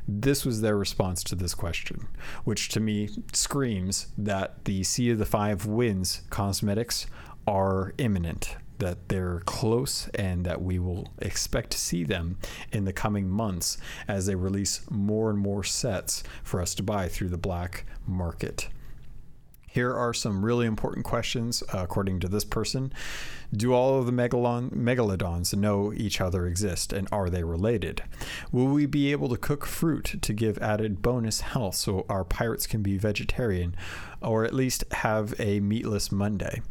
This 0.07 0.45
was 0.45 0.61
their 0.61 0.77
response 0.77 1.25
to 1.25 1.35
this 1.35 1.57
question, 1.57 2.07
which 2.45 2.69
to 2.69 2.79
me 2.79 3.09
screams 3.33 4.13
that 4.17 4.65
the 4.65 4.85
Sea 4.85 5.11
of 5.11 5.19
the 5.19 5.27
Five 5.27 5.67
Winds 5.67 6.23
cosmetics 6.31 7.09
are 7.49 7.95
imminent 7.99 8.59
that 8.79 9.09
they're 9.09 9.41
close 9.41 10.09
and 10.15 10.45
that 10.45 10.63
we 10.63 10.79
will 10.79 11.13
expect 11.19 11.71
to 11.71 11.79
see 11.79 12.05
them 12.05 12.39
in 12.73 12.85
the 12.85 12.93
coming 12.93 13.29
months 13.29 13.79
as 14.09 14.27
they 14.27 14.35
release 14.35 14.81
more 14.91 15.31
and 15.31 15.39
more 15.39 15.65
sets 15.65 16.23
for 16.43 16.61
us 16.61 16.75
to 16.75 16.83
buy 16.83 17.09
through 17.09 17.29
the 17.29 17.39
black 17.39 17.87
market. 18.07 18.69
Here 19.75 19.93
are 19.93 20.15
some 20.15 20.45
really 20.45 20.67
important 20.67 21.05
questions, 21.05 21.61
uh, 21.75 21.79
according 21.79 22.21
to 22.21 22.29
this 22.29 22.45
person. 22.45 22.93
Do 23.53 23.73
all 23.73 23.99
of 23.99 24.07
the 24.07 24.13
megalon, 24.13 24.71
megalodons 24.71 25.53
know 25.53 25.93
each 25.93 26.21
other 26.21 26.47
exist, 26.47 26.93
and 26.93 27.09
are 27.11 27.29
they 27.29 27.43
related? 27.43 28.05
Will 28.53 28.69
we 28.69 28.87
be 28.87 29.11
able 29.11 29.29
to 29.31 29.37
cook 29.37 29.67
fruit 29.67 30.15
to 30.23 30.33
give 30.33 30.59
added 30.59 31.03
bonus 31.03 31.41
health 31.41 31.75
so 31.75 32.07
our 32.09 32.23
pirates 32.23 32.69
can 32.69 32.83
be 32.83 32.99
vegetarian, 32.99 33.75
or 34.23 34.45
at 34.45 34.55
least 34.55 34.85
have 34.93 35.35
a 35.41 35.59
meatless 35.59 36.13
Monday? 36.13 36.63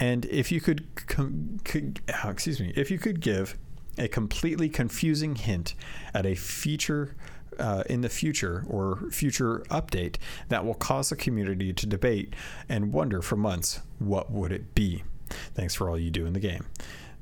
And 0.00 0.24
if 0.24 0.50
you 0.50 0.60
could, 0.60 0.84
com- 1.06 1.60
could 1.62 2.00
uh, 2.12 2.28
excuse 2.28 2.58
me, 2.58 2.72
if 2.74 2.90
you 2.90 2.98
could 2.98 3.20
give 3.20 3.56
a 3.98 4.08
completely 4.08 4.68
confusing 4.68 5.36
hint 5.36 5.76
at 6.12 6.26
a 6.26 6.34
feature 6.34 7.14
uh, 7.58 7.84
in 7.88 8.00
the 8.00 8.08
future 8.08 8.64
or 8.68 8.96
future 9.10 9.60
update 9.70 10.16
that 10.48 10.64
will 10.64 10.74
cause 10.74 11.10
the 11.10 11.16
community 11.16 11.72
to 11.72 11.86
debate 11.86 12.34
and 12.68 12.92
wonder 12.92 13.22
for 13.22 13.36
months 13.36 13.80
what 13.98 14.30
would 14.30 14.52
it 14.52 14.74
be. 14.74 15.02
Thanks 15.54 15.74
for 15.74 15.90
all 15.90 15.98
you 15.98 16.10
do 16.10 16.26
in 16.26 16.32
the 16.32 16.40
game. 16.40 16.66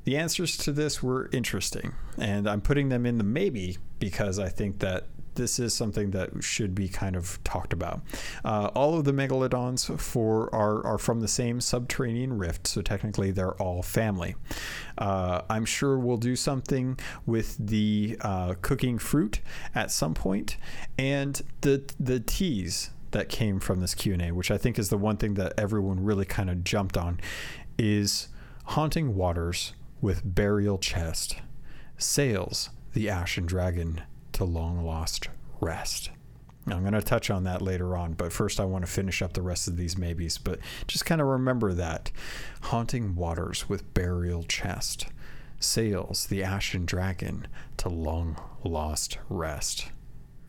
The 0.05 0.15
answers 0.15 0.55
to 0.57 0.71
this 0.71 1.03
were 1.03 1.29
interesting, 1.33 1.93
and 2.17 2.47
I'm 2.47 2.61
putting 2.61 2.87
them 2.87 3.05
in 3.05 3.17
the 3.17 3.25
maybe 3.25 3.77
because 3.99 4.39
I 4.39 4.47
think 4.47 4.79
that 4.79 5.07
this 5.37 5.59
is 5.59 5.73
something 5.73 6.11
that 6.11 6.43
should 6.43 6.75
be 6.75 6.89
kind 6.89 7.15
of 7.15 7.41
talked 7.43 7.71
about. 7.71 8.01
Uh, 8.43 8.69
all 8.75 8.97
of 8.97 9.05
the 9.05 9.13
megalodons 9.13 9.97
for 9.99 10.53
are, 10.53 10.85
are 10.85 10.97
from 10.97 11.21
the 11.21 11.27
same 11.27 11.61
subterranean 11.61 12.37
rift, 12.37 12.67
so 12.67 12.81
technically 12.81 13.31
they're 13.31 13.55
all 13.61 13.81
family. 13.81 14.35
Uh, 14.97 15.41
I'm 15.49 15.63
sure 15.63 15.97
we'll 15.97 16.17
do 16.17 16.35
something 16.35 16.99
with 17.25 17.55
the 17.57 18.17
uh, 18.21 18.55
cooking 18.61 18.97
fruit 18.97 19.39
at 19.73 19.91
some 19.91 20.13
point, 20.13 20.57
and 20.97 21.41
the 21.61 21.83
the 21.99 22.19
tease 22.19 22.89
that 23.11 23.29
came 23.29 23.59
from 23.59 23.79
this 23.79 23.95
Q&A, 23.95 24.31
which 24.31 24.51
I 24.51 24.57
think 24.57 24.77
is 24.77 24.89
the 24.89 24.97
one 24.97 25.15
thing 25.15 25.35
that 25.35 25.53
everyone 25.57 26.03
really 26.03 26.25
kind 26.25 26.49
of 26.49 26.63
jumped 26.63 26.97
on, 26.97 27.19
is 27.77 28.27
haunting 28.65 29.15
waters 29.15 29.73
with 30.01 30.21
burial 30.25 30.77
chest, 30.77 31.37
sails 31.97 32.69
the 32.93 33.09
ashen 33.09 33.45
dragon 33.45 34.01
to 34.37 34.43
long 34.43 34.85
lost 34.85 35.29
rest. 35.59 36.11
I'm 36.67 36.81
going 36.81 36.93
to 36.93 37.01
touch 37.01 37.31
on 37.31 37.43
that 37.45 37.61
later 37.61 37.97
on, 37.97 38.13
but 38.13 38.31
first 38.31 38.59
I 38.59 38.65
want 38.65 38.85
to 38.85 38.91
finish 38.91 39.23
up 39.23 39.33
the 39.33 39.41
rest 39.41 39.67
of 39.67 39.77
these 39.77 39.97
maybes. 39.97 40.37
But 40.37 40.59
just 40.85 41.05
kind 41.05 41.21
of 41.21 41.27
remember 41.27 41.73
that 41.73 42.11
haunting 42.61 43.15
waters 43.15 43.67
with 43.67 43.93
burial 43.95 44.43
chest 44.43 45.07
sails 45.59 46.27
the 46.27 46.43
ashen 46.43 46.85
dragon 46.85 47.47
to 47.77 47.89
long 47.89 48.39
lost 48.63 49.17
rest. 49.27 49.87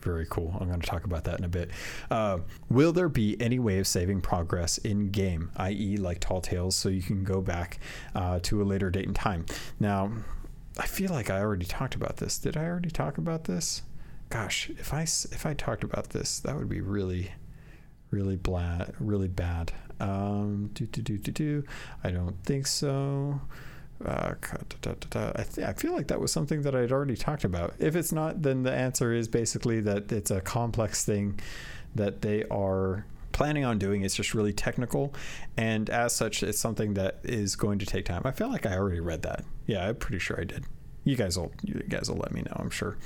Very 0.00 0.26
cool. 0.28 0.54
I'm 0.60 0.68
going 0.68 0.80
to 0.80 0.86
talk 0.86 1.04
about 1.04 1.24
that 1.24 1.38
in 1.38 1.44
a 1.44 1.48
bit. 1.48 1.70
Uh, 2.10 2.40
will 2.68 2.92
there 2.92 3.08
be 3.08 3.40
any 3.40 3.58
way 3.58 3.78
of 3.78 3.86
saving 3.86 4.20
progress 4.20 4.78
in 4.78 5.10
game, 5.10 5.50
i.e., 5.56 5.96
like 5.96 6.20
Tall 6.20 6.40
Tales, 6.40 6.76
so 6.76 6.88
you 6.88 7.02
can 7.02 7.24
go 7.24 7.40
back 7.40 7.80
uh, 8.14 8.38
to 8.42 8.60
a 8.60 8.64
later 8.64 8.90
date 8.90 9.06
and 9.06 9.16
time? 9.16 9.46
Now, 9.80 10.12
I 10.78 10.86
feel 10.86 11.10
like 11.10 11.28
I 11.30 11.40
already 11.40 11.66
talked 11.66 11.94
about 11.94 12.18
this. 12.18 12.38
Did 12.38 12.56
I 12.56 12.64
already 12.64 12.90
talk 12.90 13.18
about 13.18 13.44
this? 13.44 13.82
Gosh, 14.30 14.70
if 14.70 14.92
I 14.92 15.02
if 15.02 15.44
I 15.46 15.54
talked 15.54 15.82
about 15.84 16.10
this, 16.10 16.38
that 16.40 16.56
would 16.56 16.68
be 16.68 16.80
really, 16.80 17.32
really 18.10 18.36
bad, 18.36 18.94
really 19.00 19.28
bad. 19.28 19.72
Um, 20.00 20.70
do 20.74 20.86
do 20.86 21.02
do 21.02 21.18
do 21.18 21.32
do. 21.32 21.64
I 22.04 22.10
don't 22.10 22.36
think 22.44 22.66
so. 22.66 23.40
Uh, 24.04 24.34
I, 24.44 25.42
th- 25.42 25.66
I 25.66 25.72
feel 25.72 25.92
like 25.92 26.06
that 26.06 26.20
was 26.20 26.30
something 26.30 26.62
that 26.62 26.72
I'd 26.76 26.92
already 26.92 27.16
talked 27.16 27.42
about. 27.42 27.74
If 27.80 27.96
it's 27.96 28.12
not, 28.12 28.42
then 28.42 28.62
the 28.62 28.72
answer 28.72 29.12
is 29.12 29.26
basically 29.26 29.80
that 29.80 30.12
it's 30.12 30.30
a 30.30 30.40
complex 30.40 31.04
thing 31.04 31.40
that 31.96 32.22
they 32.22 32.44
are 32.44 33.06
planning 33.32 33.64
on 33.64 33.78
doing. 33.78 34.02
It's 34.02 34.14
just 34.14 34.34
really 34.34 34.52
technical, 34.52 35.14
and 35.56 35.88
as 35.90 36.14
such, 36.14 36.42
it's 36.42 36.58
something 36.58 36.94
that 36.94 37.20
is 37.22 37.56
going 37.56 37.78
to 37.80 37.86
take 37.86 38.04
time. 38.04 38.22
I 38.24 38.32
feel 38.32 38.48
like 38.48 38.66
I 38.66 38.76
already 38.76 39.00
read 39.00 39.22
that. 39.22 39.44
Yeah, 39.66 39.88
I'm 39.88 39.96
pretty 39.96 40.18
sure 40.18 40.40
I 40.40 40.44
did. 40.44 40.64
You 41.04 41.16
guys 41.16 41.38
will 41.38 41.52
you 41.62 41.82
guys 41.88 42.10
will 42.10 42.18
let 42.18 42.32
me 42.32 42.42
know. 42.42 42.56
I'm 42.56 42.70
sure. 42.70 42.98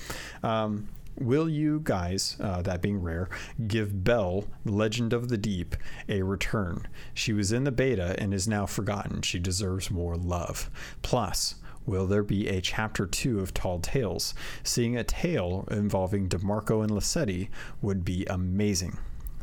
Um, 0.43 0.89
Will 1.19 1.47
you 1.49 1.81
guys, 1.85 2.37
uh, 2.41 2.63
that 2.63 2.81
being 2.81 3.03
rare, 3.03 3.29
give 3.67 4.03
Belle, 4.03 4.45
Legend 4.65 5.13
of 5.13 5.29
the 5.29 5.37
Deep, 5.37 5.77
a 6.09 6.23
return? 6.23 6.89
She 7.13 7.35
was 7.35 7.53
in 7.53 7.65
the 7.65 7.71
beta 7.71 8.17
and 8.19 8.33
is 8.33 8.49
now 8.49 8.65
forgotten. 8.65 9.21
She 9.21 9.39
deserves 9.39 9.91
more 9.91 10.17
love. 10.17 10.71
Plus, 11.03 11.57
will 11.85 12.07
there 12.07 12.23
be 12.23 12.49
a 12.49 12.63
chapter 12.63 13.05
2 13.07 13.41
of 13.41 13.53
Tall 13.53 13.79
Tales? 13.79 14.33
Seeing 14.63 14.97
a 14.97 15.05
tale 15.05 15.69
involving 15.71 16.31
DeMarco 16.31 16.83
and 16.83 16.91
Lissetti 16.91 17.51
would 17.83 18.07
be 18.07 18.25
amazing. 18.31 18.97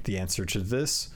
The 0.03 0.17
answer 0.17 0.45
to 0.45 0.59
this 0.59 1.09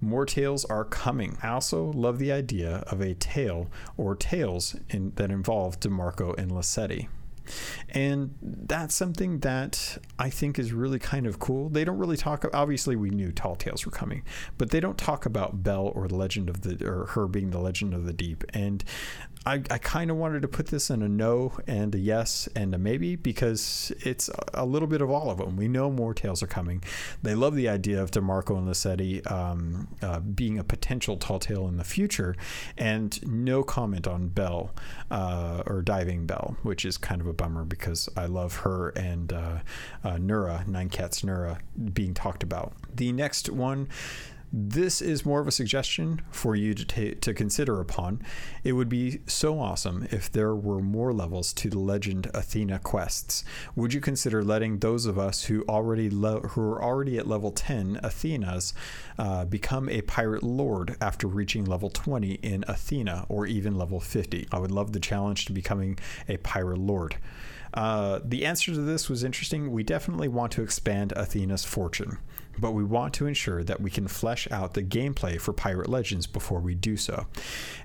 more 0.00 0.26
tales 0.26 0.64
are 0.66 0.84
coming. 0.84 1.38
I 1.42 1.48
also 1.48 1.84
love 1.92 2.18
the 2.18 2.32
idea 2.32 2.84
of 2.88 3.00
a 3.00 3.14
tale 3.14 3.68
or 3.96 4.14
tales 4.14 4.76
in, 4.90 5.12
that 5.16 5.30
involve 5.30 5.80
DeMarco 5.80 6.36
and 6.38 6.50
Lissetti. 6.50 7.08
And 7.90 8.34
that's 8.42 8.94
something 8.94 9.38
that 9.40 9.98
I 10.18 10.30
think 10.30 10.58
is 10.58 10.72
really 10.72 10.98
kind 10.98 11.26
of 11.26 11.38
cool. 11.38 11.68
They 11.68 11.84
don't 11.84 11.98
really 11.98 12.16
talk. 12.16 12.44
Obviously, 12.52 12.96
we 12.96 13.10
knew 13.10 13.30
Tall 13.30 13.54
Tales 13.54 13.86
were 13.86 13.92
coming, 13.92 14.24
but 14.58 14.70
they 14.70 14.80
don't 14.80 14.98
talk 14.98 15.26
about 15.26 15.62
Belle 15.62 15.92
or 15.94 16.08
the 16.08 16.16
Legend 16.16 16.50
of 16.50 16.62
the 16.62 16.84
or 16.84 17.06
her 17.06 17.28
being 17.28 17.50
the 17.50 17.60
Legend 17.60 17.94
of 17.94 18.04
the 18.04 18.12
Deep. 18.12 18.42
And 18.52 18.82
I, 19.46 19.62
I 19.70 19.78
kind 19.78 20.10
of 20.10 20.16
wanted 20.16 20.42
to 20.42 20.48
put 20.48 20.66
this 20.66 20.90
in 20.90 21.02
a 21.02 21.08
no 21.08 21.52
and 21.68 21.94
a 21.94 21.98
yes 21.98 22.48
and 22.56 22.74
a 22.74 22.78
maybe 22.78 23.14
because 23.14 23.92
it's 24.00 24.28
a 24.52 24.66
little 24.66 24.88
bit 24.88 25.00
of 25.00 25.08
all 25.08 25.30
of 25.30 25.38
them. 25.38 25.56
We 25.56 25.68
know 25.68 25.88
more 25.88 26.12
tales 26.14 26.42
are 26.42 26.48
coming. 26.48 26.82
They 27.22 27.36
love 27.36 27.54
the 27.54 27.68
idea 27.68 28.02
of 28.02 28.10
DeMarco 28.10 28.58
and 28.58 28.66
Lissetti 28.66 29.30
um, 29.30 29.86
uh, 30.02 30.18
being 30.18 30.58
a 30.58 30.64
potential 30.64 31.16
tall 31.16 31.38
tale 31.38 31.68
in 31.68 31.76
the 31.76 31.84
future, 31.84 32.34
and 32.76 33.24
no 33.24 33.62
comment 33.62 34.08
on 34.08 34.28
Bell 34.28 34.74
uh, 35.12 35.62
or 35.66 35.80
Diving 35.80 36.26
Bell, 36.26 36.56
which 36.64 36.84
is 36.84 36.98
kind 36.98 37.20
of 37.20 37.28
a 37.28 37.32
bummer 37.32 37.64
because 37.64 38.08
I 38.16 38.26
love 38.26 38.56
her 38.56 38.88
and 38.90 39.32
uh, 39.32 39.58
uh 40.02 40.16
Nura, 40.16 40.66
Nine 40.66 40.88
Cats 40.88 41.22
Nura, 41.22 41.58
being 41.94 42.14
talked 42.14 42.42
about. 42.42 42.72
The 42.92 43.12
next 43.12 43.48
one 43.48 43.88
this 44.52 45.02
is 45.02 45.26
more 45.26 45.40
of 45.40 45.48
a 45.48 45.52
suggestion 45.52 46.22
for 46.30 46.54
you 46.54 46.72
to 46.74 46.84
ta- 46.84 47.18
to 47.20 47.34
consider 47.34 47.80
upon. 47.80 48.22
It 48.62 48.72
would 48.72 48.88
be 48.88 49.20
so 49.26 49.58
awesome 49.58 50.06
if 50.10 50.30
there 50.30 50.54
were 50.54 50.80
more 50.80 51.12
levels 51.12 51.52
to 51.54 51.70
the 51.70 51.78
Legend 51.78 52.30
Athena 52.32 52.78
quests. 52.78 53.44
Would 53.74 53.92
you 53.92 54.00
consider 54.00 54.44
letting 54.44 54.78
those 54.78 55.06
of 55.06 55.18
us 55.18 55.44
who 55.44 55.64
already 55.68 56.08
le- 56.10 56.48
who 56.48 56.60
are 56.60 56.82
already 56.82 57.18
at 57.18 57.26
level 57.26 57.50
10 57.50 58.00
Athenas 58.02 58.72
uh, 59.18 59.44
become 59.44 59.88
a 59.88 60.02
pirate 60.02 60.42
lord 60.42 60.96
after 61.00 61.26
reaching 61.26 61.64
level 61.64 61.90
20 61.90 62.34
in 62.34 62.64
Athena 62.68 63.26
or 63.28 63.46
even 63.46 63.76
level 63.76 64.00
50? 64.00 64.48
I 64.52 64.58
would 64.58 64.70
love 64.70 64.92
the 64.92 65.00
challenge 65.00 65.46
to 65.46 65.52
becoming 65.52 65.98
a 66.28 66.36
pirate 66.38 66.78
lord. 66.78 67.16
Uh, 67.74 68.20
the 68.24 68.46
answer 68.46 68.72
to 68.72 68.80
this 68.80 69.10
was 69.10 69.22
interesting. 69.22 69.70
We 69.70 69.82
definitely 69.82 70.28
want 70.28 70.52
to 70.52 70.62
expand 70.62 71.12
Athena's 71.12 71.64
fortune 71.64 72.18
but 72.58 72.72
we 72.72 72.84
want 72.84 73.14
to 73.14 73.26
ensure 73.26 73.62
that 73.64 73.80
we 73.80 73.90
can 73.90 74.08
flesh 74.08 74.48
out 74.50 74.74
the 74.74 74.82
gameplay 74.82 75.40
for 75.40 75.52
Pirate 75.52 75.88
Legends 75.88 76.26
before 76.26 76.60
we 76.60 76.74
do 76.74 76.96
so. 76.96 77.26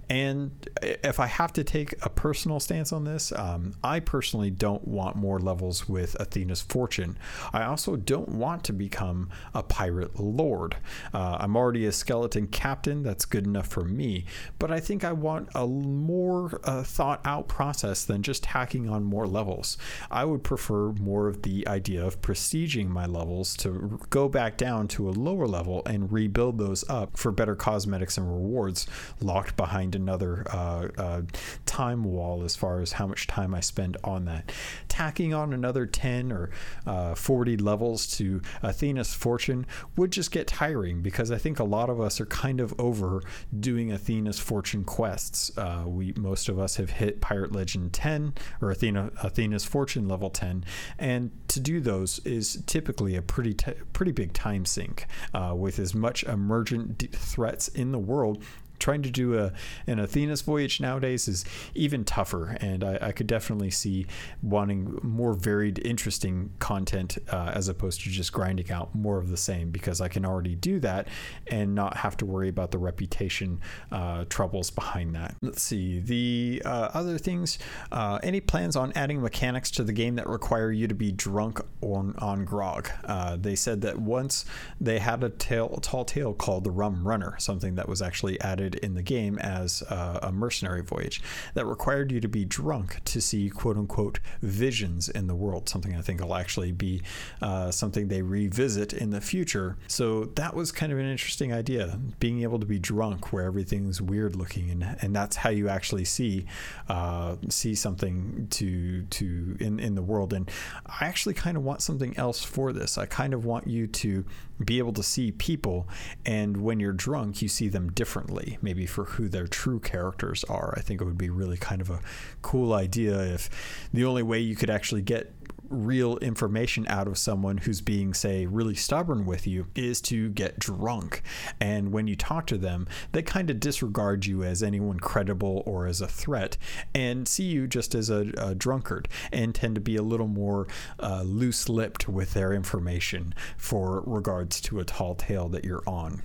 And 0.09 0.51
if 0.81 1.21
I 1.21 1.27
have 1.27 1.53
to 1.53 1.63
take 1.63 1.93
a 2.01 2.09
personal 2.09 2.59
stance 2.59 2.91
on 2.91 3.05
this, 3.05 3.31
um, 3.31 3.75
I 3.81 4.01
personally 4.01 4.51
don't 4.51 4.85
want 4.85 5.15
more 5.15 5.39
levels 5.39 5.87
with 5.87 6.19
Athena's 6.19 6.61
Fortune. 6.61 7.17
I 7.53 7.63
also 7.63 7.95
don't 7.95 8.27
want 8.27 8.65
to 8.65 8.73
become 8.73 9.29
a 9.53 9.63
pirate 9.63 10.19
lord. 10.19 10.75
Uh, 11.13 11.37
I'm 11.39 11.55
already 11.55 11.85
a 11.85 11.93
skeleton 11.93 12.47
captain, 12.47 13.03
that's 13.03 13.23
good 13.23 13.45
enough 13.45 13.67
for 13.67 13.85
me, 13.85 14.25
but 14.59 14.69
I 14.69 14.81
think 14.81 15.05
I 15.05 15.13
want 15.13 15.47
a 15.55 15.65
more 15.65 16.59
uh, 16.65 16.83
thought 16.83 17.21
out 17.23 17.47
process 17.47 18.03
than 18.03 18.21
just 18.21 18.47
hacking 18.47 18.89
on 18.89 19.05
more 19.05 19.27
levels. 19.27 19.77
I 20.09 20.25
would 20.25 20.43
prefer 20.43 20.91
more 20.91 21.29
of 21.29 21.43
the 21.43 21.65
idea 21.67 22.05
of 22.05 22.21
prestiging 22.21 22.89
my 22.89 23.05
levels 23.05 23.55
to 23.57 23.99
go 24.09 24.27
back 24.27 24.57
down 24.61 24.87
to 24.87 25.09
a 25.09 25.11
lower 25.11 25.47
level 25.47 25.81
and 25.87 26.11
rebuild 26.11 26.59
those 26.59 26.87
up 26.87 27.17
for 27.17 27.31
better 27.31 27.55
cosmetics 27.55 28.15
and 28.15 28.31
rewards 28.31 28.85
locked 29.19 29.57
behind 29.57 29.95
another 29.95 30.45
uh, 30.51 30.87
uh, 30.99 31.21
time 31.65 32.03
wall 32.03 32.43
as 32.43 32.55
far 32.55 32.79
as 32.79 32.91
how 32.91 33.07
much 33.07 33.25
time 33.25 33.55
I 33.55 33.59
spend 33.59 33.97
on 34.03 34.25
that. 34.25 34.51
Tacking 34.87 35.33
on 35.33 35.51
another 35.51 35.87
10 35.87 36.31
or 36.31 36.51
uh, 36.85 37.15
40 37.15 37.57
levels 37.57 38.05
to 38.17 38.39
Athena's 38.61 39.15
Fortune 39.15 39.65
would 39.97 40.11
just 40.11 40.29
get 40.29 40.45
tiring 40.45 41.01
because 41.01 41.31
I 41.31 41.39
think 41.39 41.57
a 41.57 41.63
lot 41.63 41.89
of 41.89 41.99
us 41.99 42.21
are 42.21 42.27
kind 42.27 42.59
of 42.59 42.79
over 42.79 43.23
doing 43.59 43.91
Athena's 43.91 44.37
Fortune 44.37 44.83
quests. 44.83 45.57
Uh, 45.57 45.85
we 45.87 46.13
most 46.15 46.49
of 46.49 46.59
us 46.59 46.75
have 46.75 46.91
hit 46.91 47.19
Pirate 47.19 47.51
Legend 47.51 47.93
10 47.93 48.35
or 48.61 48.69
Athena 48.69 49.09
Athena's 49.23 49.65
Fortune 49.65 50.07
level 50.07 50.29
10, 50.29 50.63
and 50.99 51.31
to 51.47 51.59
do 51.59 51.79
those 51.79 52.19
is 52.19 52.61
typically 52.67 53.15
a 53.15 53.23
pretty 53.23 53.55
t- 53.55 53.73
pretty 53.91 54.11
big 54.11 54.33
time 54.33 54.50
sink 54.65 55.05
uh, 55.33 55.53
with 55.55 55.79
as 55.79 55.93
much 55.93 56.23
emergent 56.23 56.97
d- 56.97 57.07
threats 57.07 57.67
in 57.67 57.91
the 57.91 57.99
world 57.99 58.43
trying 58.81 59.01
to 59.03 59.11
do 59.11 59.39
a 59.39 59.53
an 59.87 59.99
Athena's 59.99 60.41
voyage 60.41 60.81
nowadays 60.81 61.27
is 61.27 61.45
even 61.73 62.03
tougher, 62.03 62.57
and 62.59 62.83
I, 62.83 62.97
I 63.01 63.11
could 63.13 63.27
definitely 63.27 63.71
see 63.71 64.07
wanting 64.41 64.99
more 65.01 65.33
varied, 65.33 65.79
interesting 65.85 66.51
content 66.59 67.17
uh, 67.29 67.51
as 67.53 67.69
opposed 67.69 68.01
to 68.01 68.09
just 68.09 68.33
grinding 68.33 68.71
out 68.71 68.93
more 68.93 69.17
of 69.17 69.29
the 69.29 69.37
same 69.37 69.69
because 69.69 70.01
I 70.01 70.07
can 70.07 70.25
already 70.25 70.55
do 70.55 70.79
that 70.79 71.07
and 71.47 71.73
not 71.75 71.97
have 71.97 72.17
to 72.17 72.25
worry 72.25 72.49
about 72.49 72.71
the 72.71 72.77
reputation 72.77 73.61
uh, 73.91 74.25
troubles 74.27 74.71
behind 74.71 75.15
that. 75.15 75.35
Let's 75.41 75.61
see 75.61 75.99
the 75.99 76.61
uh, 76.65 76.89
other 76.93 77.17
things. 77.17 77.59
Uh, 77.91 78.19
any 78.23 78.41
plans 78.41 78.75
on 78.75 78.91
adding 78.95 79.21
mechanics 79.21 79.71
to 79.71 79.83
the 79.83 79.93
game 79.93 80.15
that 80.15 80.27
require 80.27 80.71
you 80.71 80.87
to 80.87 80.95
be 80.95 81.11
drunk 81.11 81.61
on 81.81 82.15
on 82.17 82.45
grog? 82.45 82.89
Uh, 83.05 83.37
they 83.37 83.55
said 83.55 83.81
that 83.81 83.99
once 83.99 84.45
they 84.79 84.99
had 84.99 85.23
a, 85.23 85.29
tail, 85.29 85.73
a 85.77 85.81
tall 85.81 86.05
tale 86.05 86.33
called 86.33 86.63
the 86.63 86.71
Rum 86.71 87.07
Runner, 87.07 87.35
something 87.37 87.75
that 87.75 87.87
was 87.87 88.01
actually 88.01 88.39
added 88.41 88.70
in 88.75 88.93
the 88.93 89.01
game 89.01 89.37
as 89.39 89.83
uh, 89.83 90.19
a 90.21 90.31
mercenary 90.31 90.81
voyage 90.81 91.21
that 91.53 91.65
required 91.65 92.11
you 92.11 92.19
to 92.19 92.27
be 92.27 92.45
drunk 92.45 93.01
to 93.05 93.21
see 93.21 93.49
quote 93.49 93.77
unquote 93.77 94.19
visions 94.41 95.09
in 95.09 95.27
the 95.27 95.35
world, 95.35 95.69
something 95.69 95.95
I 95.95 96.01
think 96.01 96.21
will 96.21 96.35
actually 96.35 96.71
be 96.71 97.01
uh, 97.41 97.71
something 97.71 98.07
they 98.07 98.21
revisit 98.21 98.93
in 98.93 99.09
the 99.09 99.21
future. 99.21 99.77
So 99.87 100.25
that 100.35 100.55
was 100.55 100.71
kind 100.71 100.91
of 100.91 100.99
an 100.99 101.05
interesting 101.05 101.53
idea, 101.53 101.99
being 102.19 102.43
able 102.43 102.59
to 102.59 102.65
be 102.65 102.79
drunk 102.79 103.33
where 103.33 103.45
everything's 103.45 104.01
weird 104.01 104.35
looking, 104.35 104.69
and, 104.69 104.97
and 105.01 105.15
that's 105.15 105.35
how 105.35 105.49
you 105.49 105.69
actually 105.69 106.05
see 106.05 106.45
uh, 106.89 107.35
see 107.49 107.75
something 107.75 108.47
to 108.51 109.03
to 109.03 109.57
in, 109.59 109.79
in 109.79 109.95
the 109.95 110.01
world. 110.01 110.33
And 110.33 110.49
I 110.85 111.05
actually 111.05 111.33
kind 111.33 111.57
of 111.57 111.63
want 111.63 111.81
something 111.81 112.17
else 112.17 112.43
for 112.43 112.73
this. 112.73 112.97
I 112.97 113.05
kind 113.05 113.33
of 113.33 113.45
want 113.45 113.67
you 113.67 113.87
to 113.87 114.25
be 114.63 114.77
able 114.77 114.93
to 114.93 115.03
see 115.03 115.31
people, 115.31 115.87
and 116.25 116.57
when 116.57 116.79
you're 116.79 116.93
drunk, 116.93 117.41
you 117.41 117.47
see 117.47 117.67
them 117.67 117.91
differently 117.91 118.57
maybe 118.61 118.85
for 118.85 119.05
who 119.05 119.27
their 119.27 119.47
true 119.47 119.79
characters 119.79 120.43
are. 120.45 120.73
I 120.77 120.81
think 120.81 121.01
it 121.01 121.05
would 121.05 121.17
be 121.17 121.29
really 121.29 121.57
kind 121.57 121.81
of 121.81 121.89
a 121.89 122.01
cool 122.41 122.73
idea 122.73 123.19
if 123.19 123.49
the 123.93 124.05
only 124.05 124.23
way 124.23 124.39
you 124.39 124.55
could 124.55 124.69
actually 124.69 125.01
get 125.01 125.33
real 125.71 126.17
information 126.17 126.85
out 126.87 127.07
of 127.07 127.17
someone 127.17 127.57
who's 127.57 127.81
being, 127.81 128.13
say, 128.13 128.45
really 128.45 128.75
stubborn 128.75 129.25
with 129.25 129.47
you 129.47 129.67
is 129.75 130.01
to 130.01 130.29
get 130.29 130.59
drunk. 130.59 131.21
And 131.59 131.91
when 131.91 132.07
you 132.07 132.15
talk 132.15 132.45
to 132.47 132.57
them, 132.57 132.87
they 133.13 133.21
kind 133.21 133.49
of 133.49 133.59
disregard 133.59 134.25
you 134.25 134.43
as 134.43 134.61
anyone 134.61 134.99
credible 134.99 135.63
or 135.65 135.87
as 135.87 136.01
a 136.01 136.07
threat 136.07 136.57
and 136.93 137.27
see 137.27 137.45
you 137.45 137.67
just 137.67 137.95
as 137.95 138.09
a, 138.09 138.31
a 138.37 138.53
drunkard 138.53 139.07
and 139.31 139.55
tend 139.55 139.75
to 139.75 139.81
be 139.81 139.95
a 139.95 140.03
little 140.03 140.27
more 140.27 140.67
uh, 140.99 141.23
loose 141.23 141.69
lipped 141.69 142.07
with 142.09 142.33
their 142.33 142.53
information 142.53 143.33
for 143.57 144.03
regards 144.05 144.59
to 144.61 144.79
a 144.79 144.85
tall 144.85 145.15
tale 145.15 145.47
that 145.49 145.63
you're 145.63 145.83
on. 145.87 146.21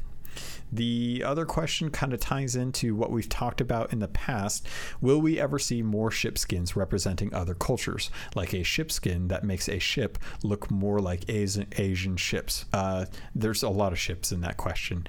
The 0.72 1.22
other 1.24 1.44
question 1.44 1.90
kind 1.90 2.12
of 2.12 2.20
ties 2.20 2.56
into 2.56 2.94
what 2.94 3.10
we've 3.10 3.28
talked 3.28 3.60
about 3.60 3.92
in 3.92 4.00
the 4.00 4.08
past. 4.08 4.66
Will 5.00 5.20
we 5.20 5.38
ever 5.38 5.58
see 5.58 5.82
more 5.82 6.10
ship 6.10 6.38
skins 6.38 6.76
representing 6.76 7.32
other 7.32 7.54
cultures, 7.54 8.10
like 8.34 8.52
a 8.52 8.62
ship 8.62 8.90
skin 8.90 9.28
that 9.28 9.44
makes 9.44 9.68
a 9.68 9.78
ship 9.78 10.18
look 10.42 10.70
more 10.70 10.98
like 11.00 11.24
Asian, 11.28 12.16
ships? 12.16 12.64
Uh, 12.72 13.06
there's 13.34 13.62
a 13.62 13.68
lot 13.68 13.92
of 13.92 13.98
ships 13.98 14.32
in 14.32 14.40
that 14.40 14.56
question. 14.56 15.06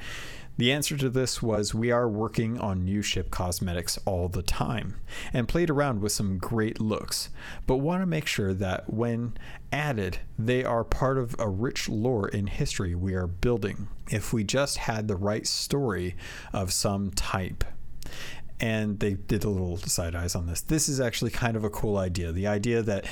The 0.57 0.71
answer 0.71 0.97
to 0.97 1.09
this 1.09 1.41
was 1.41 1.75
we 1.75 1.91
are 1.91 2.09
working 2.09 2.59
on 2.59 2.83
new 2.83 3.03
ship 3.03 3.29
cosmetics 3.29 3.99
all 4.05 4.27
the 4.27 4.41
time 4.41 4.95
and 5.31 5.47
played 5.47 5.69
around 5.69 6.01
with 6.01 6.11
some 6.11 6.39
great 6.39 6.81
looks, 6.81 7.29
but 7.67 7.77
want 7.77 8.01
to 8.01 8.07
make 8.07 8.25
sure 8.25 8.55
that 8.55 8.91
when 8.91 9.37
added, 9.71 10.17
they 10.37 10.63
are 10.63 10.83
part 10.83 11.19
of 11.19 11.35
a 11.37 11.47
rich 11.47 11.87
lore 11.87 12.27
in 12.27 12.47
history 12.47 12.95
we 12.95 13.13
are 13.13 13.27
building. 13.27 13.87
If 14.09 14.33
we 14.33 14.43
just 14.43 14.77
had 14.77 15.07
the 15.07 15.15
right 15.15 15.45
story 15.45 16.15
of 16.53 16.73
some 16.73 17.11
type, 17.11 17.63
and 18.59 18.99
they 18.99 19.13
did 19.13 19.43
a 19.43 19.49
little 19.49 19.77
side 19.77 20.15
eyes 20.15 20.33
on 20.33 20.47
this. 20.47 20.61
This 20.61 20.89
is 20.89 20.99
actually 20.99 21.31
kind 21.31 21.55
of 21.55 21.63
a 21.63 21.69
cool 21.69 21.97
idea. 21.97 22.31
The 22.31 22.47
idea 22.47 22.81
that 22.81 23.05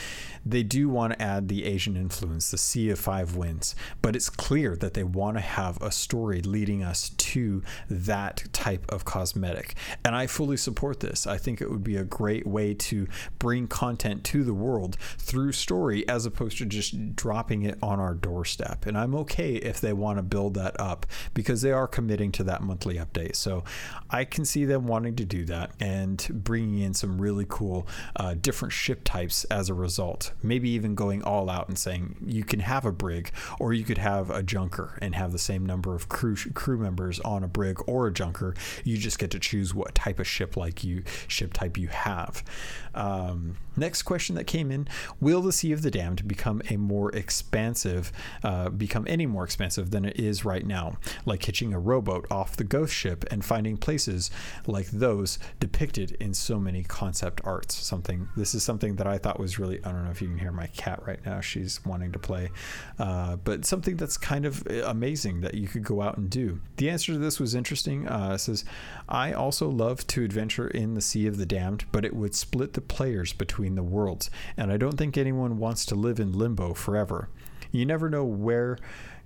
they 0.46 0.64
do 0.64 0.88
want 0.88 1.14
to 1.14 1.22
add 1.22 1.48
the 1.48 1.66
Asian 1.66 1.98
influence, 1.98 2.52
the 2.52 2.58
Sea 2.58 2.92
of 2.92 3.00
Five 3.00 3.36
Winds, 3.36 3.76
but 4.02 4.16
it's 4.16 4.30
clear 4.30 4.76
that 4.76 4.94
they 4.94 5.04
want 5.04 5.38
to 5.38 5.42
have 5.42 5.82
a 5.82 5.92
story 5.92 6.42
leading 6.42 6.84
us 6.84 7.10
to 7.10 7.64
that 7.90 8.44
type 8.54 8.86
of 8.90 9.06
cosmetic. 9.06 9.74
And 10.04 10.16
I 10.16 10.28
fully 10.28 10.58
support 10.58 11.00
this. 11.00 11.26
I 11.26 11.38
think 11.38 11.62
it 11.62 11.72
would 11.72 11.84
be 11.84 11.98
a 11.98 12.04
great 12.04 12.46
way 12.46 12.74
to 12.76 13.08
bring 13.40 13.68
content 13.68 14.24
to 14.26 14.44
the 14.44 14.54
world 14.54 14.98
through 15.18 15.54
story 15.54 16.08
as 16.08 16.26
opposed 16.26 16.60
to 16.60 16.66
just 16.66 17.16
dropping 17.16 17.64
it 17.64 17.80
on 17.82 18.00
our 18.00 18.14
doorstep. 18.14 18.86
And 18.86 18.98
I'm 18.98 19.16
okay 19.16 19.56
if 19.56 19.82
they 19.82 19.94
want 19.94 20.20
to 20.20 20.24
build 20.24 20.54
that 20.56 20.80
up 20.80 21.08
because 21.34 21.62
they 21.64 21.72
are 21.72 21.88
committing 21.88 22.32
to 22.34 22.44
that 22.44 22.62
monthly 22.62 22.96
update. 22.96 23.36
So 23.36 23.64
I 24.12 24.26
can 24.26 24.46
see 24.46 24.66
them 24.66 24.86
wanting 24.86 25.16
to 25.16 25.26
do 25.26 25.46
that 25.46 25.72
and 25.80 26.26
bringing 26.32 26.80
in 26.80 26.94
some 26.94 27.20
really 27.20 27.46
cool 27.50 27.88
uh, 28.16 28.36
different 28.36 28.74
ship 28.74 29.02
types 29.04 29.44
as 29.46 29.70
a 29.70 29.74
result 29.74 30.34
maybe 30.42 30.70
even 30.70 30.96
going 30.96 31.24
all 31.24 31.50
out 31.50 31.68
and 31.68 31.78
saying 31.78 32.16
you 32.26 32.44
can 32.44 32.60
have 32.60 32.86
a 32.86 32.92
brig 32.92 33.32
or 33.60 33.74
you 33.74 33.84
could 33.84 33.98
have 33.98 34.30
a 34.30 34.44
junker 34.44 34.98
and 35.02 35.16
have 35.16 35.32
the 35.32 35.40
same 35.40 35.66
number 35.66 35.96
of 35.96 36.10
crew 36.10 36.36
crew 36.54 36.78
members 36.78 37.20
on 37.22 37.44
a 37.44 37.48
brig 37.48 37.80
or 37.88 38.08
a 38.08 38.14
junker. 38.14 38.54
You 38.84 38.98
just 38.98 39.20
get 39.20 39.32
to 39.32 39.40
choose 39.40 39.74
what 39.74 39.96
type 39.96 40.20
of 40.20 40.28
ship 40.28 40.56
like 40.58 40.84
you 40.84 41.04
ship 41.28 41.54
type 41.54 41.78
you 41.78 41.88
have. 41.88 42.44
Um, 42.96 43.58
next 43.78 44.04
question 44.04 44.36
that 44.36 44.46
came 44.46 44.72
in: 44.72 44.88
Will 45.20 45.42
the 45.42 45.52
Sea 45.52 45.72
of 45.72 45.82
the 45.82 45.92
Damned 45.92 46.28
become 46.28 46.62
a 46.70 46.78
more 46.78 47.12
expansive, 47.16 48.12
uh, 48.44 48.70
become 48.70 49.06
any 49.08 49.26
more 49.26 49.44
expansive 49.44 49.92
than 49.92 50.06
it 50.06 50.20
is 50.20 50.46
right 50.46 50.66
now, 50.66 50.98
like 51.26 51.44
hitching 51.44 51.74
a 51.74 51.80
rowboat 51.80 52.26
off 52.32 52.56
the 52.56 52.64
ghost 52.64 52.94
ship 52.94 53.26
and 53.30 53.44
finding 53.46 53.78
places 53.78 54.32
like 54.66 54.88
those 54.88 55.38
depicted 55.60 56.12
in 56.20 56.34
so 56.34 56.60
many 56.60 56.84
concept 56.84 57.42
arts? 57.44 57.76
Something. 57.76 58.28
This 58.36 58.56
is 58.56 58.64
something 58.64 58.96
that 58.96 59.08
I 59.08 59.18
thought 59.18 59.40
was 59.40 59.60
really. 59.60 59.84
I 59.84 59.92
don't 59.92 60.06
know 60.06 60.12
if 60.12 60.22
you 60.22 60.30
can 60.30 60.38
hear 60.38 60.52
my 60.52 60.68
cat 60.68 61.06
right 61.06 61.24
now. 61.26 61.42
She's 61.42 61.84
wanting 61.86 62.12
to 62.14 62.20
play, 62.20 62.50
uh, 62.98 63.36
but 63.36 63.66
something 63.66 63.98
that's 63.98 64.18
kind 64.18 64.46
of 64.46 64.66
amazing 64.68 65.42
that 65.42 65.54
you 65.54 65.68
could 65.68 65.84
go 65.84 66.02
out 66.02 66.18
and 66.18 66.30
do. 66.30 66.62
The 66.78 66.90
answer 66.90 67.14
to 67.14 67.20
this 67.20 67.40
was 67.40 67.54
interesting. 67.54 68.08
Uh, 68.08 68.38
says, 68.38 68.64
I 69.10 69.34
also 69.34 69.70
love 69.70 70.08
to 70.08 70.24
adventure 70.24 70.68
in 70.68 70.94
the 70.94 71.02
Sea 71.02 71.28
of 71.28 71.38
the 71.38 71.46
Damned, 71.46 71.86
but 71.92 72.06
it 72.06 72.16
would 72.16 72.36
split 72.36 72.74
the 72.74 72.82
players 72.88 73.34
between 73.34 73.76
the 73.76 73.84
worlds, 73.84 74.30
and 74.58 74.72
I 74.72 74.78
don't 74.78 74.98
think 74.98 75.18
anyone 75.18 75.58
wants 75.58 75.86
to 75.88 75.96
live 75.96 76.20
in 76.20 76.34
limbo 76.34 76.74
forever. 76.74 77.30
You 77.72 77.86
never 77.86 78.10
know 78.10 78.24
where. 78.24 78.78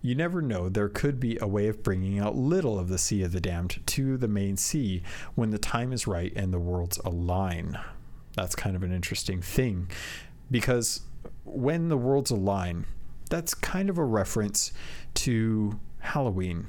You 0.01 0.15
never 0.15 0.41
know, 0.41 0.69
there 0.69 0.87
could 0.87 1.19
be 1.19 1.37
a 1.41 1.47
way 1.47 1.67
of 1.67 1.83
bringing 1.83 2.19
out 2.19 2.33
little 2.33 2.79
of 2.79 2.87
the 2.87 2.97
Sea 2.97 3.23
of 3.23 3.33
the 3.33 3.41
Damned 3.41 3.85
to 3.87 4.15
the 4.15 4.29
main 4.29 4.55
sea 4.55 5.03
when 5.35 5.49
the 5.49 5.57
time 5.57 5.91
is 5.91 6.07
right 6.07 6.31
and 6.37 6.53
the 6.53 6.59
worlds 6.59 6.99
align. 7.03 7.77
That's 8.33 8.55
kind 8.55 8.77
of 8.77 8.83
an 8.83 8.93
interesting 8.93 9.41
thing 9.41 9.89
because 10.49 11.01
when 11.43 11.89
the 11.89 11.97
worlds 11.97 12.31
align, 12.31 12.85
that's 13.29 13.53
kind 13.53 13.89
of 13.89 13.97
a 13.97 14.03
reference 14.03 14.71
to 15.15 15.77
Halloween, 15.99 16.67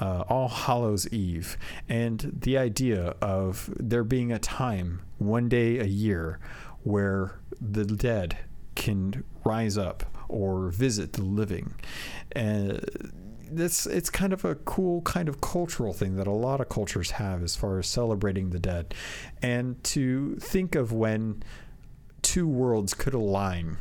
uh, 0.00 0.24
All 0.28 0.48
Hallows 0.48 1.08
Eve, 1.08 1.56
and 1.88 2.38
the 2.40 2.56
idea 2.56 3.14
of 3.20 3.70
there 3.78 4.04
being 4.04 4.32
a 4.32 4.38
time, 4.38 5.02
one 5.18 5.48
day 5.48 5.78
a 5.78 5.84
year, 5.84 6.38
where 6.82 7.38
the 7.60 7.84
dead 7.84 8.38
can 8.74 9.24
rise 9.44 9.76
up 9.76 10.04
or 10.28 10.68
visit 10.70 11.14
the 11.14 11.22
living. 11.22 11.74
And 12.32 12.84
this 13.50 13.86
it's 13.86 14.10
kind 14.10 14.32
of 14.32 14.44
a 14.44 14.54
cool 14.54 15.00
kind 15.02 15.28
of 15.28 15.40
cultural 15.40 15.92
thing 15.92 16.16
that 16.16 16.26
a 16.26 16.32
lot 16.32 16.60
of 16.60 16.68
cultures 16.68 17.12
have 17.12 17.42
as 17.42 17.56
far 17.56 17.78
as 17.78 17.86
celebrating 17.86 18.50
the 18.50 18.58
dead. 18.58 18.94
And 19.42 19.82
to 19.84 20.36
think 20.36 20.74
of 20.74 20.92
when 20.92 21.42
two 22.22 22.46
worlds 22.46 22.94
could 22.94 23.14
align, 23.14 23.78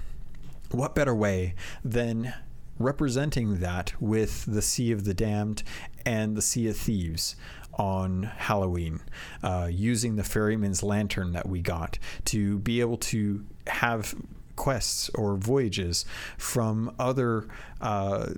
what 0.71 0.95
better 0.95 1.13
way 1.13 1.53
than 1.83 2.33
representing 2.79 3.59
that 3.59 3.93
with 3.99 4.45
the 4.45 4.61
Sea 4.61 4.91
of 4.91 5.03
the 5.05 5.13
Damned 5.13 5.63
and 6.05 6.35
the 6.35 6.41
Sea 6.41 6.67
of 6.67 6.77
Thieves 6.77 7.35
on 7.73 8.23
Halloween, 8.23 9.01
uh, 9.43 9.69
using 9.71 10.15
the 10.15 10.23
ferryman's 10.23 10.81
lantern 10.81 11.33
that 11.33 11.47
we 11.47 11.61
got 11.61 11.99
to 12.25 12.59
be 12.59 12.79
able 12.81 12.97
to 12.97 13.45
have 13.67 14.15
quests 14.57 15.09
or 15.15 15.37
voyages 15.37 16.03
from 16.37 16.93
other 16.99 17.47
uh, 17.79 18.33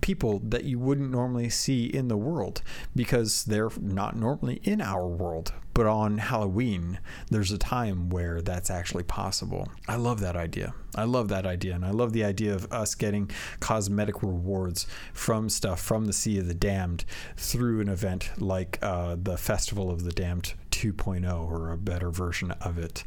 people 0.00 0.40
that 0.40 0.64
you 0.64 0.80
wouldn't 0.80 1.10
normally 1.10 1.48
see 1.48 1.84
in 1.84 2.08
the 2.08 2.16
world 2.16 2.62
because 2.96 3.44
they're 3.44 3.70
not 3.80 4.16
normally 4.16 4.60
in 4.64 4.80
our 4.80 5.06
world. 5.06 5.52
But 5.72 5.86
on 5.86 6.18
Halloween, 6.18 6.98
there's 7.30 7.52
a 7.52 7.58
time 7.58 8.10
where 8.10 8.42
that's 8.42 8.70
actually 8.70 9.04
possible. 9.04 9.68
I 9.86 9.96
love 9.96 10.18
that 10.20 10.36
idea. 10.36 10.74
I 10.96 11.04
love 11.04 11.28
that 11.28 11.46
idea. 11.46 11.74
And 11.76 11.84
I 11.84 11.90
love 11.90 12.12
the 12.12 12.24
idea 12.24 12.54
of 12.54 12.70
us 12.72 12.96
getting 12.96 13.30
cosmetic 13.60 14.22
rewards 14.22 14.86
from 15.12 15.48
stuff 15.48 15.80
from 15.80 16.06
the 16.06 16.12
Sea 16.12 16.38
of 16.38 16.48
the 16.48 16.54
Damned 16.54 17.04
through 17.36 17.80
an 17.80 17.88
event 17.88 18.30
like 18.38 18.78
uh, 18.82 19.16
the 19.22 19.36
Festival 19.36 19.90
of 19.90 20.02
the 20.02 20.12
Damned 20.12 20.54
2.0 20.80 21.50
or 21.50 21.70
a 21.70 21.76
better 21.76 22.10
version 22.10 22.52
of 22.52 22.78
it. 22.78 23.04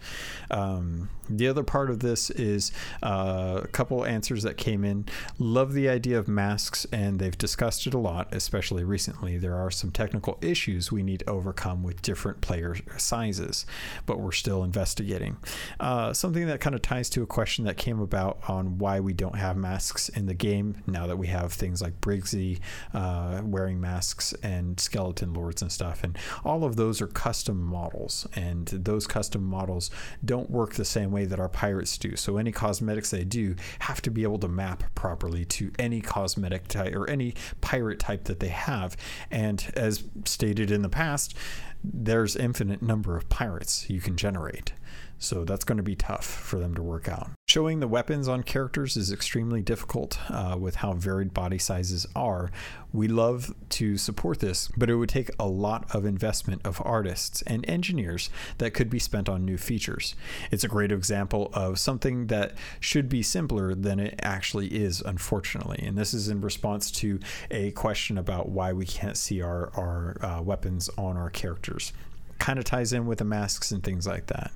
Um, 0.51 1.09
the 1.29 1.47
other 1.47 1.63
part 1.63 1.89
of 1.89 1.99
this 1.99 2.29
is 2.29 2.71
uh, 3.01 3.61
a 3.63 3.67
couple 3.67 4.05
answers 4.05 4.43
that 4.43 4.57
came 4.57 4.83
in. 4.83 5.05
Love 5.39 5.73
the 5.73 5.89
idea 5.89 6.19
of 6.19 6.27
masks, 6.27 6.85
and 6.91 7.17
they've 7.17 7.37
discussed 7.37 7.87
it 7.87 7.93
a 7.93 7.97
lot, 7.97 8.33
especially 8.33 8.83
recently. 8.83 9.37
There 9.37 9.55
are 9.55 9.71
some 9.71 9.89
technical 9.89 10.37
issues 10.41 10.91
we 10.91 11.01
need 11.01 11.21
to 11.21 11.29
overcome 11.29 11.81
with 11.81 12.01
different 12.01 12.41
player 12.41 12.75
sizes, 12.97 13.65
but 14.05 14.19
we're 14.19 14.33
still 14.33 14.63
investigating. 14.63 15.37
Uh, 15.79 16.13
something 16.13 16.45
that 16.47 16.59
kind 16.59 16.75
of 16.75 16.81
ties 16.81 17.09
to 17.11 17.23
a 17.23 17.27
question 17.27 17.65
that 17.65 17.77
came 17.77 17.99
about 17.99 18.37
on 18.47 18.77
why 18.77 18.99
we 18.99 19.13
don't 19.13 19.37
have 19.37 19.55
masks 19.55 20.09
in 20.09 20.25
the 20.25 20.33
game 20.33 20.83
now 20.85 21.07
that 21.07 21.17
we 21.17 21.27
have 21.27 21.53
things 21.53 21.81
like 21.81 22.01
Briggsy 22.01 22.59
uh, 22.93 23.41
wearing 23.43 23.79
masks 23.79 24.33
and 24.43 24.79
skeleton 24.79 25.33
lords 25.33 25.61
and 25.61 25.71
stuff, 25.71 26.03
and 26.03 26.17
all 26.43 26.63
of 26.63 26.75
those 26.75 27.01
are 27.01 27.07
custom 27.07 27.62
models, 27.63 28.27
and 28.35 28.67
those 28.67 29.07
custom 29.07 29.43
models 29.43 29.91
don't 30.23 30.49
work 30.49 30.73
the 30.73 30.85
same 30.85 31.11
way 31.11 31.25
that 31.25 31.39
our 31.39 31.49
pirates 31.49 31.97
do. 31.97 32.15
So 32.15 32.37
any 32.37 32.51
cosmetics 32.51 33.11
they 33.11 33.23
do 33.23 33.55
have 33.79 34.01
to 34.03 34.11
be 34.11 34.23
able 34.23 34.39
to 34.39 34.47
map 34.47 34.83
properly 34.95 35.45
to 35.45 35.71
any 35.79 36.01
cosmetic 36.01 36.67
type 36.67 36.95
or 36.95 37.09
any 37.09 37.33
pirate 37.61 37.99
type 37.99 38.25
that 38.25 38.39
they 38.39 38.49
have. 38.49 38.97
And 39.31 39.71
as 39.75 40.03
stated 40.25 40.71
in 40.71 40.81
the 40.81 40.89
past, 40.89 41.35
there's 41.83 42.35
infinite 42.35 42.81
number 42.81 43.17
of 43.17 43.29
pirates 43.29 43.89
you 43.89 43.99
can 43.99 44.15
generate. 44.15 44.73
So 45.19 45.45
that's 45.45 45.63
going 45.63 45.77
to 45.77 45.83
be 45.83 45.95
tough 45.95 46.25
for 46.25 46.59
them 46.59 46.75
to 46.75 46.83
work 46.83 47.07
out. 47.07 47.29
Showing 47.53 47.81
the 47.81 47.87
weapons 47.87 48.27
on 48.27 48.41
characters 48.41 48.97
is 48.97 49.11
extremely 49.11 49.61
difficult 49.61 50.17
uh, 50.27 50.57
with 50.59 50.77
how 50.77 50.93
varied 50.93 51.35
body 51.35 51.59
sizes 51.59 52.07
are. 52.15 52.49
We 52.91 53.07
love 53.07 53.53
to 53.77 53.95
support 53.95 54.39
this, 54.39 54.69
but 54.75 54.89
it 54.89 54.95
would 54.95 55.09
take 55.09 55.29
a 55.37 55.45
lot 55.45 55.85
of 55.93 56.03
investment 56.03 56.65
of 56.65 56.81
artists 56.83 57.43
and 57.43 57.63
engineers 57.69 58.31
that 58.57 58.73
could 58.73 58.89
be 58.89 58.97
spent 58.97 59.29
on 59.29 59.45
new 59.45 59.59
features. 59.59 60.15
It's 60.49 60.63
a 60.63 60.67
great 60.67 60.91
example 60.91 61.51
of 61.53 61.77
something 61.77 62.25
that 62.25 62.53
should 62.79 63.07
be 63.07 63.21
simpler 63.21 63.75
than 63.75 63.99
it 63.99 64.19
actually 64.23 64.69
is, 64.69 65.01
unfortunately. 65.01 65.83
And 65.85 65.95
this 65.95 66.15
is 66.15 66.29
in 66.29 66.41
response 66.41 66.89
to 66.89 67.19
a 67.51 67.69
question 67.73 68.17
about 68.17 68.49
why 68.49 68.73
we 68.73 68.87
can't 68.87 69.15
see 69.15 69.43
our, 69.43 69.69
our 69.75 70.17
uh, 70.25 70.41
weapons 70.41 70.89
on 70.97 71.17
our 71.17 71.29
characters. 71.29 71.93
Kind 72.39 72.57
of 72.57 72.65
ties 72.65 72.93
in 72.93 73.05
with 73.05 73.19
the 73.19 73.25
masks 73.25 73.71
and 73.71 73.83
things 73.83 74.07
like 74.07 74.25
that. 74.25 74.51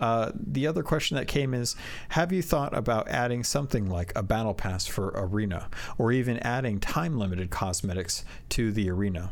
Uh, 0.00 0.32
the 0.34 0.66
other 0.66 0.82
question 0.82 1.16
that 1.16 1.28
came 1.28 1.54
is 1.54 1.76
Have 2.10 2.32
you 2.32 2.42
thought 2.42 2.76
about 2.76 3.08
adding 3.08 3.44
something 3.44 3.88
like 3.88 4.12
a 4.16 4.22
battle 4.22 4.54
pass 4.54 4.86
for 4.86 5.12
Arena, 5.14 5.68
or 5.98 6.12
even 6.12 6.38
adding 6.38 6.80
time 6.80 7.18
limited 7.18 7.50
cosmetics 7.50 8.24
to 8.50 8.72
the 8.72 8.90
arena? 8.90 9.30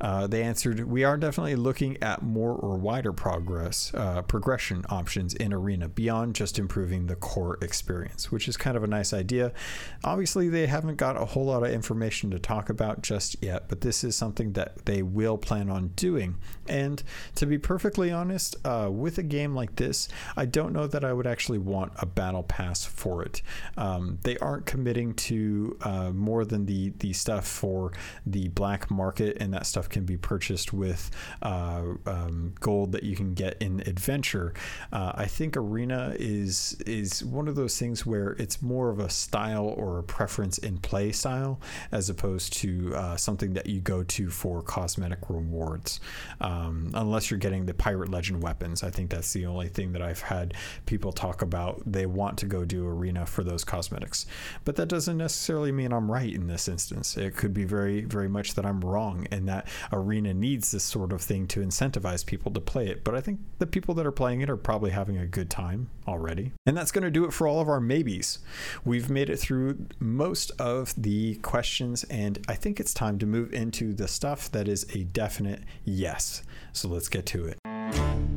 Uh, 0.00 0.26
they 0.26 0.42
answered, 0.42 0.84
"We 0.88 1.04
are 1.04 1.16
definitely 1.16 1.56
looking 1.56 1.96
at 2.02 2.22
more 2.22 2.52
or 2.52 2.76
wider 2.76 3.12
progress 3.12 3.92
uh, 3.94 4.22
progression 4.22 4.84
options 4.88 5.34
in 5.34 5.52
Arena 5.52 5.88
beyond 5.88 6.34
just 6.34 6.58
improving 6.58 7.06
the 7.06 7.16
core 7.16 7.58
experience, 7.62 8.30
which 8.30 8.48
is 8.48 8.56
kind 8.56 8.76
of 8.76 8.84
a 8.84 8.86
nice 8.86 9.12
idea. 9.12 9.52
Obviously, 10.04 10.48
they 10.48 10.66
haven't 10.66 10.96
got 10.96 11.20
a 11.20 11.24
whole 11.24 11.46
lot 11.46 11.62
of 11.62 11.70
information 11.70 12.30
to 12.30 12.38
talk 12.38 12.68
about 12.68 13.02
just 13.02 13.36
yet, 13.42 13.68
but 13.68 13.80
this 13.80 14.04
is 14.04 14.16
something 14.16 14.52
that 14.52 14.84
they 14.84 15.02
will 15.02 15.38
plan 15.38 15.70
on 15.70 15.88
doing. 15.88 16.36
And 16.68 17.02
to 17.36 17.46
be 17.46 17.58
perfectly 17.58 18.10
honest, 18.10 18.56
uh, 18.64 18.88
with 18.90 19.18
a 19.18 19.22
game 19.22 19.54
like 19.54 19.76
this, 19.76 20.08
I 20.36 20.46
don't 20.46 20.72
know 20.72 20.86
that 20.86 21.04
I 21.04 21.12
would 21.12 21.26
actually 21.26 21.58
want 21.58 21.92
a 21.96 22.06
battle 22.06 22.42
pass 22.42 22.84
for 22.84 23.22
it. 23.22 23.42
Um, 23.76 24.18
they 24.22 24.36
aren't 24.38 24.66
committing 24.66 25.14
to 25.14 25.76
uh, 25.82 26.10
more 26.10 26.44
than 26.44 26.66
the 26.66 26.92
the 26.98 27.12
stuff 27.12 27.46
for 27.46 27.92
the 28.24 28.48
black 28.48 28.90
market 28.90 29.36
and 29.40 29.54
that 29.56 29.64
stuff 29.64 29.88
can 29.88 30.04
be 30.04 30.18
purchased 30.18 30.74
with 30.74 31.10
uh, 31.40 31.82
um, 32.04 32.52
gold 32.60 32.92
that 32.92 33.02
you 33.02 33.16
can 33.16 33.32
get 33.32 33.56
in 33.60 33.80
adventure. 33.86 34.52
Uh, 34.92 35.12
I 35.14 35.24
think 35.24 35.56
arena 35.56 36.14
is 36.18 36.76
is 36.86 37.24
one 37.24 37.48
of 37.48 37.54
those 37.56 37.78
things 37.78 38.04
where 38.04 38.32
it's 38.32 38.60
more 38.60 38.90
of 38.90 38.98
a 38.98 39.08
style 39.08 39.66
or 39.66 39.98
a 39.98 40.02
preference 40.02 40.58
in 40.58 40.76
play 40.76 41.10
style 41.10 41.58
as 41.90 42.10
opposed 42.10 42.52
to 42.54 42.94
uh, 42.94 43.16
something 43.16 43.54
that 43.54 43.66
you 43.66 43.80
go 43.80 44.02
to 44.02 44.28
for 44.28 44.60
cosmetic 44.60 45.30
rewards. 45.30 46.00
Um, 46.42 46.90
unless 46.92 47.30
you're 47.30 47.38
getting 47.38 47.64
the 47.64 47.74
pirate 47.74 48.10
legend 48.10 48.42
weapons, 48.42 48.82
I 48.82 48.90
think 48.90 49.08
that's 49.08 49.32
the 49.32 49.46
only 49.46 49.68
thing 49.68 49.92
that 49.92 50.02
I've 50.02 50.20
had 50.20 50.52
people 50.84 51.12
talk 51.12 51.40
about. 51.40 51.80
They 51.90 52.04
want 52.04 52.36
to 52.38 52.46
go 52.46 52.66
do 52.66 52.86
arena 52.86 53.24
for 53.24 53.42
those 53.42 53.64
cosmetics, 53.64 54.26
but 54.64 54.76
that 54.76 54.88
doesn't 54.88 55.16
necessarily 55.16 55.72
mean 55.72 55.92
I'm 55.92 56.10
right 56.10 56.32
in 56.32 56.46
this 56.46 56.68
instance. 56.68 57.16
It 57.16 57.36
could 57.36 57.54
be 57.54 57.64
very 57.64 58.04
very 58.04 58.28
much 58.28 58.52
that 58.54 58.66
I'm 58.66 58.80
wrong 58.80 59.26
and 59.30 59.45
that 59.46 59.66
arena 59.92 60.34
needs 60.34 60.70
this 60.70 60.84
sort 60.84 61.12
of 61.12 61.20
thing 61.20 61.46
to 61.48 61.60
incentivize 61.60 62.24
people 62.24 62.52
to 62.52 62.60
play 62.60 62.88
it. 62.88 63.04
But 63.04 63.14
I 63.14 63.20
think 63.20 63.40
the 63.58 63.66
people 63.66 63.94
that 63.94 64.06
are 64.06 64.12
playing 64.12 64.40
it 64.40 64.50
are 64.50 64.56
probably 64.56 64.90
having 64.90 65.16
a 65.16 65.26
good 65.26 65.50
time 65.50 65.90
already. 66.06 66.52
And 66.66 66.76
that's 66.76 66.92
going 66.92 67.04
to 67.04 67.10
do 67.10 67.24
it 67.24 67.32
for 67.32 67.48
all 67.48 67.60
of 67.60 67.68
our 67.68 67.80
maybes. 67.80 68.38
We've 68.84 69.10
made 69.10 69.30
it 69.30 69.38
through 69.38 69.86
most 69.98 70.52
of 70.58 70.94
the 70.96 71.36
questions, 71.36 72.04
and 72.04 72.44
I 72.48 72.54
think 72.54 72.80
it's 72.80 72.94
time 72.94 73.18
to 73.18 73.26
move 73.26 73.52
into 73.52 73.92
the 73.92 74.08
stuff 74.08 74.50
that 74.52 74.68
is 74.68 74.86
a 74.94 75.04
definite 75.04 75.62
yes. 75.84 76.42
So 76.72 76.88
let's 76.88 77.08
get 77.08 77.26
to 77.26 77.46
it. 77.46 78.35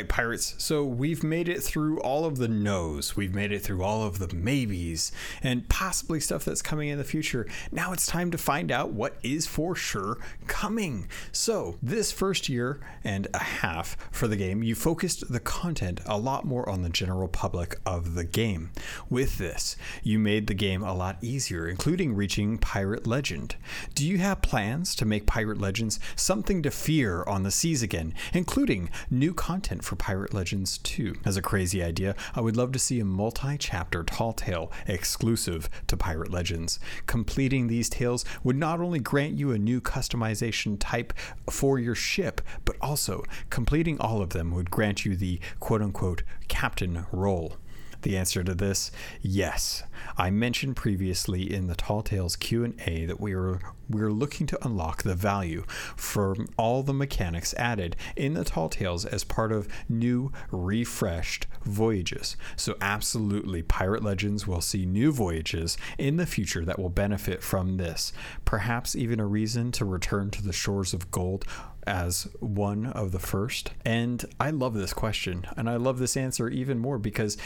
Right, 0.00 0.08
pirates. 0.08 0.54
So 0.56 0.82
we've 0.82 1.22
made 1.22 1.46
it 1.46 1.62
through 1.62 2.00
all 2.00 2.24
of 2.24 2.38
the 2.38 2.48
no's, 2.48 3.16
we've 3.16 3.34
made 3.34 3.52
it 3.52 3.60
through 3.60 3.82
all 3.84 4.02
of 4.02 4.18
the 4.18 4.34
maybes, 4.34 5.12
and 5.42 5.68
possibly 5.68 6.20
stuff 6.20 6.42
that's 6.42 6.62
coming 6.62 6.88
in 6.88 6.96
the 6.96 7.04
future. 7.04 7.46
Now 7.70 7.92
it's 7.92 8.06
time 8.06 8.30
to 8.30 8.38
find 8.38 8.72
out 8.72 8.92
what 8.92 9.18
is 9.22 9.46
for 9.46 9.74
sure 9.76 10.16
coming. 10.46 11.06
So, 11.32 11.76
this 11.82 12.12
first 12.12 12.48
year 12.48 12.80
and 13.04 13.28
a 13.34 13.42
half 13.42 13.96
for 14.10 14.26
the 14.26 14.36
game, 14.36 14.62
you 14.62 14.74
focused 14.74 15.30
the 15.30 15.40
content 15.40 16.00
a 16.06 16.16
lot 16.16 16.46
more 16.46 16.66
on 16.68 16.80
the 16.80 16.88
general 16.88 17.28
public 17.28 17.78
of 17.84 18.14
the 18.14 18.24
game. 18.24 18.70
With 19.10 19.36
this, 19.36 19.76
you 20.02 20.18
made 20.18 20.46
the 20.46 20.54
game 20.54 20.82
a 20.82 20.94
lot 20.94 21.18
easier, 21.20 21.68
including 21.68 22.14
reaching 22.14 22.56
Pirate 22.56 23.06
Legend. 23.06 23.56
Do 23.94 24.06
you 24.06 24.16
have 24.18 24.40
plans 24.40 24.94
to 24.94 25.04
make 25.04 25.26
Pirate 25.26 25.60
Legends 25.60 26.00
something 26.16 26.62
to 26.62 26.70
fear 26.70 27.22
on 27.24 27.42
the 27.42 27.50
seas 27.50 27.82
again, 27.82 28.14
including 28.32 28.88
new 29.10 29.34
content 29.34 29.84
for 29.90 29.96
Pirate 29.96 30.32
Legends 30.32 30.78
2. 30.78 31.16
As 31.24 31.36
a 31.36 31.42
crazy 31.42 31.82
idea, 31.82 32.14
I 32.36 32.40
would 32.40 32.56
love 32.56 32.70
to 32.70 32.78
see 32.78 33.00
a 33.00 33.04
multi 33.04 33.58
chapter 33.58 34.04
tall 34.04 34.32
tale 34.32 34.70
exclusive 34.86 35.68
to 35.88 35.96
Pirate 35.96 36.30
Legends. 36.30 36.78
Completing 37.06 37.66
these 37.66 37.88
tales 37.88 38.24
would 38.44 38.54
not 38.54 38.78
only 38.78 39.00
grant 39.00 39.34
you 39.34 39.50
a 39.50 39.58
new 39.58 39.80
customization 39.80 40.76
type 40.78 41.12
for 41.50 41.80
your 41.80 41.96
ship, 41.96 42.40
but 42.64 42.76
also 42.80 43.24
completing 43.50 43.98
all 43.98 44.22
of 44.22 44.30
them 44.30 44.52
would 44.52 44.70
grant 44.70 45.04
you 45.04 45.16
the 45.16 45.40
quote 45.58 45.82
unquote 45.82 46.22
captain 46.46 47.04
role. 47.10 47.56
The 48.02 48.16
answer 48.16 48.42
to 48.42 48.54
this, 48.54 48.90
yes. 49.20 49.82
I 50.16 50.30
mentioned 50.30 50.76
previously 50.76 51.52
in 51.52 51.66
the 51.66 51.74
Tall 51.74 52.02
Tales 52.02 52.36
Q&A 52.36 53.04
that 53.06 53.20
we 53.20 53.34
are 53.34 53.60
we're 53.90 54.12
looking 54.12 54.46
to 54.46 54.64
unlock 54.64 55.02
the 55.02 55.16
value 55.16 55.64
from 55.96 56.46
all 56.56 56.82
the 56.82 56.94
mechanics 56.94 57.52
added 57.54 57.96
in 58.14 58.34
the 58.34 58.44
Tall 58.44 58.68
Tales 58.68 59.04
as 59.04 59.24
part 59.24 59.50
of 59.50 59.68
new 59.88 60.30
refreshed 60.52 61.48
voyages. 61.64 62.36
So 62.54 62.76
absolutely 62.80 63.62
Pirate 63.62 64.04
Legends 64.04 64.46
will 64.46 64.60
see 64.60 64.86
new 64.86 65.10
voyages 65.10 65.76
in 65.98 66.16
the 66.16 66.26
future 66.26 66.64
that 66.64 66.78
will 66.78 66.88
benefit 66.88 67.42
from 67.42 67.78
this. 67.78 68.12
Perhaps 68.44 68.94
even 68.94 69.18
a 69.18 69.26
reason 69.26 69.72
to 69.72 69.84
return 69.84 70.30
to 70.30 70.42
the 70.42 70.52
shores 70.52 70.94
of 70.94 71.10
gold 71.10 71.44
as 71.86 72.28
one 72.38 72.86
of 72.86 73.10
the 73.10 73.18
first? 73.18 73.72
And 73.84 74.24
I 74.38 74.50
love 74.50 74.74
this 74.74 74.92
question 74.92 75.46
and 75.56 75.68
I 75.68 75.76
love 75.76 75.98
this 75.98 76.16
answer 76.16 76.48
even 76.48 76.78
more 76.78 76.98
because 76.98 77.36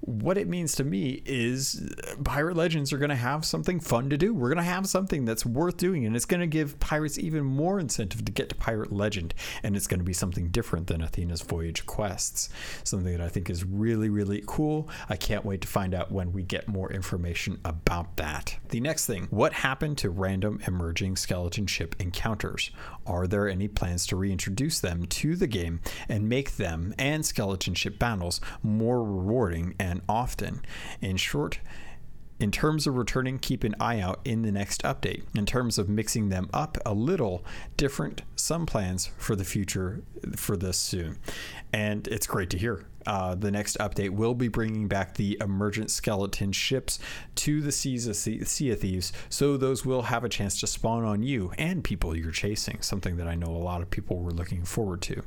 what 0.00 0.38
it 0.38 0.48
means 0.48 0.74
to 0.76 0.84
me 0.84 1.22
is 1.26 1.92
uh, 2.08 2.16
Pirate 2.24 2.56
Legends 2.56 2.92
are 2.92 2.98
going 2.98 3.10
to 3.10 3.16
have 3.16 3.44
something 3.44 3.80
fun 3.80 4.08
to 4.10 4.16
do. 4.16 4.32
We're 4.32 4.48
going 4.48 4.56
to 4.58 4.62
have 4.62 4.86
something 4.86 5.24
that's 5.24 5.44
worth 5.44 5.76
doing, 5.76 6.06
and 6.06 6.16
it's 6.16 6.24
going 6.24 6.40
to 6.40 6.46
give 6.46 6.80
pirates 6.80 7.18
even 7.18 7.44
more 7.44 7.78
incentive 7.78 8.24
to 8.24 8.32
get 8.32 8.48
to 8.48 8.54
Pirate 8.54 8.92
Legend. 8.92 9.34
And 9.62 9.76
it's 9.76 9.86
going 9.86 10.00
to 10.00 10.04
be 10.04 10.12
something 10.12 10.48
different 10.48 10.86
than 10.86 11.02
Athena's 11.02 11.42
Voyage 11.42 11.84
quests. 11.86 12.48
Something 12.84 13.12
that 13.12 13.24
I 13.24 13.28
think 13.28 13.50
is 13.50 13.64
really, 13.64 14.08
really 14.08 14.42
cool. 14.46 14.88
I 15.08 15.16
can't 15.16 15.44
wait 15.44 15.60
to 15.62 15.68
find 15.68 15.94
out 15.94 16.10
when 16.10 16.32
we 16.32 16.42
get 16.42 16.68
more 16.68 16.90
information 16.92 17.60
about 17.64 18.16
that. 18.16 18.56
The 18.70 18.80
next 18.80 19.06
thing 19.06 19.26
what 19.30 19.52
happened 19.52 19.98
to 19.98 20.10
random 20.10 20.60
emerging 20.66 21.16
skeleton 21.16 21.66
ship 21.66 21.94
encounters? 21.98 22.70
Are 23.06 23.26
there 23.26 23.48
any 23.48 23.68
plans 23.68 24.06
to 24.06 24.16
reintroduce 24.16 24.80
them 24.80 25.06
to 25.06 25.36
the 25.36 25.46
game 25.46 25.80
and 26.08 26.28
make 26.28 26.56
them 26.56 26.94
and 26.98 27.24
skeleton 27.24 27.74
ship 27.74 27.98
battles 27.98 28.40
more 28.62 29.02
rewarding 29.02 29.74
and 29.78 29.89
and 29.90 30.00
often. 30.08 30.62
In 31.00 31.16
short, 31.16 31.60
in 32.40 32.50
terms 32.50 32.86
of 32.86 32.96
returning, 32.96 33.38
keep 33.38 33.64
an 33.64 33.74
eye 33.78 34.00
out 34.00 34.20
in 34.24 34.40
the 34.42 34.50
next 34.50 34.82
update. 34.82 35.24
In 35.36 35.44
terms 35.44 35.76
of 35.76 35.90
mixing 35.90 36.30
them 36.30 36.48
up 36.54 36.78
a 36.86 36.94
little, 36.94 37.44
different 37.76 38.22
some 38.34 38.64
plans 38.64 39.10
for 39.18 39.36
the 39.36 39.44
future 39.44 40.02
for 40.36 40.56
this 40.56 40.78
soon. 40.78 41.18
And 41.70 42.08
it's 42.08 42.26
great 42.26 42.48
to 42.50 42.58
hear. 42.58 42.86
Uh, 43.06 43.34
the 43.34 43.50
next 43.50 43.78
update 43.78 44.10
will 44.10 44.34
be 44.34 44.48
bringing 44.48 44.88
back 44.88 45.14
the 45.14 45.36
emergent 45.40 45.90
skeleton 45.90 46.52
ships 46.52 46.98
to 47.34 47.60
the 47.60 47.72
seas 47.72 48.06
of 48.06 48.16
sea, 48.16 48.70
of 48.70 48.80
Thieves, 48.80 49.12
so 49.28 49.56
those 49.56 49.86
will 49.86 50.02
have 50.02 50.24
a 50.24 50.28
chance 50.28 50.60
to 50.60 50.66
spawn 50.66 51.04
on 51.04 51.22
you 51.22 51.52
and 51.58 51.82
people 51.82 52.16
you're 52.16 52.30
chasing, 52.30 52.80
something 52.82 53.16
that 53.16 53.26
I 53.26 53.34
know 53.34 53.48
a 53.48 53.56
lot 53.56 53.80
of 53.80 53.90
people 53.90 54.18
were 54.18 54.32
looking 54.32 54.64
forward 54.64 55.02
to. 55.02 55.22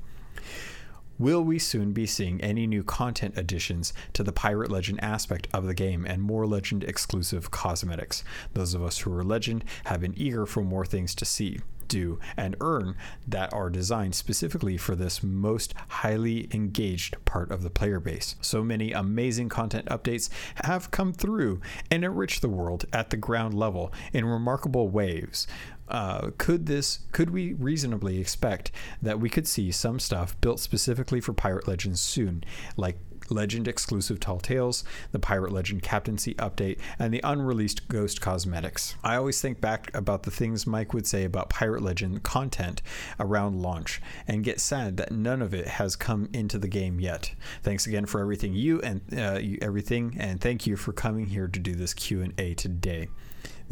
Will 1.23 1.41
we 1.41 1.57
soon 1.57 1.93
be 1.93 2.05
seeing 2.05 2.41
any 2.41 2.67
new 2.67 2.83
content 2.83 3.37
additions 3.37 3.93
to 4.11 4.23
the 4.23 4.33
Pirate 4.33 4.69
Legend 4.69 5.01
aspect 5.01 5.47
of 5.53 5.65
the 5.65 5.73
game 5.73 6.05
and 6.05 6.21
more 6.21 6.45
Legend 6.45 6.83
exclusive 6.83 7.49
cosmetics? 7.49 8.25
Those 8.53 8.73
of 8.73 8.83
us 8.83 8.99
who 8.99 9.13
are 9.13 9.23
Legend 9.23 9.63
have 9.85 10.01
been 10.01 10.15
eager 10.17 10.45
for 10.45 10.63
more 10.63 10.85
things 10.85 11.15
to 11.15 11.23
see 11.23 11.61
do 11.87 12.19
and 12.35 12.55
earn 12.59 12.95
that 13.27 13.53
are 13.53 13.69
designed 13.69 14.15
specifically 14.15 14.77
for 14.77 14.95
this 14.95 15.21
most 15.23 15.73
highly 15.87 16.49
engaged 16.51 17.15
part 17.23 17.51
of 17.51 17.61
the 17.61 17.69
player 17.69 17.99
base. 17.99 18.35
So 18.41 18.63
many 18.63 18.91
amazing 18.91 19.49
content 19.49 19.85
updates 19.85 20.29
have 20.63 20.91
come 20.91 21.13
through 21.13 21.61
and 21.91 22.03
enriched 22.03 22.41
the 22.41 22.49
world 22.49 22.85
at 22.91 23.11
the 23.11 23.17
ground 23.17 23.53
level 23.53 23.93
in 24.11 24.25
remarkable 24.25 24.89
ways 24.89 25.47
uh, 25.93 26.31
could 26.37 26.65
this 26.65 26.99
could 27.11 27.29
we 27.29 27.53
reasonably 27.53 28.19
expect 28.19 28.71
that 29.01 29.19
we 29.19 29.29
could 29.29 29.47
see 29.47 29.71
some 29.71 29.99
stuff 29.99 30.39
built 30.41 30.59
specifically 30.59 31.21
for 31.21 31.33
Pirate 31.33 31.67
Legends 31.67 32.01
soon, 32.01 32.43
like 32.75 32.97
Legend 33.29 33.67
exclusive 33.67 34.19
Tall 34.19 34.39
Tales, 34.39 34.83
the 35.11 35.19
Pirate 35.19 35.51
Legend 35.51 35.81
Captaincy 35.81 36.33
update, 36.35 36.79
and 36.99 37.13
the 37.13 37.21
unreleased 37.23 37.87
Ghost 37.87 38.21
Cosmetics. 38.21 38.95
I 39.03 39.15
always 39.15 39.39
think 39.39 39.61
back 39.61 39.95
about 39.95 40.23
the 40.23 40.31
things 40.31 40.67
Mike 40.67 40.93
would 40.93 41.07
say 41.07 41.23
about 41.23 41.49
Pirate 41.49 41.81
Legend 41.81 42.23
content 42.23 42.81
around 43.19 43.61
launch 43.61 44.01
and 44.27 44.43
get 44.43 44.59
sad 44.59 44.97
that 44.97 45.11
none 45.11 45.41
of 45.41 45.53
it 45.53 45.67
has 45.67 45.95
come 45.95 46.29
into 46.33 46.57
the 46.57 46.67
game 46.67 46.99
yet. 46.99 47.33
Thanks 47.61 47.87
again 47.87 48.05
for 48.05 48.19
everything 48.19 48.53
you 48.53 48.81
and 48.81 49.01
uh, 49.17 49.39
everything, 49.61 50.15
and 50.19 50.41
thank 50.41 50.67
you 50.67 50.75
for 50.75 50.91
coming 50.91 51.27
here 51.27 51.47
to 51.47 51.59
do 51.59 51.75
this 51.75 51.93
Q 51.93 52.21
and 52.21 52.33
A 52.39 52.53
today. 52.55 53.09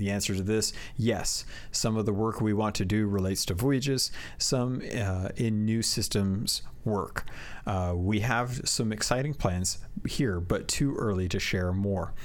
The 0.02 0.10
answer 0.10 0.34
to 0.34 0.42
this, 0.42 0.74
yes. 0.98 1.46
Some 1.72 1.96
of 1.96 2.08
the 2.08 2.12
work 2.12 2.42
we 2.42 2.54
want 2.54 2.74
to 2.78 2.86
do 2.86 3.06
relates 3.06 3.46
to 3.46 3.54
voyages, 3.54 4.12
some 4.40 4.82
uh, 5.00 5.30
in 5.36 5.64
new 5.64 5.84
systems 5.84 6.64
work. 6.84 7.28
Uh, 7.68 7.94
we 7.96 8.22
have 8.22 8.68
some 8.68 8.92
exciting 8.92 9.36
plans 9.36 9.78
here, 10.08 10.40
but 10.40 10.68
too 10.68 10.96
early 10.96 11.30
to 11.30 11.40
share 11.40 11.72
more. 11.72 12.16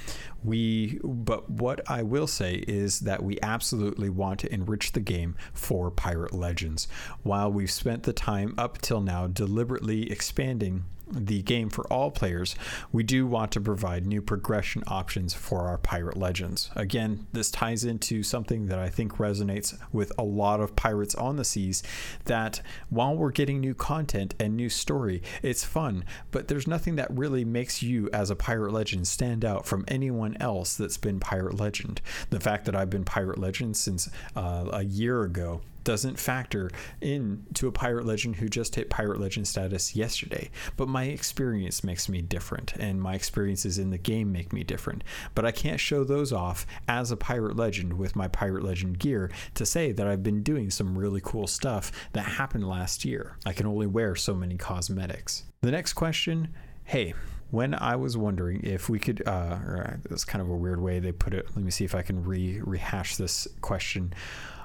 We, 0.43 0.99
but 1.03 1.51
what 1.51 1.87
I 1.87 2.01
will 2.01 2.25
say 2.25 2.63
is 2.67 3.01
that 3.01 3.21
we 3.21 3.37
absolutely 3.43 4.09
want 4.09 4.39
to 4.39 4.51
enrich 4.51 4.93
the 4.93 4.99
game 4.99 5.35
for 5.53 5.91
Pirate 5.91 6.33
Legends. 6.33 6.87
While 7.21 7.51
we've 7.51 7.69
spent 7.69 8.01
the 8.01 8.13
time 8.13 8.55
up 8.57 8.81
till 8.81 9.01
now 9.01 9.27
deliberately 9.27 10.11
expanding 10.11 10.85
the 11.11 11.41
game 11.41 11.69
for 11.69 11.85
all 11.91 12.11
players, 12.11 12.55
we 12.91 13.03
do 13.03 13.25
want 13.25 13.51
to 13.51 13.61
provide 13.61 14.05
new 14.05 14.21
progression 14.21 14.83
options 14.87 15.33
for 15.33 15.61
our 15.67 15.77
Pirate 15.77 16.17
Legends. 16.17 16.69
Again, 16.75 17.27
this 17.33 17.51
ties 17.51 17.83
into 17.83 18.23
something 18.23 18.67
that 18.67 18.79
I 18.79 18.89
think 18.89 19.17
resonates 19.17 19.77
with 19.91 20.11
a 20.17 20.23
lot 20.23 20.59
of 20.59 20.75
pirates 20.75 21.15
on 21.15 21.35
the 21.35 21.45
seas 21.45 21.83
that 22.25 22.61
while 22.89 23.15
we're 23.15 23.31
getting 23.31 23.59
new 23.59 23.73
content 23.73 24.35
and 24.39 24.55
new 24.55 24.69
story, 24.69 25.21
it's 25.41 25.63
fun, 25.63 26.03
but 26.31 26.47
there's 26.47 26.67
nothing 26.67 26.95
that 26.97 27.11
really 27.11 27.45
makes 27.45 27.81
you 27.81 28.09
as 28.11 28.29
a 28.29 28.35
Pirate 28.35 28.73
Legend 28.73 29.07
stand 29.07 29.45
out 29.45 29.65
from 29.65 29.85
anyone 29.87 30.37
else 30.39 30.75
that's 30.75 30.97
been 30.97 31.19
Pirate 31.19 31.59
Legend. 31.59 32.01
The 32.29 32.39
fact 32.39 32.65
that 32.65 32.75
I've 32.75 32.89
been 32.89 33.05
Pirate 33.05 33.37
Legend 33.39 33.77
since 33.77 34.09
uh, 34.35 34.65
a 34.71 34.83
year 34.83 35.23
ago 35.23 35.61
doesn't 35.87 36.19
factor 36.19 36.69
into 36.99 37.65
a 37.65 37.71
pirate 37.71 38.05
legend 38.05 38.35
who 38.35 38.49
just 38.49 38.75
hit 38.75 38.89
pirate 38.89 39.21
legend 39.21 39.47
status 39.47 39.95
yesterday. 39.95 40.49
But 40.75 40.89
my 40.89 41.05
experience 41.05 41.81
makes 41.81 42.09
me 42.09 42.21
different, 42.21 42.73
and 42.73 43.01
my 43.01 43.15
experiences 43.15 43.77
in 43.77 43.89
the 43.89 43.97
game 43.97 44.29
make 44.29 44.51
me 44.51 44.65
different. 44.65 45.05
But 45.33 45.45
I 45.45 45.51
can't 45.51 45.79
show 45.79 46.03
those 46.03 46.33
off 46.33 46.67
as 46.89 47.09
a 47.09 47.15
pirate 47.15 47.55
legend 47.55 47.93
with 47.93 48.17
my 48.17 48.27
pirate 48.27 48.65
legend 48.65 48.99
gear 48.99 49.31
to 49.53 49.65
say 49.65 49.93
that 49.93 50.05
I've 50.05 50.23
been 50.23 50.43
doing 50.43 50.69
some 50.71 50.97
really 50.97 51.21
cool 51.23 51.47
stuff 51.47 51.93
that 52.11 52.23
happened 52.23 52.67
last 52.67 53.05
year. 53.05 53.37
I 53.45 53.53
can 53.53 53.65
only 53.65 53.87
wear 53.87 54.13
so 54.17 54.35
many 54.35 54.57
cosmetics. 54.57 55.45
The 55.61 55.71
next 55.71 55.93
question 55.93 56.53
hey, 56.83 57.13
when 57.51 57.73
I 57.73 57.97
was 57.97 58.15
wondering 58.17 58.61
if 58.63 58.89
we 58.89 58.97
could, 58.97 59.21
uh, 59.27 59.57
or 59.65 59.99
it's 60.09 60.23
kind 60.23 60.41
of 60.41 60.49
a 60.49 60.55
weird 60.55 60.81
way 60.81 60.99
they 60.99 61.11
put 61.11 61.33
it. 61.33 61.47
Let 61.53 61.63
me 61.63 61.71
see 61.71 61.83
if 61.83 61.93
I 61.95 62.01
can 62.01 62.23
re 62.23 62.61
rehash 62.61 63.17
this 63.17 63.47
question. 63.61 64.13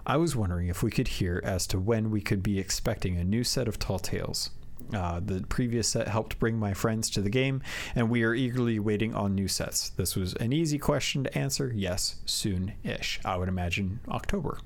I 0.05 0.17
was 0.17 0.35
wondering 0.35 0.67
if 0.67 0.83
we 0.83 0.91
could 0.91 1.07
hear 1.07 1.41
as 1.45 1.67
to 1.69 1.79
when 1.79 2.11
we 2.11 2.21
could 2.21 2.43
be 2.43 2.59
expecting 2.59 3.17
a 3.17 3.25
new 3.25 3.45
set 3.45 3.69
of 3.69 3.79
Tall 3.79 4.01
Tales. 4.01 4.51
Uh, 4.95 5.21
the 5.25 5.43
previous 5.49 5.89
set 5.89 6.09
helped 6.09 6.39
bring 6.39 6.59
my 6.59 6.75
friends 6.75 7.09
to 7.11 7.21
the 7.21 7.31
game, 7.31 7.63
and 7.95 8.11
we 8.11 8.23
are 8.23 8.35
eagerly 8.35 8.79
waiting 8.79 9.15
on 9.15 9.35
new 9.35 9.49
sets. 9.49 9.91
This 9.91 10.17
was 10.17 10.35
an 10.35 10.53
easy 10.53 10.79
question 10.79 11.25
to 11.25 11.39
answer. 11.39 11.73
Yes, 11.75 12.17
soon 12.27 12.75
ish. 12.85 13.21
I 13.25 13.37
would 13.37 13.49
imagine 13.49 14.01
October. 14.09 14.59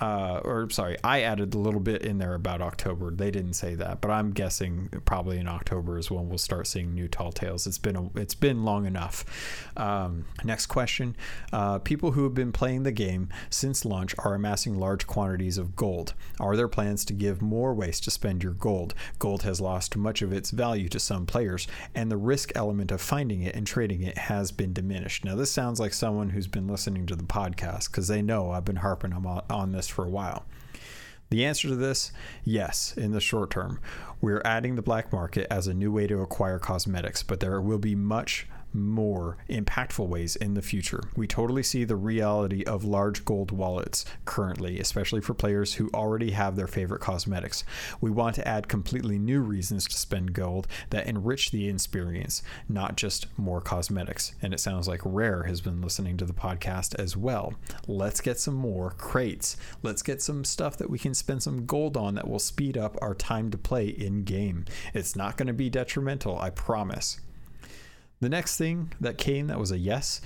Uh, 0.00 0.40
or, 0.44 0.68
sorry, 0.70 0.96
I 1.02 1.22
added 1.22 1.54
a 1.54 1.58
little 1.58 1.80
bit 1.80 2.02
in 2.02 2.18
there 2.18 2.34
about 2.34 2.60
October. 2.60 3.10
They 3.10 3.30
didn't 3.30 3.54
say 3.54 3.74
that, 3.76 4.00
but 4.00 4.10
I'm 4.10 4.32
guessing 4.32 4.90
probably 5.04 5.38
in 5.38 5.48
October 5.48 5.98
is 5.98 6.10
when 6.10 6.28
we'll 6.28 6.38
start 6.38 6.66
seeing 6.66 6.94
new 6.94 7.08
Tall 7.08 7.32
Tales. 7.32 7.66
It's 7.66 7.78
been, 7.78 7.96
a, 7.96 8.10
it's 8.14 8.34
been 8.34 8.64
long 8.64 8.86
enough. 8.86 9.24
Um, 9.76 10.26
next 10.44 10.66
question 10.66 11.16
uh, 11.52 11.78
People 11.78 12.12
who 12.12 12.24
have 12.24 12.34
been 12.34 12.52
playing 12.52 12.82
the 12.82 12.92
game 12.92 13.28
since 13.48 13.84
launch 13.84 14.14
are 14.18 14.34
amassing 14.34 14.78
large 14.78 15.06
quantities 15.06 15.58
of 15.58 15.76
gold. 15.76 16.14
Are 16.38 16.56
there 16.56 16.68
plans 16.68 17.04
to 17.06 17.12
give 17.12 17.40
more 17.40 17.74
ways 17.74 18.00
to 18.00 18.10
spend 18.10 18.42
your 18.42 18.52
gold? 18.52 18.94
Gold 19.18 19.42
has 19.44 19.55
lost 19.60 19.96
much 19.96 20.22
of 20.22 20.32
its 20.32 20.50
value 20.50 20.88
to 20.88 21.00
some 21.00 21.26
players, 21.26 21.66
and 21.94 22.10
the 22.10 22.16
risk 22.16 22.52
element 22.54 22.90
of 22.90 23.00
finding 23.00 23.42
it 23.42 23.54
and 23.54 23.66
trading 23.66 24.02
it 24.02 24.18
has 24.18 24.52
been 24.52 24.72
diminished. 24.72 25.24
Now, 25.24 25.34
this 25.34 25.50
sounds 25.50 25.80
like 25.80 25.94
someone 25.94 26.30
who's 26.30 26.46
been 26.46 26.68
listening 26.68 27.06
to 27.06 27.16
the 27.16 27.24
podcast 27.24 27.90
because 27.90 28.08
they 28.08 28.22
know 28.22 28.50
I've 28.50 28.64
been 28.64 28.76
harping 28.76 29.12
on 29.12 29.72
this 29.72 29.88
for 29.88 30.04
a 30.04 30.10
while. 30.10 30.44
The 31.30 31.44
answer 31.44 31.68
to 31.68 31.76
this, 31.76 32.12
yes, 32.44 32.94
in 32.96 33.10
the 33.10 33.20
short 33.20 33.50
term. 33.50 33.80
We're 34.20 34.42
adding 34.44 34.76
the 34.76 34.82
black 34.82 35.12
market 35.12 35.48
as 35.50 35.66
a 35.66 35.74
new 35.74 35.90
way 35.90 36.06
to 36.06 36.20
acquire 36.20 36.60
cosmetics, 36.60 37.24
but 37.24 37.40
there 37.40 37.60
will 37.60 37.78
be 37.78 37.96
much 37.96 38.46
more 38.72 39.38
impactful 39.48 40.06
ways 40.06 40.36
in 40.36 40.54
the 40.54 40.62
future. 40.62 41.02
We 41.16 41.26
totally 41.26 41.62
see 41.62 41.84
the 41.84 41.96
reality 41.96 42.64
of 42.64 42.84
large 42.84 43.24
gold 43.24 43.50
wallets 43.50 44.04
currently, 44.24 44.78
especially 44.78 45.20
for 45.20 45.34
players 45.34 45.74
who 45.74 45.90
already 45.94 46.32
have 46.32 46.56
their 46.56 46.66
favorite 46.66 47.00
cosmetics. 47.00 47.64
We 48.00 48.10
want 48.10 48.34
to 48.36 48.46
add 48.46 48.68
completely 48.68 49.18
new 49.18 49.40
reasons 49.40 49.86
to 49.86 49.96
spend 49.96 50.32
gold 50.32 50.66
that 50.90 51.06
enrich 51.06 51.50
the 51.50 51.68
experience, 51.68 52.42
not 52.68 52.96
just 52.96 53.26
more 53.38 53.60
cosmetics. 53.60 54.34
And 54.42 54.52
it 54.52 54.60
sounds 54.60 54.88
like 54.88 55.00
Rare 55.04 55.44
has 55.44 55.60
been 55.60 55.80
listening 55.80 56.16
to 56.18 56.24
the 56.24 56.32
podcast 56.32 56.94
as 56.96 57.16
well. 57.16 57.54
Let's 57.86 58.20
get 58.20 58.38
some 58.38 58.54
more 58.54 58.90
crates. 58.90 59.56
Let's 59.82 60.02
get 60.02 60.22
some 60.22 60.44
stuff 60.44 60.76
that 60.76 60.90
we 60.90 60.98
can 60.98 61.14
spend 61.14 61.42
some 61.42 61.66
gold 61.66 61.96
on 61.96 62.14
that 62.14 62.28
will 62.28 62.38
speed 62.38 62.76
up 62.76 62.96
our 63.00 63.14
time 63.14 63.50
to 63.50 63.58
play 63.58 63.86
in 63.86 64.24
game. 64.24 64.64
It's 64.92 65.16
not 65.16 65.36
going 65.36 65.46
to 65.46 65.52
be 65.52 65.70
detrimental, 65.70 66.38
I 66.38 66.50
promise. 66.50 67.20
The 68.20 68.28
next 68.28 68.56
thing 68.56 68.92
that 69.00 69.18
came 69.18 69.48
that 69.48 69.58
was 69.58 69.70
a 69.70 69.78
yes 69.78 70.20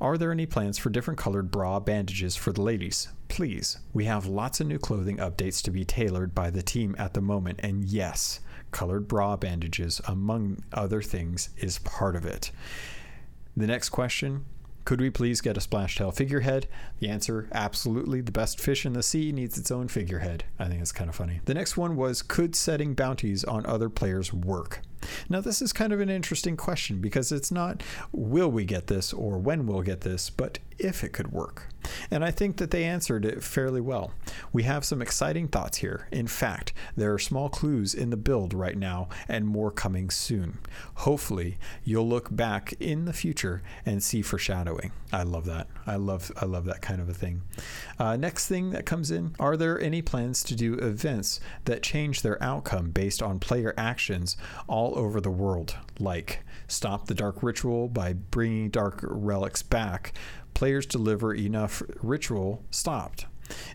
are 0.00 0.16
there 0.16 0.30
any 0.30 0.46
plans 0.46 0.78
for 0.78 0.90
different 0.90 1.18
colored 1.18 1.50
bra 1.50 1.80
bandages 1.80 2.36
for 2.36 2.52
the 2.52 2.62
ladies? 2.62 3.08
Please, 3.26 3.78
we 3.92 4.04
have 4.04 4.26
lots 4.26 4.60
of 4.60 4.68
new 4.68 4.78
clothing 4.78 5.16
updates 5.16 5.60
to 5.62 5.72
be 5.72 5.84
tailored 5.84 6.36
by 6.36 6.50
the 6.50 6.62
team 6.62 6.94
at 6.98 7.14
the 7.14 7.20
moment, 7.20 7.58
and 7.64 7.84
yes, 7.84 8.38
colored 8.70 9.08
bra 9.08 9.36
bandages, 9.36 10.00
among 10.06 10.62
other 10.72 11.02
things, 11.02 11.48
is 11.56 11.80
part 11.80 12.14
of 12.14 12.24
it. 12.24 12.52
The 13.56 13.66
next 13.66 13.88
question 13.88 14.44
could 14.84 15.00
we 15.02 15.10
please 15.10 15.42
get 15.42 15.58
a 15.58 15.60
splashtail 15.60 16.14
figurehead? 16.14 16.66
The 17.00 17.10
answer 17.10 17.46
absolutely. 17.52 18.22
The 18.22 18.32
best 18.32 18.58
fish 18.58 18.86
in 18.86 18.94
the 18.94 19.02
sea 19.02 19.32
needs 19.32 19.58
its 19.58 19.70
own 19.70 19.88
figurehead. 19.88 20.44
I 20.58 20.66
think 20.68 20.80
it's 20.80 20.92
kind 20.92 21.10
of 21.10 21.16
funny. 21.16 21.42
The 21.44 21.52
next 21.52 21.76
one 21.76 21.94
was 21.94 22.22
Could 22.22 22.56
setting 22.56 22.94
bounties 22.94 23.44
on 23.44 23.66
other 23.66 23.90
players 23.90 24.32
work? 24.32 24.80
Now, 25.28 25.40
this 25.40 25.62
is 25.62 25.72
kind 25.72 25.92
of 25.92 26.00
an 26.00 26.10
interesting 26.10 26.56
question 26.56 27.00
because 27.00 27.32
it's 27.32 27.50
not 27.50 27.82
will 28.12 28.50
we 28.50 28.64
get 28.64 28.86
this 28.86 29.12
or 29.12 29.38
when 29.38 29.66
we'll 29.66 29.82
get 29.82 30.02
this, 30.02 30.30
but 30.30 30.58
if 30.78 31.02
it 31.04 31.12
could 31.12 31.32
work. 31.32 31.68
And 32.10 32.24
I 32.24 32.30
think 32.30 32.56
that 32.58 32.70
they 32.70 32.84
answered 32.84 33.24
it 33.24 33.42
fairly 33.42 33.80
well. 33.80 34.12
We 34.52 34.64
have 34.64 34.84
some 34.84 35.00
exciting 35.00 35.48
thoughts 35.48 35.78
here. 35.78 36.08
In 36.12 36.26
fact, 36.26 36.72
there 36.96 37.12
are 37.14 37.18
small 37.18 37.48
clues 37.48 37.94
in 37.94 38.10
the 38.10 38.16
build 38.16 38.52
right 38.52 38.76
now 38.76 39.08
and 39.26 39.46
more 39.46 39.70
coming 39.70 40.10
soon. 40.10 40.58
Hopefully, 40.96 41.58
you'll 41.84 42.08
look 42.08 42.34
back 42.34 42.74
in 42.80 43.04
the 43.04 43.12
future 43.12 43.62
and 43.86 44.02
see 44.02 44.22
foreshadowing. 44.22 44.92
I 45.12 45.22
love 45.22 45.46
that. 45.46 45.68
I 45.86 45.96
love 45.96 46.30
I 46.40 46.44
love 46.44 46.66
that 46.66 46.82
kind 46.82 47.00
of 47.00 47.08
a 47.08 47.14
thing. 47.14 47.42
Uh, 47.98 48.16
next 48.16 48.46
thing 48.46 48.70
that 48.70 48.86
comes 48.86 49.10
in, 49.10 49.34
are 49.40 49.56
there 49.56 49.80
any 49.80 50.02
plans 50.02 50.42
to 50.44 50.54
do 50.54 50.74
events 50.74 51.40
that 51.64 51.82
change 51.82 52.22
their 52.22 52.42
outcome 52.42 52.90
based 52.90 53.22
on 53.22 53.38
player 53.38 53.74
actions 53.78 54.36
all 54.66 54.98
over 54.98 55.20
the 55.20 55.30
world, 55.30 55.76
like 55.98 56.44
stop 56.66 57.06
the 57.06 57.14
dark 57.14 57.42
ritual 57.42 57.88
by 57.88 58.12
bringing 58.12 58.68
dark 58.68 59.00
relics 59.02 59.62
back, 59.62 60.12
players 60.58 60.86
deliver 60.86 61.32
enough 61.32 61.84
ritual 62.02 62.64
stopped. 62.72 63.26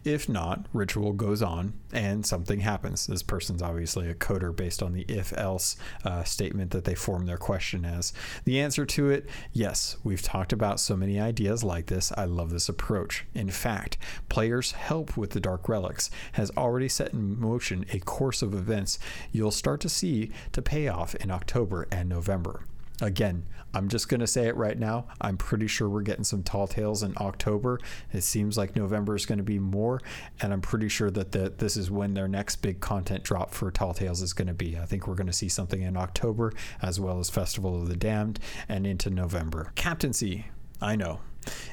If 0.03 0.27
not, 0.27 0.65
ritual 0.73 1.13
goes 1.13 1.41
on 1.41 1.79
and 1.93 2.25
something 2.25 2.59
happens. 2.59 3.07
This 3.07 3.23
person's 3.23 3.61
obviously 3.61 4.09
a 4.09 4.13
coder 4.13 4.53
based 4.53 4.83
on 4.83 4.91
the 4.91 5.03
if 5.07 5.31
else 5.37 5.77
uh, 6.03 6.25
statement 6.25 6.71
that 6.71 6.83
they 6.83 6.93
form 6.93 7.25
their 7.25 7.37
question 7.37 7.85
as. 7.85 8.11
The 8.43 8.59
answer 8.59 8.85
to 8.85 9.09
it 9.09 9.29
yes, 9.53 9.95
we've 10.03 10.21
talked 10.21 10.51
about 10.51 10.81
so 10.81 10.97
many 10.97 11.21
ideas 11.21 11.63
like 11.63 11.85
this. 11.85 12.11
I 12.17 12.25
love 12.25 12.49
this 12.49 12.67
approach. 12.67 13.23
In 13.33 13.49
fact, 13.49 13.97
players' 14.27 14.73
help 14.73 15.15
with 15.15 15.29
the 15.29 15.39
Dark 15.39 15.69
Relics 15.69 16.11
has 16.33 16.51
already 16.57 16.89
set 16.89 17.13
in 17.13 17.39
motion 17.39 17.85
a 17.93 17.99
course 17.99 18.41
of 18.41 18.53
events 18.53 18.99
you'll 19.31 19.51
start 19.51 19.79
to 19.79 19.89
see 19.89 20.31
to 20.51 20.61
pay 20.61 20.89
off 20.89 21.15
in 21.15 21.31
October 21.31 21.87
and 21.93 22.09
November. 22.09 22.65
Again, 23.03 23.43
I'm 23.73 23.89
just 23.89 24.07
going 24.07 24.21
to 24.21 24.27
say 24.27 24.47
it 24.47 24.55
right 24.55 24.79
now. 24.79 25.07
I'm 25.19 25.35
pretty 25.35 25.67
sure 25.67 25.89
we're 25.89 26.03
getting 26.03 26.23
some 26.23 26.41
tall 26.41 26.67
tales 26.67 27.03
in 27.03 27.13
October. 27.17 27.81
It 28.13 28.23
seems 28.23 28.57
like 28.57 28.77
November 28.77 29.13
is 29.13 29.25
going 29.25 29.39
to 29.39 29.43
be 29.43 29.59
more, 29.59 29.99
and 30.39 30.53
I'm 30.53 30.61
pretty 30.61 30.87
sure 30.87 31.11
that 31.11 31.33
the, 31.33 31.49
this 31.49 31.75
is 31.75 31.91
when 31.91 32.13
their 32.13 32.29
next 32.29 32.57
big 32.57 32.79
content 32.79 33.23
drop 33.23 33.53
for 33.53 33.69
tall 33.71 33.93
tales 33.93 34.21
is 34.21 34.31
going 34.31 34.47
to 34.47 34.53
be. 34.53 34.77
I 34.77 34.85
think 34.85 35.05
we're 35.05 35.15
going 35.15 35.27
to 35.27 35.33
see 35.33 35.49
something 35.49 35.81
in 35.81 35.97
October 35.97 36.53
as 36.81 36.97
well 36.97 37.19
as 37.19 37.29
Festival 37.29 37.75
of 37.75 37.89
the 37.89 37.97
Damned 37.97 38.39
and 38.69 38.87
into 38.87 39.09
November. 39.09 39.73
Captaincy, 39.75 40.45
I 40.81 40.95
know. 40.95 41.19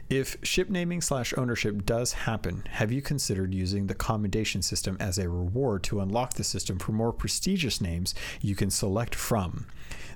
If 0.09 0.37
ship 0.43 0.69
naming 0.69 1.01
slash 1.01 1.33
ownership 1.37 1.87
does 1.87 2.13
happen, 2.13 2.65
have 2.71 2.91
you 2.91 3.03
considered 3.03 3.55
using 3.55 3.87
the 3.87 3.95
commendation 3.95 4.63
system 4.63 4.97
as 4.99 5.17
a 5.17 5.29
reward 5.29 5.85
to 5.85 6.01
unlock 6.01 6.35
the 6.35 6.43
system 6.43 6.81
for 6.81 6.91
more 6.91 7.13
prestigious 7.13 7.81
names 7.81 8.17
you 8.41 8.57
can 8.57 8.71
select 8.71 9.15
from? 9.15 9.67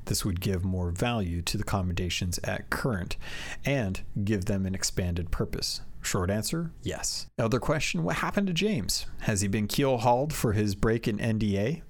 This 0.07 0.25
would 0.25 0.41
give 0.41 0.65
more 0.65 0.91
value 0.91 1.43
to 1.43 1.57
the 1.57 1.65
commendations 1.65 2.39
at 2.45 2.71
current 2.71 3.17
and 3.65 4.03
give 4.25 4.45
them 4.45 4.67
an 4.67 4.75
expanded 4.75 5.31
purpose. 5.31 5.81
Short 6.03 6.31
answer, 6.31 6.71
yes. 6.83 7.27
Other 7.39 7.59
question 7.59 8.05
What 8.05 8.17
happened 8.17 8.47
to 8.49 8.53
James? 8.53 9.07
Has 9.23 9.41
he 9.41 9.49
been 9.49 9.67
keel 9.67 9.99
hauled 9.99 10.33
for 10.33 10.53
his 10.53 10.75
break 10.75 11.09
in 11.09 11.19
NDA? 11.19 11.83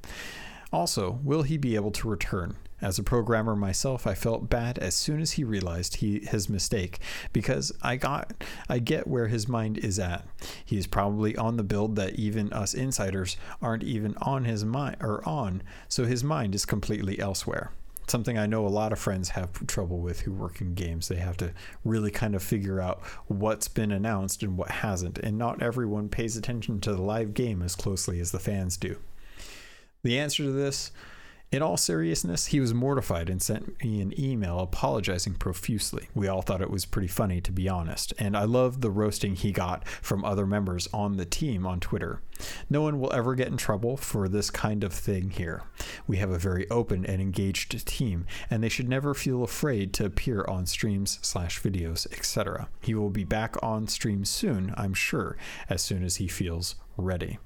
Also, 0.73 1.19
will 1.23 1.43
he 1.43 1.57
be 1.57 1.75
able 1.75 1.91
to 1.93 2.09
return? 2.09 2.57
As 2.81 2.99
a 2.99 3.03
programmer 3.03 3.57
myself, 3.57 4.07
I 4.07 4.15
felt 4.15 4.51
bad 4.51 4.79
as 4.79 4.95
soon 4.95 5.21
as 5.21 5.33
he 5.33 5.45
realized 5.45 5.97
he 5.97 6.21
his 6.21 6.49
mistake 6.49 6.99
because 7.33 7.73
I 7.81 7.97
got 7.97 8.45
I 8.69 8.79
get 8.79 9.07
where 9.07 9.29
his 9.29 9.49
mind 9.49 9.79
is 9.79 9.99
at. 9.99 10.27
He 10.65 10.77
is 10.77 10.87
probably 10.87 11.37
on 11.37 11.57
the 11.57 11.63
build 11.63 11.97
that 11.97 12.17
even 12.17 12.53
us 12.53 12.75
insiders 12.75 13.37
aren't 13.63 13.85
even 13.85 14.17
on 14.19 14.45
his 14.45 14.65
mind 14.65 14.97
or 15.01 15.27
on, 15.27 15.63
so 15.89 16.05
his 16.05 16.23
mind 16.23 16.55
is 16.55 16.67
completely 16.67 17.19
elsewhere 17.19 17.71
something 18.07 18.39
I 18.39 18.47
know 18.47 18.67
a 18.67 18.69
lot 18.69 18.93
of 18.93 18.99
friends 18.99 19.31
have 19.31 19.67
trouble 19.67 19.99
with 19.99 20.21
who 20.21 20.33
work 20.33 20.61
in 20.61 20.75
games. 20.75 21.09
They 21.09 21.17
have 21.17 21.37
to 21.39 21.53
really 21.85 22.11
kind 22.11 22.35
of 22.35 22.43
figure 22.43 22.81
out 22.81 23.03
what's 23.27 23.69
been 23.69 23.93
announced 23.93 24.43
and 24.43 24.57
what 24.57 24.71
hasn't, 24.71 25.19
and 25.19 25.39
not 25.39 25.63
everyone 25.63 26.09
pays 26.09 26.37
attention 26.37 26.81
to 26.81 26.95
the 26.95 27.03
live 27.03 27.35
game 27.35 27.63
as 27.63 27.75
closely 27.75 28.21
as 28.21 28.33
the 28.33 28.39
fans 28.39 28.77
do. 28.77 28.97
The 30.03 30.19
answer 30.19 30.45
to 30.45 30.53
this 30.53 30.93
in 31.55 31.63
all 31.63 31.77
seriousness, 31.77 32.47
he 32.47 32.59
was 32.59 32.75
mortified 32.75 33.31
and 33.31 33.41
sent 33.41 33.81
me 33.85 34.01
an 34.01 34.13
email 34.19 34.59
apologizing 34.59 35.35
profusely. 35.35 36.09
We 36.13 36.27
all 36.27 36.43
thought 36.43 36.61
it 36.61 36.71
was 36.71 36.85
pretty 36.85 37.07
funny, 37.07 37.41
to 37.43 37.53
be 37.53 37.69
honest, 37.69 38.13
and 38.19 38.37
I 38.37 38.43
love 38.43 38.81
the 38.81 38.91
roasting 38.91 39.37
he 39.37 39.53
got 39.53 39.87
from 39.87 40.25
other 40.25 40.47
members 40.47 40.89
on 40.93 41.17
the 41.17 41.25
team 41.25 41.65
on 41.65 41.79
Twitter. 41.79 42.21
No 42.69 42.83
one 42.83 42.99
will 42.99 43.13
ever 43.13 43.37
get 43.37 43.47
in 43.47 43.57
trouble 43.57 43.97
for 43.97 44.29
this 44.29 44.51
kind 44.51 44.83
of 44.83 44.93
thing 44.93 45.31
here. 45.31 45.63
We 46.09 46.17
have 46.17 46.31
a 46.31 46.39
very 46.39 46.69
open 46.71 47.07
and 47.07 47.23
engaged 47.23 47.87
team, 47.87 48.27
and 48.51 48.61
they 48.61 48.69
should 48.69 48.89
never 48.89 49.15
feel 49.15 49.45
afraid 49.45 49.93
to 49.95 50.07
appear 50.07 50.45
on 50.49 50.67
streams 50.67 51.21
slash 51.23 51.63
videos, 51.63 52.13
etc. 52.13 52.69
He 52.81 52.95
will 52.95 53.11
be 53.11 53.23
back 53.23 53.55
on 53.63 53.87
stream 53.87 54.25
soon, 54.25 54.75
I'm 54.77 54.95
sure, 54.95 55.37
as 55.69 55.83
soon 55.83 56.03
as 56.03 56.17
he 56.17 56.27
feels 56.27 56.75
ready. 56.97 57.39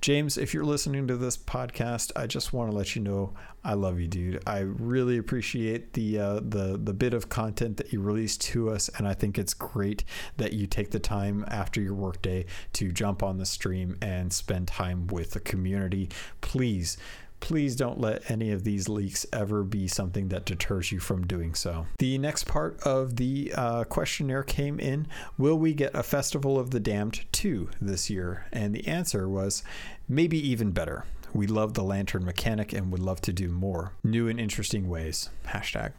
James, 0.00 0.36
if 0.36 0.52
you're 0.52 0.64
listening 0.64 1.06
to 1.06 1.16
this 1.16 1.36
podcast, 1.36 2.10
I 2.16 2.26
just 2.26 2.52
want 2.52 2.70
to 2.70 2.76
let 2.76 2.94
you 2.94 3.02
know 3.02 3.34
I 3.64 3.74
love 3.74 4.00
you, 4.00 4.08
dude. 4.08 4.42
I 4.46 4.58
really 4.58 5.18
appreciate 5.18 5.92
the 5.92 6.18
uh, 6.18 6.40
the 6.42 6.80
the 6.82 6.92
bit 6.92 7.14
of 7.14 7.28
content 7.28 7.76
that 7.76 7.92
you 7.92 8.00
release 8.00 8.36
to 8.38 8.70
us, 8.70 8.90
and 8.98 9.06
I 9.06 9.14
think 9.14 9.38
it's 9.38 9.54
great 9.54 10.04
that 10.36 10.52
you 10.52 10.66
take 10.66 10.90
the 10.90 10.98
time 10.98 11.44
after 11.46 11.80
your 11.80 11.94
workday 11.94 12.46
to 12.72 12.90
jump 12.90 13.22
on 13.22 13.38
the 13.38 13.46
stream 13.46 13.96
and 14.02 14.32
spend 14.32 14.66
time 14.66 15.06
with 15.06 15.30
the 15.30 15.40
community. 15.40 16.08
Please 16.40 16.96
please 17.42 17.74
don't 17.76 18.00
let 18.00 18.30
any 18.30 18.52
of 18.52 18.62
these 18.64 18.88
leaks 18.88 19.26
ever 19.32 19.64
be 19.64 19.88
something 19.88 20.28
that 20.28 20.46
deters 20.46 20.92
you 20.92 21.00
from 21.00 21.26
doing 21.26 21.54
so. 21.54 21.86
The 21.98 22.16
next 22.16 22.44
part 22.44 22.80
of 22.84 23.16
the 23.16 23.52
uh, 23.54 23.84
questionnaire 23.84 24.44
came 24.44 24.78
in 24.80 25.08
Will 25.36 25.58
we 25.58 25.74
get 25.74 25.94
a 25.94 26.04
Festival 26.04 26.58
of 26.58 26.70
the 26.70 26.80
Damned 26.80 27.24
2 27.32 27.68
this 27.80 28.08
year? 28.08 28.46
And 28.52 28.74
the 28.74 28.86
answer 28.86 29.28
was 29.28 29.64
maybe 30.08 30.38
even 30.48 30.70
better. 30.70 31.04
We 31.34 31.46
love 31.46 31.74
the 31.74 31.82
lantern 31.82 32.24
mechanic 32.24 32.72
and 32.72 32.92
would 32.92 33.00
love 33.00 33.20
to 33.22 33.32
do 33.32 33.48
more 33.48 33.92
new 34.04 34.28
and 34.28 34.38
interesting 34.38 34.88
ways. 34.88 35.28
Hashtag. 35.46 35.92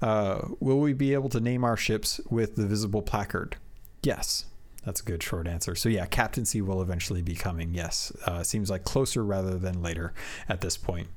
Uh, 0.00 0.48
will 0.60 0.78
we 0.78 0.92
be 0.92 1.12
able 1.12 1.30
to 1.30 1.40
name 1.40 1.64
our 1.64 1.76
ships 1.76 2.20
with 2.30 2.54
the 2.54 2.66
visible 2.66 3.02
placard? 3.02 3.56
Yes. 4.02 4.44
That's 4.84 5.00
a 5.00 5.04
good 5.04 5.22
short 5.22 5.46
answer. 5.46 5.74
So 5.74 5.88
yeah, 5.88 6.06
captaincy 6.06 6.60
will 6.60 6.82
eventually 6.82 7.22
be 7.22 7.34
coming. 7.34 7.74
Yes, 7.74 8.12
uh, 8.26 8.42
seems 8.42 8.70
like 8.70 8.84
closer 8.84 9.24
rather 9.24 9.58
than 9.58 9.82
later 9.82 10.12
at 10.48 10.60
this 10.60 10.76
point. 10.76 11.08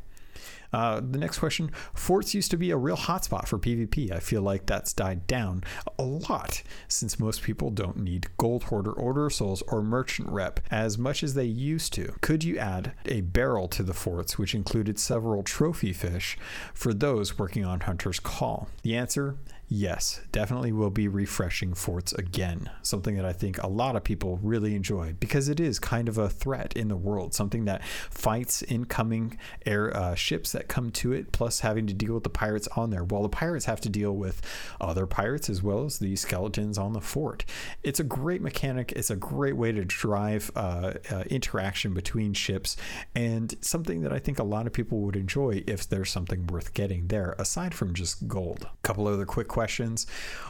Uh, 0.74 1.00
the 1.00 1.18
next 1.18 1.40
question 1.40 1.72
Forts 1.94 2.34
used 2.34 2.52
to 2.52 2.58
be 2.58 2.72
a 2.72 2.78
real 2.78 2.98
hotspot 2.98 3.48
for 3.48 3.58
PvP. 3.58 4.12
I 4.12 4.20
feel 4.20 4.42
like 4.42 4.66
that's 4.66 4.94
died 4.94 5.28
down 5.28 5.64
a 5.98 6.04
lot 6.04 6.62
since 6.88 7.20
most 7.20 7.42
people 7.42 7.70
don't 7.70 7.98
need 7.98 8.28
Gold 8.38 8.64
Hoarder, 8.64 8.92
Order 8.92 9.30
Souls, 9.30 9.64
or 9.68 9.82
Merchant 9.82 10.30
Rep 10.30 10.60
as 10.70 10.98
much 10.98 11.24
as 11.24 11.34
they 11.34 11.46
used 11.46 11.94
to. 11.94 12.14
Could 12.22 12.44
you 12.44 12.58
add 12.58 12.94
a 13.06 13.22
barrel 13.22 13.68
to 13.70 13.84
the 13.84 13.94
forts, 13.94 14.38
which 14.38 14.56
included 14.56 15.00
several 15.00 15.44
trophy 15.44 15.94
fish 15.94 16.38
for 16.74 16.94
those 16.94 17.40
working 17.40 17.66
on 17.66 17.82
Hunter's 17.82 18.20
Call? 18.20 18.70
The 18.84 18.96
answer 18.96 19.38
yes, 19.68 20.22
definitely 20.32 20.72
will 20.72 20.90
be 20.90 21.08
refreshing 21.08 21.74
forts 21.74 22.14
again. 22.14 22.70
Something 22.82 23.16
that 23.16 23.26
I 23.26 23.34
think 23.34 23.62
a 23.62 23.68
lot 23.68 23.96
of 23.96 24.04
people 24.04 24.40
really 24.42 24.76
enjoy 24.76 25.16
because 25.20 25.50
it 25.50 25.60
is 25.60 25.80
kind 25.80 26.08
of 26.08 26.18
a 26.18 26.30
threat 26.30 26.74
in 26.76 26.88
the 26.88 26.96
world, 26.96 27.34
something 27.34 27.66
that 27.66 27.84
fights 27.86 28.64
incoming 28.64 29.38
air 29.66 29.96
uh, 29.96 30.16
ships 30.16 30.52
that 30.52 30.68
come 30.68 30.92
to 30.92 31.14
it, 31.14 31.32
plus 31.32 31.62
having 31.62 31.88
to 31.88 31.94
deal 31.94 32.14
with 32.14 32.24
the 32.24 32.30
pirates 32.30 32.68
on 32.76 32.90
there. 32.90 33.04
While 33.04 33.24
the 33.24 33.30
pirates 33.30 33.66
have 33.66 33.82
to 33.82 33.90
deal 33.90 34.16
with 34.16 34.42
other 34.80 35.06
pirates 35.06 35.50
as 35.50 35.62
well 35.62 35.86
as 35.86 36.00
the 36.00 36.16
skeletons 36.16 36.78
on 36.78 36.94
the 36.94 37.02
fort. 37.02 37.46
It's 37.84 38.00
a 38.00 38.04
great 38.04 38.42
mechanic. 38.42 38.92
It's 38.94 39.10
a 39.10 39.16
great 39.16 39.56
way 39.56 39.72
to 39.72 39.84
drive 39.86 40.52
uh, 40.56 40.94
uh, 41.12 41.24
interaction 41.30 41.94
between 41.94 42.34
ships, 42.34 42.78
and 43.16 43.56
something 43.62 44.02
that 44.02 44.14
I 44.14 44.20
think 44.20 44.40
a 44.40 44.44
lot 44.44 44.68
of 44.68 44.74
people 44.74 45.00
would 45.02 45.16
enjoy 45.16 45.64
if 45.68 45.88
there's 45.88 46.12
something 46.12 46.48
worth 46.48 46.74
getting 46.74 47.08
there 47.08 47.36
aside 47.38 47.74
from 47.74 47.94
just 47.94 48.28
gold. 48.28 48.64
A 48.64 48.88
couple 48.88 49.08
other 49.08 49.26
quick 49.26 49.57
questions. 49.58 50.06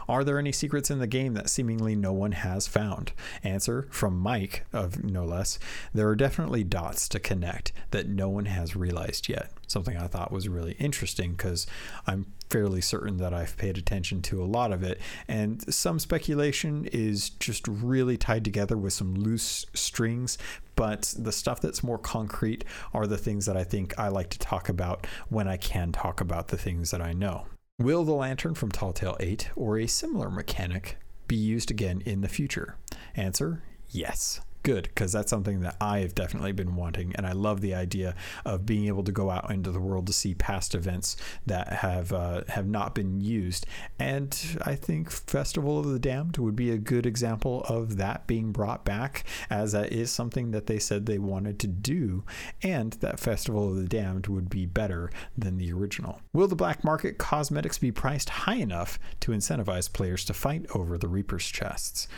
Are 0.09 0.25
there 0.25 0.37
any 0.37 0.51
secrets 0.51 0.91
in 0.91 0.99
the 0.99 1.07
game 1.07 1.33
that 1.35 1.49
seemingly 1.49 1.95
no 1.95 2.11
one 2.11 2.33
has 2.33 2.67
found? 2.67 3.13
Answer 3.41 3.87
from 3.89 4.19
Mike, 4.19 4.65
of 4.73 5.01
no 5.01 5.23
less. 5.23 5.59
There 5.93 6.09
are 6.09 6.15
definitely 6.15 6.65
dots 6.65 7.07
to 7.07 7.19
connect 7.21 7.71
that 7.91 8.09
no 8.09 8.27
one 8.27 8.47
has 8.47 8.75
realized 8.75 9.29
yet. 9.29 9.53
Something 9.65 9.95
I 9.95 10.07
thought 10.07 10.33
was 10.33 10.49
really 10.49 10.73
interesting 10.73 11.31
because 11.31 11.67
I'm 12.05 12.25
fairly 12.49 12.81
certain 12.81 13.15
that 13.19 13.33
I've 13.33 13.55
paid 13.55 13.77
attention 13.77 14.21
to 14.23 14.43
a 14.43 14.45
lot 14.45 14.73
of 14.73 14.83
it. 14.83 14.99
And 15.29 15.73
some 15.73 15.99
speculation 15.99 16.89
is 16.91 17.29
just 17.29 17.65
really 17.65 18.17
tied 18.17 18.43
together 18.43 18.75
with 18.75 18.91
some 18.91 19.15
loose 19.15 19.65
strings. 19.73 20.37
But 20.75 21.13
the 21.17 21.31
stuff 21.31 21.61
that's 21.61 21.81
more 21.81 21.97
concrete 21.97 22.65
are 22.93 23.07
the 23.07 23.17
things 23.17 23.45
that 23.45 23.55
I 23.55 23.63
think 23.63 23.97
I 23.97 24.09
like 24.09 24.29
to 24.31 24.39
talk 24.39 24.67
about 24.67 25.07
when 25.29 25.47
I 25.47 25.55
can 25.55 25.93
talk 25.93 26.19
about 26.19 26.49
the 26.49 26.57
things 26.57 26.91
that 26.91 27.01
I 27.01 27.13
know. 27.13 27.45
Will 27.79 28.03
the 28.03 28.13
lantern 28.13 28.55
from 28.55 28.71
Tall 28.71 28.91
Tale 28.91 29.15
8 29.19 29.51
or 29.55 29.77
a 29.77 29.85
similar 29.85 30.31
mechanic 30.31 30.97
be 31.27 31.35
used 31.35 31.69
again 31.69 32.01
in 32.07 32.21
the 32.21 32.27
future? 32.27 32.75
Answer 33.15 33.61
yes 33.87 34.41
good 34.67 34.83
because 34.83 35.13
that's 35.13 35.29
something 35.29 35.61
that 35.61 35.77
I 35.79 35.99
have 35.99 36.13
definitely 36.13 36.51
been 36.51 36.75
wanting, 36.75 37.15
and 37.15 37.25
I 37.25 37.31
love 37.31 37.61
the 37.61 37.73
idea 37.73 38.15
of 38.43 38.65
being 38.65 38.87
able 38.87 39.05
to 39.05 39.13
go 39.13 39.29
out 39.29 39.49
into 39.49 39.71
the 39.71 39.79
world 39.79 40.07
to 40.07 40.13
see 40.13 40.33
past 40.33 40.75
events 40.75 41.15
that 41.45 41.71
have 41.71 42.11
uh, 42.11 42.41
have 42.49 42.67
not 42.67 42.93
been 42.93 43.21
used. 43.21 43.65
And 43.97 44.37
I 44.65 44.75
think 44.75 45.09
Festival 45.09 45.79
of 45.79 45.85
the 45.85 45.99
Damned 45.99 46.37
would 46.37 46.57
be 46.57 46.69
a 46.69 46.77
good 46.77 47.05
example 47.05 47.63
of 47.69 47.95
that 47.95 48.27
being 48.27 48.51
brought 48.51 48.83
back, 48.83 49.23
as 49.49 49.71
that 49.71 49.93
is 49.93 50.11
something 50.11 50.51
that 50.51 50.65
they 50.65 50.79
said 50.79 51.05
they 51.05 51.17
wanted 51.17 51.59
to 51.59 51.67
do, 51.67 52.25
and 52.61 52.91
that 52.99 53.21
Festival 53.21 53.69
of 53.69 53.77
the 53.77 53.87
Damned 53.87 54.27
would 54.27 54.49
be 54.49 54.65
better 54.65 55.09
than 55.37 55.57
the 55.57 55.71
original. 55.71 56.19
Will 56.33 56.49
the 56.49 56.57
black 56.57 56.83
market 56.83 57.17
cosmetics 57.17 57.77
be 57.77 57.93
priced 57.93 58.27
high 58.27 58.55
enough 58.55 58.99
to 59.21 59.31
incentivize 59.31 59.91
players 59.91 60.25
to 60.25 60.33
fight 60.33 60.65
over 60.75 60.97
the 60.97 61.07
Reaper's 61.07 61.45
chests? 61.45 62.09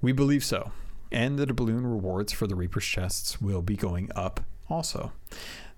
We 0.00 0.12
believe 0.12 0.42
so 0.42 0.72
and 1.12 1.38
the 1.38 1.46
doubloon 1.46 1.84
rewards 1.84 2.32
for 2.32 2.46
the 2.46 2.56
Reaper's 2.56 2.84
chests 2.84 3.40
will 3.40 3.62
be 3.62 3.76
going 3.76 4.10
up 4.16 4.40
also 4.68 5.12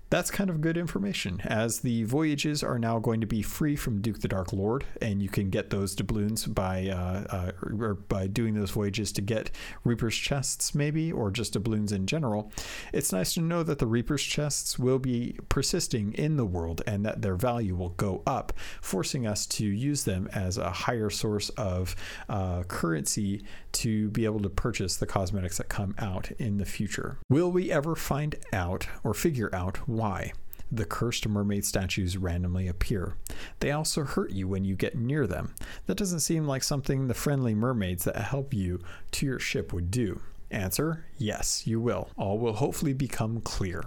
that's 0.09 0.29
kind 0.29 0.49
of 0.49 0.61
good 0.61 0.77
information 0.77 1.41
as 1.43 1.79
the 1.79 2.03
voyages 2.03 2.63
are 2.63 2.77
now 2.77 2.99
going 2.99 3.21
to 3.21 3.27
be 3.27 3.41
free 3.41 3.75
from 3.75 4.01
Duke 4.01 4.21
the 4.21 4.27
Dark 4.27 4.53
Lord, 4.53 4.85
and 5.01 5.21
you 5.21 5.29
can 5.29 5.49
get 5.49 5.71
those 5.71 5.95
doubloons 5.95 6.45
by 6.45 6.87
uh, 6.89 7.51
uh, 7.51 7.93
by 8.07 8.27
doing 8.27 8.53
those 8.53 8.71
voyages 8.71 9.11
to 9.13 9.21
get 9.21 9.49
Reaper's 9.83 10.15
chests, 10.15 10.75
maybe, 10.75 11.11
or 11.11 11.31
just 11.31 11.53
doubloons 11.53 11.91
in 11.91 12.05
general. 12.05 12.51
It's 12.93 13.11
nice 13.11 13.33
to 13.33 13.41
know 13.41 13.63
that 13.63 13.79
the 13.79 13.87
Reaper's 13.87 14.23
chests 14.23 14.77
will 14.77 14.99
be 14.99 15.39
persisting 15.49 16.13
in 16.13 16.37
the 16.37 16.45
world 16.45 16.83
and 16.85 17.03
that 17.05 17.21
their 17.21 17.35
value 17.35 17.75
will 17.75 17.89
go 17.89 18.21
up, 18.27 18.53
forcing 18.81 19.25
us 19.25 19.47
to 19.47 19.65
use 19.65 20.03
them 20.03 20.29
as 20.33 20.57
a 20.57 20.69
higher 20.69 21.09
source 21.09 21.49
of 21.49 21.95
uh, 22.29 22.63
currency 22.63 23.43
to 23.75 24.09
be 24.09 24.25
able 24.25 24.39
to 24.41 24.49
purchase 24.49 24.95
the 24.97 25.05
cosmetics 25.05 25.57
that 25.57 25.69
come 25.69 25.95
out 25.97 26.31
in 26.39 26.57
the 26.57 26.65
future. 26.65 27.17
Will 27.29 27.51
we 27.51 27.71
ever 27.71 27.95
find 27.95 28.35
out 28.51 28.87
or 29.03 29.13
figure 29.13 29.53
out 29.53 29.77
why 29.87 30.33
the 30.71 30.85
cursed 30.85 31.27
mermaid 31.27 31.63
statues 31.63 32.17
randomly 32.17 32.67
appear. 32.67 33.15
They 33.59 33.71
also 33.71 34.03
hurt 34.03 34.31
you 34.31 34.47
when 34.47 34.65
you 34.65 34.75
get 34.75 34.95
near 34.97 35.27
them. 35.27 35.53
That 35.85 35.97
doesn't 35.97 36.21
seem 36.21 36.47
like 36.47 36.63
something 36.63 37.07
the 37.07 37.13
friendly 37.13 37.53
mermaids 37.53 38.03
that 38.05 38.15
help 38.17 38.53
you 38.53 38.81
to 39.11 39.25
your 39.25 39.39
ship 39.39 39.71
would 39.73 39.91
do. 39.91 40.21
Answer 40.51 41.05
Yes, 41.17 41.65
you 41.65 41.79
will. 41.79 42.09
All 42.17 42.37
will 42.39 42.53
hopefully 42.53 42.93
become 42.93 43.41
clear. 43.41 43.83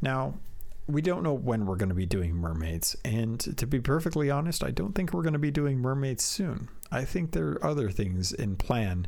Now, 0.00 0.34
we 0.86 1.00
don't 1.00 1.22
know 1.22 1.32
when 1.32 1.66
we're 1.66 1.76
going 1.76 1.88
to 1.88 1.94
be 1.94 2.06
doing 2.06 2.34
mermaids. 2.34 2.94
And 3.04 3.40
to 3.56 3.66
be 3.66 3.80
perfectly 3.80 4.30
honest, 4.30 4.62
I 4.62 4.70
don't 4.70 4.94
think 4.94 5.12
we're 5.12 5.22
going 5.22 5.32
to 5.34 5.38
be 5.38 5.50
doing 5.50 5.78
mermaids 5.78 6.24
soon. 6.24 6.68
I 6.90 7.04
think 7.04 7.32
there 7.32 7.48
are 7.48 7.64
other 7.64 7.90
things 7.90 8.32
in 8.32 8.56
plan 8.56 9.06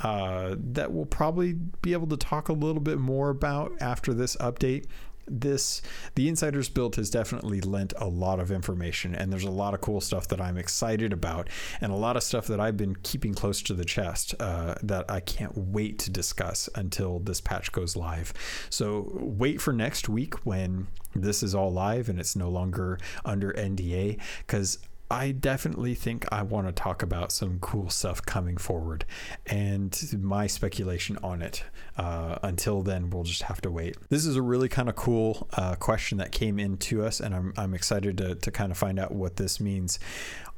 uh, 0.00 0.56
that 0.58 0.92
we'll 0.92 1.06
probably 1.06 1.52
be 1.52 1.92
able 1.92 2.08
to 2.08 2.16
talk 2.16 2.48
a 2.48 2.52
little 2.52 2.80
bit 2.80 2.98
more 2.98 3.30
about 3.30 3.72
after 3.80 4.12
this 4.12 4.36
update 4.36 4.86
this 5.26 5.82
the 6.14 6.28
insiders 6.28 6.68
build 6.68 6.96
has 6.96 7.10
definitely 7.10 7.60
lent 7.60 7.92
a 7.98 8.06
lot 8.06 8.40
of 8.40 8.50
information 8.50 9.14
and 9.14 9.32
there's 9.32 9.44
a 9.44 9.50
lot 9.50 9.74
of 9.74 9.80
cool 9.80 10.00
stuff 10.00 10.28
that 10.28 10.40
i'm 10.40 10.56
excited 10.56 11.12
about 11.12 11.48
and 11.80 11.92
a 11.92 11.96
lot 11.96 12.16
of 12.16 12.22
stuff 12.22 12.46
that 12.46 12.60
i've 12.60 12.76
been 12.76 12.96
keeping 12.96 13.34
close 13.34 13.62
to 13.62 13.74
the 13.74 13.84
chest 13.84 14.34
uh, 14.40 14.74
that 14.82 15.08
i 15.10 15.20
can't 15.20 15.56
wait 15.56 15.98
to 15.98 16.10
discuss 16.10 16.68
until 16.74 17.18
this 17.20 17.40
patch 17.40 17.72
goes 17.72 17.96
live. 17.96 18.32
So 18.70 19.10
wait 19.14 19.60
for 19.60 19.72
next 19.72 20.08
week 20.08 20.46
when 20.46 20.88
this 21.14 21.42
is 21.42 21.54
all 21.54 21.72
live 21.72 22.08
and 22.08 22.18
it's 22.18 22.36
no 22.36 22.48
longer 22.48 22.98
under 23.24 23.52
nda 23.52 24.18
because 24.46 24.78
I 25.12 25.32
definitely 25.32 25.94
think 25.94 26.24
I 26.32 26.40
want 26.40 26.68
to 26.68 26.72
talk 26.72 27.02
about 27.02 27.32
some 27.32 27.58
cool 27.60 27.90
stuff 27.90 28.24
coming 28.24 28.56
forward 28.56 29.04
and 29.44 29.94
my 30.18 30.46
speculation 30.46 31.18
on 31.22 31.42
it. 31.42 31.64
Uh, 31.98 32.38
until 32.42 32.80
then, 32.80 33.10
we'll 33.10 33.22
just 33.22 33.42
have 33.42 33.60
to 33.60 33.70
wait. 33.70 33.98
This 34.08 34.24
is 34.24 34.36
a 34.36 34.42
really 34.42 34.70
kind 34.70 34.88
of 34.88 34.96
cool 34.96 35.48
uh, 35.52 35.74
question 35.74 36.16
that 36.16 36.32
came 36.32 36.58
in 36.58 36.78
to 36.78 37.04
us, 37.04 37.20
and 37.20 37.34
I'm, 37.34 37.52
I'm 37.58 37.74
excited 37.74 38.16
to, 38.18 38.36
to 38.36 38.50
kind 38.50 38.72
of 38.72 38.78
find 38.78 38.98
out 38.98 39.12
what 39.12 39.36
this 39.36 39.60
means. 39.60 39.98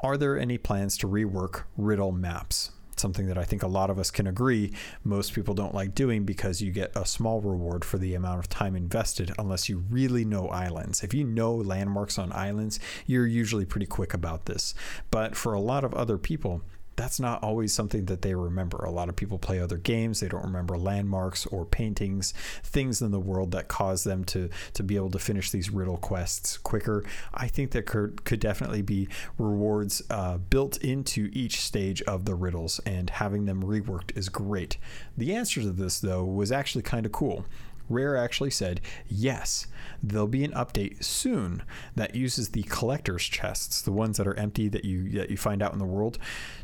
Are 0.03 0.17
there 0.17 0.39
any 0.39 0.57
plans 0.57 0.97
to 0.99 1.09
rework 1.09 1.65
riddle 1.77 2.13
maps? 2.13 2.71
Something 3.01 3.27
that 3.27 3.39
I 3.39 3.45
think 3.45 3.63
a 3.63 3.69
lot 3.69 3.91
of 3.91 3.99
us 3.99 4.11
can 4.11 4.27
agree 4.27 4.73
most 5.03 5.33
people 5.35 5.55
don't 5.55 5.75
like 5.75 5.95
doing 5.95 6.25
because 6.25 6.61
you 6.61 6.71
get 6.71 6.97
a 6.97 7.07
small 7.07 7.41
reward 7.41 7.85
for 7.85 7.99
the 7.99 8.15
amount 8.15 8.39
of 8.39 8.49
time 8.49 8.77
invested 8.77 9.33
unless 9.39 9.69
you 9.69 9.85
really 9.91 10.25
know 10.25 10.49
islands. 10.49 11.03
If 11.03 11.15
you 11.15 11.25
know 11.25 11.55
landmarks 11.55 12.19
on 12.19 12.33
islands, 12.33 12.81
you're 13.07 13.27
usually 13.27 13.65
pretty 13.65 13.87
quick 13.87 14.15
about 14.15 14.47
this. 14.47 14.75
But 15.11 15.37
for 15.37 15.55
a 15.55 15.61
lot 15.61 15.85
of 15.85 15.95
other 15.95 16.19
people, 16.19 16.63
that's 16.97 17.21
not 17.21 17.43
always 17.43 17.73
something 17.73 18.07
that 18.07 18.23
they 18.23 18.35
remember. 18.35 18.79
A 18.79 18.91
lot 18.91 19.09
of 19.09 19.17
people 19.17 19.39
play 19.39 19.61
other 19.61 19.77
games, 19.77 20.21
they 20.21 20.29
don't 20.29 20.45
remember 20.45 20.79
landmarks 20.79 21.47
or 21.47 21.65
paintings, 21.65 22.33
things 22.63 23.03
in 23.03 23.11
the 23.11 23.21
world 23.21 23.51
that 23.53 23.69
cause 23.69 24.05
them 24.05 24.25
to 24.25 24.49
to 24.75 24.83
be 24.83 24.97
able 24.97 25.11
to 25.11 25.19
finish 25.19 25.51
these 25.51 25.71
riddle 25.71 25.97
quests 25.97 26.59
quicker. 26.59 27.05
I 27.33 27.49
think 27.49 27.71
there 27.71 27.83
could, 27.83 28.25
could 28.25 28.41
definitely 28.41 28.83
be 28.83 29.09
rewards 29.39 30.03
uh, 30.11 30.39
built 30.39 30.79
into 30.79 31.31
each 31.33 31.61
stage 31.61 32.03
of 32.03 32.25
the 32.25 32.35
riddles, 32.35 32.81
and 32.87 33.11
having 33.11 33.45
them 33.45 33.63
reworked 33.63 34.17
is 34.17 34.29
great. 34.29 34.79
The 35.17 35.35
answer 35.35 35.61
to 35.63 35.71
this, 35.71 36.01
though, 36.01 36.25
was 36.25 36.53
actually 36.53 36.83
kind 36.83 37.07
of 37.07 37.13
cool. 37.13 37.45
Rare 37.89 38.17
actually 38.17 38.51
said, 38.51 38.81
yes, 39.09 39.67
there'll 40.03 40.27
be 40.27 40.45
an 40.45 40.53
update 40.53 41.05
soon 41.05 41.63
that 41.95 42.15
uses 42.15 42.51
the 42.51 42.63
collector's 42.65 43.25
chests, 43.25 43.83
the 43.83 43.93
ones 43.93 44.17
that 44.17 44.27
are 44.27 44.39
empty 44.39 44.69
that 44.69 44.85
you 44.85 45.11
that 45.11 45.31
you 45.31 45.37
find 45.37 45.63
out 45.63 45.73
in 45.73 45.79
the 45.79 45.85
world, 45.85 46.19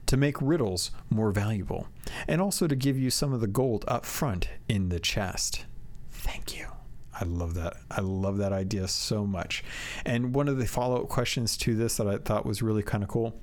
to 0.06 0.16
make 0.16 0.40
riddles 0.40 0.90
more 1.10 1.30
valuable, 1.30 1.88
and 2.26 2.40
also 2.40 2.66
to 2.66 2.76
give 2.76 2.98
you 2.98 3.10
some 3.10 3.32
of 3.32 3.40
the 3.40 3.46
gold 3.46 3.84
up 3.86 4.04
front 4.06 4.48
in 4.68 4.88
the 4.88 5.00
chest. 5.00 5.66
Thank 6.10 6.56
you. 6.58 6.66
I 7.12 7.24
love 7.24 7.54
that. 7.54 7.76
I 7.90 8.00
love 8.00 8.38
that 8.38 8.52
idea 8.52 8.88
so 8.88 9.26
much. 9.26 9.62
And 10.06 10.34
one 10.34 10.48
of 10.48 10.58
the 10.58 10.66
follow-up 10.66 11.08
questions 11.08 11.56
to 11.58 11.74
this 11.74 11.96
that 11.96 12.06
I 12.08 12.16
thought 12.16 12.46
was 12.46 12.62
really 12.62 12.82
kind 12.82 13.02
of 13.02 13.10
cool 13.10 13.38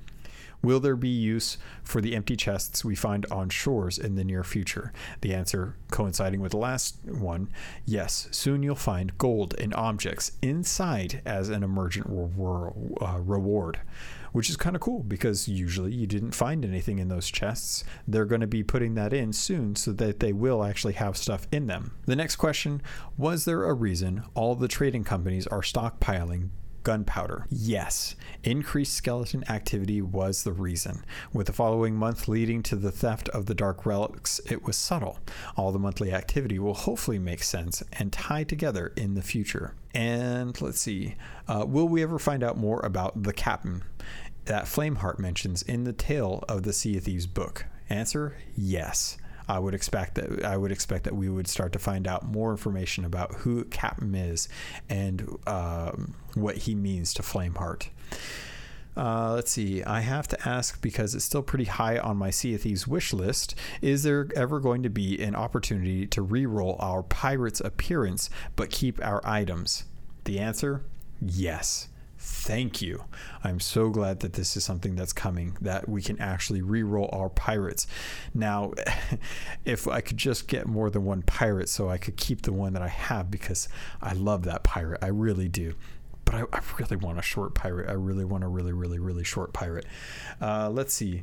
Will 0.62 0.80
there 0.80 0.96
be 0.96 1.08
use 1.08 1.56
for 1.84 2.00
the 2.00 2.16
empty 2.16 2.36
chests 2.36 2.84
we 2.84 2.96
find 2.96 3.26
on 3.30 3.48
shores 3.48 3.96
in 3.96 4.16
the 4.16 4.24
near 4.24 4.42
future? 4.42 4.92
The 5.20 5.32
answer, 5.32 5.76
coinciding 5.90 6.40
with 6.40 6.50
the 6.50 6.58
last 6.58 6.96
one, 7.04 7.50
yes. 7.84 8.28
Soon 8.32 8.62
you'll 8.62 8.74
find 8.74 9.16
gold 9.18 9.54
and 9.58 9.72
objects 9.74 10.32
inside 10.42 11.22
as 11.24 11.48
an 11.48 11.62
emergent 11.62 12.06
uh, 12.06 13.18
reward, 13.20 13.80
which 14.32 14.50
is 14.50 14.56
kind 14.56 14.74
of 14.74 14.82
cool 14.82 15.04
because 15.04 15.46
usually 15.46 15.94
you 15.94 16.06
didn't 16.08 16.32
find 16.32 16.64
anything 16.64 16.98
in 16.98 17.08
those 17.08 17.30
chests. 17.30 17.84
They're 18.08 18.24
going 18.24 18.40
to 18.40 18.48
be 18.48 18.64
putting 18.64 18.94
that 18.94 19.12
in 19.12 19.32
soon 19.32 19.76
so 19.76 19.92
that 19.92 20.18
they 20.18 20.32
will 20.32 20.64
actually 20.64 20.94
have 20.94 21.16
stuff 21.16 21.46
in 21.52 21.68
them. 21.68 21.92
The 22.06 22.16
next 22.16 22.36
question 22.36 22.82
Was 23.16 23.44
there 23.44 23.64
a 23.64 23.74
reason 23.74 24.24
all 24.34 24.56
the 24.56 24.68
trading 24.68 25.04
companies 25.04 25.46
are 25.46 25.62
stockpiling 25.62 26.48
gunpowder. 26.88 27.44
Yes, 27.50 28.16
increased 28.42 28.94
skeleton 28.94 29.44
activity 29.50 30.00
was 30.00 30.42
the 30.42 30.54
reason. 30.54 31.04
With 31.34 31.46
the 31.46 31.52
following 31.52 31.94
month 31.94 32.28
leading 32.28 32.62
to 32.62 32.76
the 32.76 32.90
theft 32.90 33.28
of 33.28 33.44
the 33.44 33.54
dark 33.54 33.84
relics, 33.84 34.40
it 34.46 34.64
was 34.64 34.74
subtle. 34.74 35.18
All 35.54 35.70
the 35.70 35.78
monthly 35.78 36.14
activity 36.14 36.58
will 36.58 36.72
hopefully 36.72 37.18
make 37.18 37.42
sense 37.42 37.82
and 37.92 38.10
tie 38.10 38.42
together 38.42 38.94
in 38.96 39.16
the 39.16 39.20
future. 39.20 39.74
And 39.92 40.58
let's 40.62 40.80
see, 40.80 41.16
uh, 41.46 41.66
will 41.68 41.88
we 41.88 42.02
ever 42.02 42.18
find 42.18 42.42
out 42.42 42.56
more 42.56 42.80
about 42.80 43.22
the 43.22 43.34
captain 43.34 43.82
that 44.46 44.64
Flameheart 44.64 45.18
mentions 45.18 45.60
in 45.60 45.84
the 45.84 45.92
Tale 45.92 46.42
of 46.48 46.62
the 46.62 46.72
Sea 46.72 46.96
of 46.96 47.04
Thieves 47.04 47.26
book? 47.26 47.66
Answer 47.90 48.38
yes. 48.56 49.18
I 49.48 49.58
would 49.58 49.74
expect 49.74 50.16
that 50.16 50.44
I 50.44 50.56
would 50.56 50.72
expect 50.72 51.04
that 51.04 51.16
we 51.16 51.28
would 51.28 51.48
start 51.48 51.72
to 51.72 51.78
find 51.78 52.06
out 52.06 52.24
more 52.24 52.50
information 52.50 53.04
about 53.04 53.34
who 53.36 53.64
Captain 53.64 54.14
is 54.14 54.48
and 54.88 55.38
um, 55.46 56.14
what 56.34 56.56
he 56.58 56.74
means 56.74 57.14
to 57.14 57.22
Flameheart. 57.22 57.88
Uh, 58.96 59.32
let's 59.34 59.52
see. 59.52 59.82
I 59.84 60.00
have 60.00 60.26
to 60.28 60.48
ask 60.48 60.82
because 60.82 61.14
it's 61.14 61.24
still 61.24 61.42
pretty 61.42 61.66
high 61.66 61.98
on 61.98 62.16
my 62.16 62.30
Sea 62.30 62.54
of 62.54 62.62
Thieves 62.62 62.88
wish 62.88 63.12
list. 63.12 63.54
Is 63.80 64.02
there 64.02 64.26
ever 64.34 64.58
going 64.58 64.82
to 64.82 64.90
be 64.90 65.22
an 65.22 65.36
opportunity 65.36 66.06
to 66.08 66.20
re-roll 66.20 66.76
our 66.80 67.04
pirate's 67.04 67.60
appearance 67.60 68.28
but 68.56 68.70
keep 68.70 69.00
our 69.04 69.20
items? 69.24 69.84
The 70.24 70.40
answer: 70.40 70.84
Yes 71.20 71.88
thank 72.28 72.82
you. 72.82 73.04
I'm 73.42 73.58
so 73.58 73.88
glad 73.88 74.20
that 74.20 74.34
this 74.34 74.56
is 74.56 74.62
something 74.62 74.94
that's 74.96 75.14
coming, 75.14 75.56
that 75.62 75.88
we 75.88 76.02
can 76.02 76.20
actually 76.20 76.60
re-roll 76.60 77.08
our 77.12 77.30
pirates. 77.30 77.86
Now, 78.34 78.74
if 79.64 79.88
I 79.88 80.02
could 80.02 80.18
just 80.18 80.46
get 80.46 80.66
more 80.66 80.90
than 80.90 81.04
one 81.04 81.22
pirate 81.22 81.70
so 81.70 81.88
I 81.88 81.96
could 81.96 82.16
keep 82.16 82.42
the 82.42 82.52
one 82.52 82.74
that 82.74 82.82
I 82.82 82.88
have 82.88 83.30
because 83.30 83.68
I 84.02 84.12
love 84.12 84.44
that 84.44 84.62
pirate. 84.62 85.02
I 85.02 85.08
really 85.08 85.48
do. 85.48 85.74
But 86.26 86.34
I, 86.34 86.40
I 86.52 86.60
really 86.78 86.96
want 86.96 87.18
a 87.18 87.22
short 87.22 87.54
pirate. 87.54 87.88
I 87.88 87.94
really 87.94 88.26
want 88.26 88.44
a 88.44 88.48
really, 88.48 88.74
really, 88.74 88.98
really 88.98 89.24
short 89.24 89.54
pirate. 89.54 89.86
Uh, 90.40 90.68
let's 90.68 90.92
see. 90.92 91.22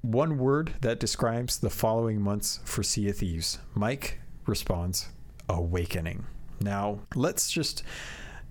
One 0.00 0.38
word 0.38 0.72
that 0.80 0.98
describes 0.98 1.58
the 1.58 1.70
following 1.70 2.20
months 2.20 2.60
for 2.64 2.82
Sea 2.82 3.10
of 3.10 3.18
Thieves. 3.18 3.58
Mike 3.74 4.18
responds, 4.46 5.10
awakening. 5.48 6.24
Now, 6.60 7.00
let's 7.14 7.50
just 7.50 7.82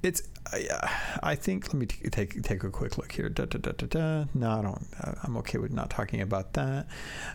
it's 0.04 0.24
I, 0.52 0.90
I 1.24 1.36
think 1.36 1.68
let 1.68 1.76
me 1.76 1.86
t- 1.86 2.10
take 2.10 2.42
take 2.44 2.64
a 2.64 2.70
quick 2.70 2.98
look 2.98 3.12
here. 3.12 3.30
Da, 3.30 3.46
da, 3.46 3.60
da, 3.60 3.72
da, 3.72 3.86
da. 3.88 4.26
No, 4.34 4.52
I 4.52 4.62
don't. 4.62 4.88
I'm 5.24 5.38
okay 5.38 5.58
with 5.58 5.72
not 5.72 5.90
talking 5.90 6.22
about 6.22 6.54
that. 6.54 6.88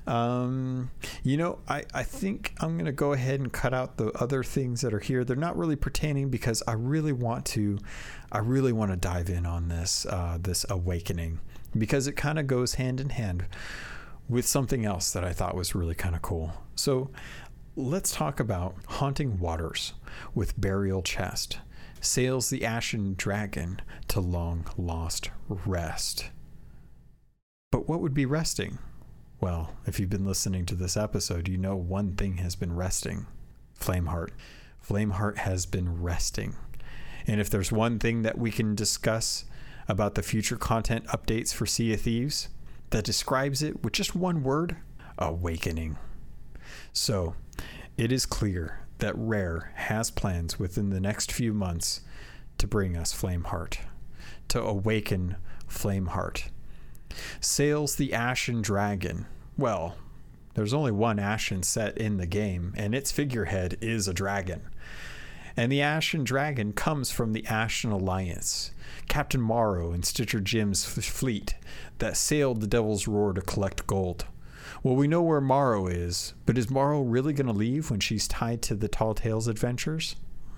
Um, 0.07 0.91
you 1.23 1.37
know, 1.37 1.61
I 1.69 1.85
I 1.95 2.03
think 2.03 2.53
I'm 2.61 2.77
gonna 2.77 2.93
go 2.93 3.13
ahead 3.13 3.41
and 3.41 3.53
cut 3.53 3.73
out 3.73 3.97
the 3.97 4.11
other 4.13 4.43
things 4.43 4.81
that 4.81 4.93
are 4.93 5.01
here. 5.01 5.25
They're 5.25 5.37
not 5.37 5.57
really 5.57 5.77
pertaining 5.77 6.31
because 6.31 6.63
I 6.67 6.73
really 6.73 7.13
want 7.13 7.47
to, 7.47 7.79
I 8.33 8.39
really 8.39 8.73
want 8.73 8.91
to 8.91 8.97
dive 8.97 9.31
in 9.31 9.47
on 9.47 9.69
this 9.69 10.07
uh, 10.07 10.39
this 10.41 10.67
awakening 10.69 11.41
because 11.77 12.07
it 12.07 12.17
kind 12.17 12.39
of 12.39 12.47
goes 12.47 12.75
hand 12.75 13.01
in 13.01 13.11
hand 13.11 13.47
with 14.29 14.47
something 14.47 14.85
else 14.85 15.13
that 15.13 15.25
I 15.25 15.33
thought 15.33 15.55
was 15.55 15.75
really 15.75 15.95
kind 15.95 16.15
of 16.15 16.23
cool. 16.23 16.53
So 16.75 17.11
let's 17.77 18.13
talk 18.13 18.41
about 18.41 18.75
haunting 18.87 19.39
waters 19.39 19.93
with 20.35 20.61
burial 20.61 21.03
chest 21.03 21.59
sails 22.01 22.51
the 22.51 22.65
ashen 22.65 23.15
dragon 23.17 23.81
to 24.09 24.21
long 24.21 24.67
lost 24.77 25.31
rest. 25.49 26.31
But 27.71 27.89
what 27.89 28.01
would 28.01 28.15
be 28.15 28.27
resting? 28.27 28.79
Well, 29.41 29.73
if 29.87 30.01
you've 30.01 30.11
been 30.11 30.25
listening 30.25 30.65
to 30.67 30.75
this 30.75 30.97
episode, 30.97 31.49
you 31.49 31.59
know 31.59 31.77
one 31.77 32.15
thing 32.15 32.39
has 32.39 32.57
been 32.57 32.75
resting 32.75 33.27
Flameheart. 33.79 34.31
Flameheart 34.87 35.39
has 35.39 35.67
been 35.67 36.03
resting. 36.03 36.57
And 37.27 37.41
if 37.41 37.51
there's 37.51 37.73
one 37.73 37.99
thing 37.99 38.23
that 38.23 38.39
we 38.39 38.51
can 38.51 38.75
discuss 38.75 39.45
about 39.89 40.15
the 40.15 40.23
future 40.23 40.57
content 40.57 41.07
updates 41.07 41.53
for 41.53 41.67
Sea 41.67 41.93
of 41.93 42.01
Thieves 42.01 42.49
that 42.91 43.05
describes 43.05 43.63
it 43.63 43.83
with 43.83 43.93
just 43.93 44.15
one 44.15 44.43
word 44.43 44.77
awakening. 45.19 45.97
So, 46.93 47.35
it 47.97 48.13
is 48.13 48.27
clear 48.27 48.86
that 48.99 49.15
Rare 49.17 49.73
has 49.75 50.11
plans 50.11 50.59
within 50.59 50.91
the 50.91 51.01
next 51.01 51.33
few 51.33 51.53
months 51.53 52.01
to 52.59 52.67
bring 52.67 52.97
us 52.97 53.13
Flameheart, 53.13 53.79
to 54.49 54.63
awaken 54.63 55.37
Flameheart. 55.69 56.49
Sails 57.41 57.97
the 57.97 58.13
Ashen 58.13 58.63
Dragon. 58.63 59.27
Well, 59.57 59.97
there's 60.55 60.75
only 60.75 60.93
one 60.93 61.19
Ashen 61.19 61.63
set 61.63 61.99
in 61.99 62.17
the 62.17 62.27
game, 62.27 62.73
and 62.77 62.95
its 62.95 63.13
figurehead 63.13 63.77
is 63.81 64.09
a 64.09 64.15
dragon. 64.15 64.63
And 65.57 65.73
the 65.73 65.83
Ashen 65.83 66.25
Dragon 66.25 66.73
comes 66.73 67.11
from 67.11 67.33
the 67.33 67.47
Ashen 67.47 67.91
Alliance, 67.91 68.73
Captain 69.09 69.41
Morrow 69.41 69.93
and 69.93 70.05
Stitcher 70.05 70.41
Jim's 70.41 70.85
fleet 70.85 71.55
that 71.99 72.17
sailed 72.17 72.61
the 72.61 72.67
Devil's 72.67 73.07
Roar 73.07 73.33
to 73.33 73.41
collect 73.41 73.87
gold. 73.87 74.27
Well, 74.83 74.97
we 74.97 75.09
know 75.09 75.23
where 75.23 75.41
Morrow 75.41 75.87
is, 75.87 76.35
but 76.45 76.59
is 76.59 76.71
Morrow 76.71 77.03
really 77.03 77.33
going 77.33 77.47
to 77.47 77.53
leave 77.53 77.91
when 77.91 78.01
she's 78.01 78.29
tied 78.29 78.63
to 78.63 78.75
the 78.75 78.89
Tall 78.89 79.15
Tales 79.15 79.49
adventures? 79.49 80.17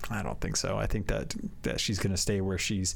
I 0.09 0.23
don't 0.23 0.39
think 0.39 0.55
so. 0.55 0.77
I 0.77 0.87
think 0.87 1.07
that 1.07 1.35
that 1.63 1.79
she's 1.79 1.99
going 1.99 2.13
to 2.13 2.17
stay 2.17 2.41
where 2.41 2.57
she's 2.57 2.95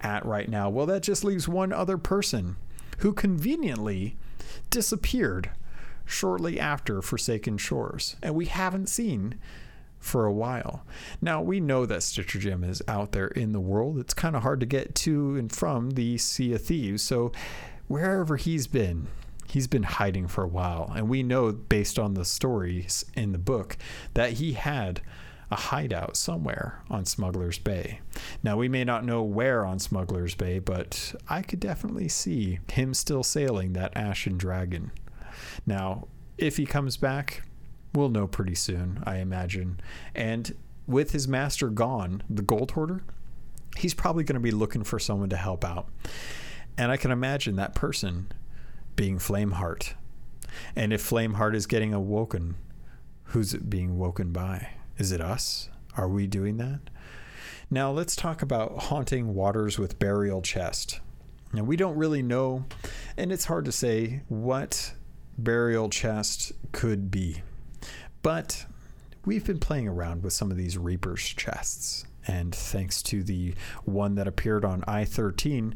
at 0.00 0.24
right 0.26 0.48
now. 0.48 0.68
Well, 0.68 0.86
that 0.86 1.02
just 1.02 1.24
leaves 1.24 1.48
one 1.48 1.72
other 1.72 1.96
person 1.96 2.56
who 2.98 3.12
conveniently 3.12 4.16
disappeared 4.68 5.50
shortly 6.04 6.58
after 6.58 7.00
Forsaken 7.02 7.58
Shores, 7.58 8.16
and 8.22 8.34
we 8.34 8.46
haven't 8.46 8.88
seen 8.88 9.38
for 9.98 10.26
a 10.26 10.32
while. 10.32 10.84
Now, 11.20 11.40
we 11.40 11.60
know 11.60 11.86
that 11.86 12.02
Stitcher 12.02 12.38
Jim 12.38 12.64
is 12.64 12.82
out 12.88 13.12
there 13.12 13.28
in 13.28 13.52
the 13.52 13.60
world. 13.60 13.98
It's 13.98 14.14
kind 14.14 14.34
of 14.34 14.42
hard 14.42 14.60
to 14.60 14.66
get 14.66 14.94
to 14.96 15.36
and 15.36 15.52
from 15.52 15.90
the 15.90 16.18
Sea 16.18 16.54
of 16.54 16.62
Thieves, 16.62 17.02
so 17.02 17.32
wherever 17.86 18.36
he's 18.36 18.66
been, 18.66 19.06
he's 19.50 19.66
been 19.66 19.82
hiding 19.82 20.28
for 20.28 20.44
a 20.44 20.48
while. 20.48 20.92
And 20.94 21.08
we 21.08 21.22
know, 21.22 21.52
based 21.52 21.98
on 21.98 22.14
the 22.14 22.24
stories 22.24 23.04
in 23.14 23.32
the 23.32 23.38
book, 23.38 23.76
that 24.14 24.34
he 24.34 24.54
had 24.54 25.00
a 25.50 25.56
hideout 25.56 26.16
somewhere 26.16 26.80
on 26.88 27.04
Smuggler's 27.04 27.58
Bay. 27.58 28.00
Now, 28.42 28.56
we 28.56 28.68
may 28.68 28.84
not 28.84 29.04
know 29.04 29.22
where 29.22 29.66
on 29.66 29.80
Smuggler's 29.80 30.34
Bay, 30.34 30.60
but 30.60 31.14
I 31.28 31.42
could 31.42 31.58
definitely 31.58 32.08
see 32.08 32.60
him 32.70 32.94
still 32.94 33.24
sailing 33.24 33.72
that 33.72 33.96
Ashen 33.96 34.38
Dragon. 34.38 34.92
Now, 35.66 36.06
if 36.38 36.56
he 36.56 36.66
comes 36.66 36.96
back, 36.96 37.42
we'll 37.94 38.10
know 38.10 38.28
pretty 38.28 38.54
soon, 38.54 39.02
I 39.04 39.16
imagine. 39.16 39.80
And 40.14 40.54
with 40.86 41.10
his 41.10 41.26
master 41.26 41.68
gone, 41.68 42.22
the 42.30 42.42
Gold 42.42 42.70
Hoarder, 42.72 43.02
he's 43.76 43.94
probably 43.94 44.22
going 44.22 44.34
to 44.34 44.40
be 44.40 44.52
looking 44.52 44.84
for 44.84 44.98
someone 45.00 45.30
to 45.30 45.36
help 45.36 45.64
out. 45.64 45.88
And 46.78 46.92
I 46.92 46.96
can 46.96 47.10
imagine 47.10 47.56
that 47.56 47.74
person 47.74 48.32
being 48.96 49.18
Flameheart. 49.18 49.94
And 50.74 50.92
if 50.92 51.08
Flameheart 51.08 51.54
is 51.54 51.66
getting 51.66 51.94
awoken, 51.94 52.56
who's 53.24 53.54
it 53.54 53.70
being 53.70 53.98
woken 53.98 54.32
by? 54.32 54.70
Is 54.98 55.12
it 55.12 55.20
us? 55.20 55.68
Are 55.96 56.08
we 56.08 56.26
doing 56.26 56.56
that? 56.58 56.80
Now 57.70 57.90
let's 57.90 58.16
talk 58.16 58.42
about 58.42 58.78
haunting 58.84 59.34
waters 59.34 59.78
with 59.78 59.98
burial 59.98 60.42
chest. 60.42 61.00
Now 61.52 61.62
we 61.62 61.76
don't 61.76 61.96
really 61.96 62.22
know 62.22 62.64
And 63.16 63.32
it's 63.32 63.44
hard 63.44 63.64
to 63.66 63.72
say 63.72 64.22
what 64.28 64.94
burial 65.36 65.88
chest 65.90 66.52
could 66.72 67.10
be. 67.10 67.42
But 68.22 68.66
we've 69.24 69.44
been 69.44 69.58
playing 69.58 69.88
around 69.88 70.22
with 70.22 70.32
some 70.32 70.50
of 70.50 70.56
these 70.56 70.78
Reaper's 70.78 71.22
chests. 71.22 72.06
And 72.26 72.54
thanks 72.54 73.02
to 73.04 73.22
the 73.22 73.54
one 73.84 74.14
that 74.14 74.28
appeared 74.28 74.64
on 74.64 74.84
I 74.86 75.04
13, 75.04 75.74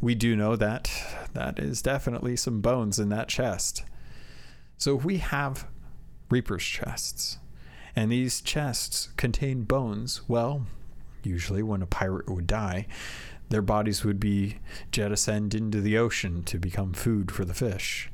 we 0.00 0.14
do 0.14 0.34
know 0.34 0.56
that 0.56 0.90
that 1.34 1.58
is 1.58 1.82
definitely 1.82 2.36
some 2.36 2.60
bones 2.60 2.98
in 2.98 3.08
that 3.10 3.28
chest. 3.28 3.84
So 4.76 4.96
if 4.96 5.04
we 5.04 5.18
have 5.18 5.66
Reaper's 6.30 6.64
chests, 6.64 7.38
and 7.94 8.10
these 8.10 8.40
chests 8.40 9.10
contain 9.16 9.64
bones, 9.64 10.22
well, 10.28 10.66
usually 11.22 11.62
when 11.62 11.82
a 11.82 11.86
pirate 11.86 12.30
would 12.30 12.46
die, 12.46 12.86
their 13.50 13.62
bodies 13.62 14.04
would 14.04 14.20
be 14.20 14.58
jettisoned 14.92 15.54
into 15.54 15.80
the 15.80 15.98
ocean 15.98 16.44
to 16.44 16.58
become 16.58 16.92
food 16.92 17.30
for 17.30 17.44
the 17.44 17.54
fish. 17.54 18.10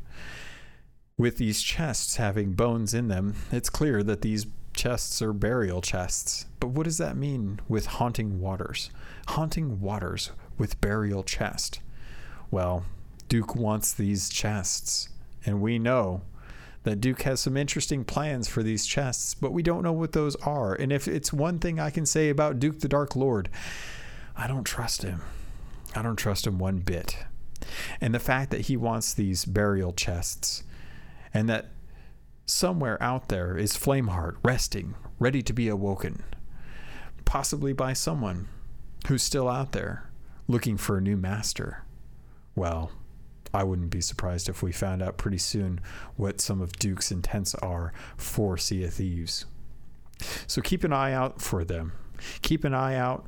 With 1.18 1.36
these 1.36 1.62
chests 1.62 2.16
having 2.16 2.54
bones 2.54 2.94
in 2.94 3.08
them, 3.08 3.36
it's 3.52 3.70
clear 3.70 4.02
that 4.02 4.22
these 4.22 4.46
chests 4.74 5.22
are 5.22 5.32
burial 5.32 5.80
chests. 5.80 6.46
But 6.58 6.68
what 6.68 6.84
does 6.84 6.98
that 6.98 7.16
mean 7.16 7.60
with 7.68 7.86
haunting 7.86 8.40
waters? 8.40 8.90
Haunting 9.28 9.80
waters 9.80 10.30
with 10.58 10.80
burial 10.80 11.22
chest. 11.22 11.80
Well, 12.50 12.84
Duke 13.28 13.56
wants 13.56 13.92
these 13.92 14.28
chests, 14.28 15.08
and 15.44 15.60
we 15.60 15.78
know 15.78 16.22
that 16.84 17.00
Duke 17.00 17.22
has 17.22 17.40
some 17.40 17.56
interesting 17.56 18.04
plans 18.04 18.48
for 18.48 18.62
these 18.62 18.86
chests, 18.86 19.34
but 19.34 19.52
we 19.52 19.62
don't 19.62 19.82
know 19.82 19.92
what 19.92 20.12
those 20.12 20.36
are. 20.36 20.72
And 20.74 20.92
if 20.92 21.08
it's 21.08 21.32
one 21.32 21.58
thing 21.58 21.80
I 21.80 21.90
can 21.90 22.06
say 22.06 22.28
about 22.28 22.60
Duke 22.60 22.78
the 22.78 22.88
Dark 22.88 23.16
Lord, 23.16 23.48
I 24.36 24.46
don't 24.46 24.64
trust 24.64 25.02
him. 25.02 25.22
I 25.96 26.02
don't 26.02 26.16
trust 26.16 26.46
him 26.46 26.58
one 26.58 26.78
bit. 26.78 27.16
And 28.00 28.14
the 28.14 28.20
fact 28.20 28.52
that 28.52 28.62
he 28.62 28.76
wants 28.76 29.12
these 29.12 29.44
burial 29.44 29.92
chests 29.92 30.62
and 31.34 31.48
that 31.48 31.70
somewhere 32.44 33.02
out 33.02 33.28
there 33.28 33.56
is 33.56 33.76
Flameheart 33.76 34.36
resting, 34.44 34.94
ready 35.18 35.42
to 35.42 35.52
be 35.52 35.66
awoken, 35.68 36.22
possibly 37.24 37.72
by 37.72 37.94
someone 37.94 38.46
who's 39.08 39.24
still 39.24 39.48
out 39.48 39.72
there 39.72 40.05
looking 40.48 40.76
for 40.76 40.96
a 40.96 41.00
new 41.00 41.16
master. 41.16 41.84
Well, 42.54 42.90
I 43.52 43.64
wouldn't 43.64 43.90
be 43.90 44.00
surprised 44.00 44.48
if 44.48 44.62
we 44.62 44.72
found 44.72 45.02
out 45.02 45.16
pretty 45.16 45.38
soon 45.38 45.80
what 46.16 46.40
some 46.40 46.60
of 46.60 46.78
Duke's 46.78 47.10
intents 47.10 47.54
are 47.56 47.92
for 48.16 48.56
Sea 48.56 48.84
of 48.84 48.94
Thieves. 48.94 49.46
So 50.46 50.60
keep 50.62 50.84
an 50.84 50.92
eye 50.92 51.12
out 51.12 51.40
for 51.40 51.64
them. 51.64 51.92
Keep 52.42 52.64
an 52.64 52.74
eye 52.74 52.96
out, 52.96 53.26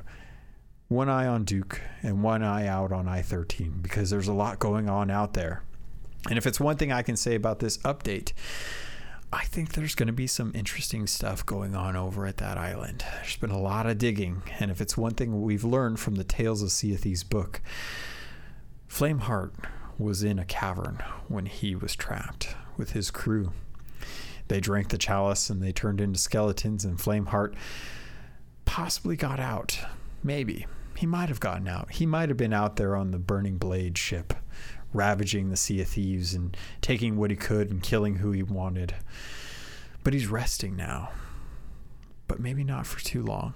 one 0.89 1.09
eye 1.09 1.27
on 1.27 1.45
Duke 1.45 1.83
and 2.03 2.23
one 2.23 2.43
eye 2.43 2.66
out 2.66 2.93
on 2.93 3.09
I 3.09 3.23
13 3.23 3.81
because 3.83 4.11
there's 4.11 4.29
a 4.29 4.33
lot 4.33 4.59
going 4.59 4.89
on 4.89 5.11
out 5.11 5.35
there. 5.35 5.62
And 6.29 6.39
if 6.39 6.47
it's 6.47 6.59
one 6.59 6.77
thing 6.77 6.93
I 6.93 7.03
can 7.03 7.16
say 7.16 7.35
about 7.35 7.59
this 7.59 7.79
update, 7.79 8.33
I 9.31 9.45
think 9.45 9.72
there's 9.72 9.95
going 9.95 10.07
to 10.07 10.12
be 10.12 10.26
some 10.26 10.53
interesting 10.55 11.07
stuff 11.07 11.45
going 11.45 11.74
on 11.74 11.97
over 11.97 12.26
at 12.26 12.39
that 12.39 12.57
island. 12.57 13.05
There's 13.16 13.37
been 13.37 13.51
a 13.51 13.61
lot 13.61 13.87
of 13.87 13.99
digging, 13.99 14.43
and 14.59 14.70
if 14.70 14.81
it's 14.81 14.97
one 14.97 15.14
thing 15.14 15.43
we've 15.43 15.64
learned 15.64 16.01
from 16.01 16.14
the 16.14 16.24
Tales 16.24 16.62
of 16.62 16.72
Sea 16.72 16.97
book, 17.29 17.61
Flameheart 18.89 19.53
was 19.99 20.22
in 20.22 20.39
a 20.39 20.47
cavern 20.47 21.03
when 21.26 21.45
he 21.45 21.74
was 21.74 21.95
trapped 21.95 22.57
with 22.79 22.93
his 22.93 23.11
crew. 23.11 23.53
They 24.49 24.61
drank 24.61 24.89
the 24.89 24.97
chalice 24.97 25.51
and 25.51 25.62
they 25.62 25.72
turned 25.72 26.01
into 26.01 26.18
skeletons, 26.18 26.87
and 26.87 26.97
Flameheart 26.99 27.55
possibly 28.64 29.16
got 29.16 29.39
out. 29.39 29.79
Maybe. 30.22 30.66
He 30.97 31.07
might 31.07 31.29
have 31.29 31.39
gotten 31.39 31.68
out. 31.68 31.93
He 31.93 32.07
might 32.07 32.29
have 32.29 32.39
been 32.39 32.55
out 32.55 32.76
there 32.76 32.97
on 32.97 33.11
the 33.11 33.18
Burning 33.18 33.59
Blade 33.59 33.99
ship, 33.99 34.33
ravaging 34.93 35.51
the 35.51 35.57
Sea 35.57 35.80
of 35.82 35.89
Thieves 35.89 36.34
and 36.34 36.57
taking 36.80 37.16
what 37.16 37.30
he 37.30 37.36
could 37.36 37.70
and 37.70 37.82
killing 37.82 38.16
who 38.16 38.32
he 38.32 38.43
wanted. 38.43 38.95
But 40.05 40.14
he's 40.14 40.26
resting 40.26 40.76
now. 40.76 41.11
But 42.26 42.41
maybe 42.41 42.64
not 42.64 42.86
for 42.86 43.01
too 43.01 43.22
long. 43.22 43.55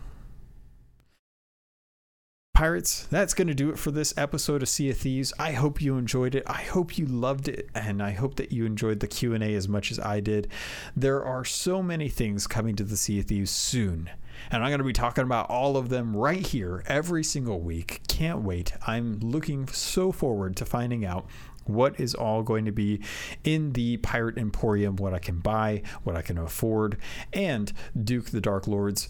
Pirates, 2.55 3.09
that's 3.11 3.35
going 3.35 3.49
to 3.49 3.55
do 3.55 3.71
it 3.71 3.79
for 3.79 3.91
this 3.91 4.15
episode 4.17 4.63
of 4.63 4.69
Sea 4.69 4.91
of 4.91 4.99
Thieves. 4.99 5.33
I 5.39 5.53
hope 5.53 5.81
you 5.81 5.97
enjoyed 5.97 6.35
it. 6.35 6.45
I 6.47 6.63
hope 6.63 6.97
you 6.97 7.07
loved 7.07 7.49
it 7.49 7.69
and 7.75 8.03
I 8.03 8.13
hope 8.13 8.37
that 8.37 8.53
you 8.53 8.67
enjoyed 8.67 9.01
the 9.01 9.07
Q&A 9.07 9.55
as 9.55 9.69
much 9.69 9.91
as 9.91 9.99
I 9.99 10.21
did. 10.21 10.49
There 10.95 11.25
are 11.25 11.45
so 11.45 11.83
many 11.83 12.09
things 12.09 12.47
coming 12.47 12.77
to 12.77 12.85
the 12.85 12.97
Sea 12.97 13.21
of 13.21 13.25
Thieves 13.25 13.51
soon. 13.51 14.11
And 14.51 14.63
I'm 14.63 14.71
going 14.71 14.79
to 14.79 14.85
be 14.85 14.93
talking 14.93 15.25
about 15.25 15.49
all 15.49 15.77
of 15.77 15.89
them 15.89 16.17
right 16.17 16.47
here 16.47 16.83
every 16.87 17.25
single 17.25 17.61
week. 17.61 18.03
Can't 18.09 18.43
wait. 18.43 18.73
I'm 18.87 19.19
looking 19.21 19.67
so 19.69 20.13
forward 20.13 20.57
to 20.57 20.65
finding 20.65 21.05
out 21.05 21.27
what 21.65 21.99
is 22.01 22.15
all 22.15 22.43
going 22.43 22.65
to 22.65 22.73
be 22.73 23.01
in 23.45 23.73
the 23.73 23.97
Pirate 23.99 24.37
Emporium, 24.37 24.97
what 24.97 25.15
I 25.15 25.19
can 25.19 25.39
buy, 25.39 25.83
what 26.03 26.17
I 26.17 26.23
can 26.23 26.39
afford, 26.39 26.99
and 27.33 27.73
Duke 28.03 28.27
the 28.31 28.41
Dark 28.41 28.67
Lord's 28.67 29.09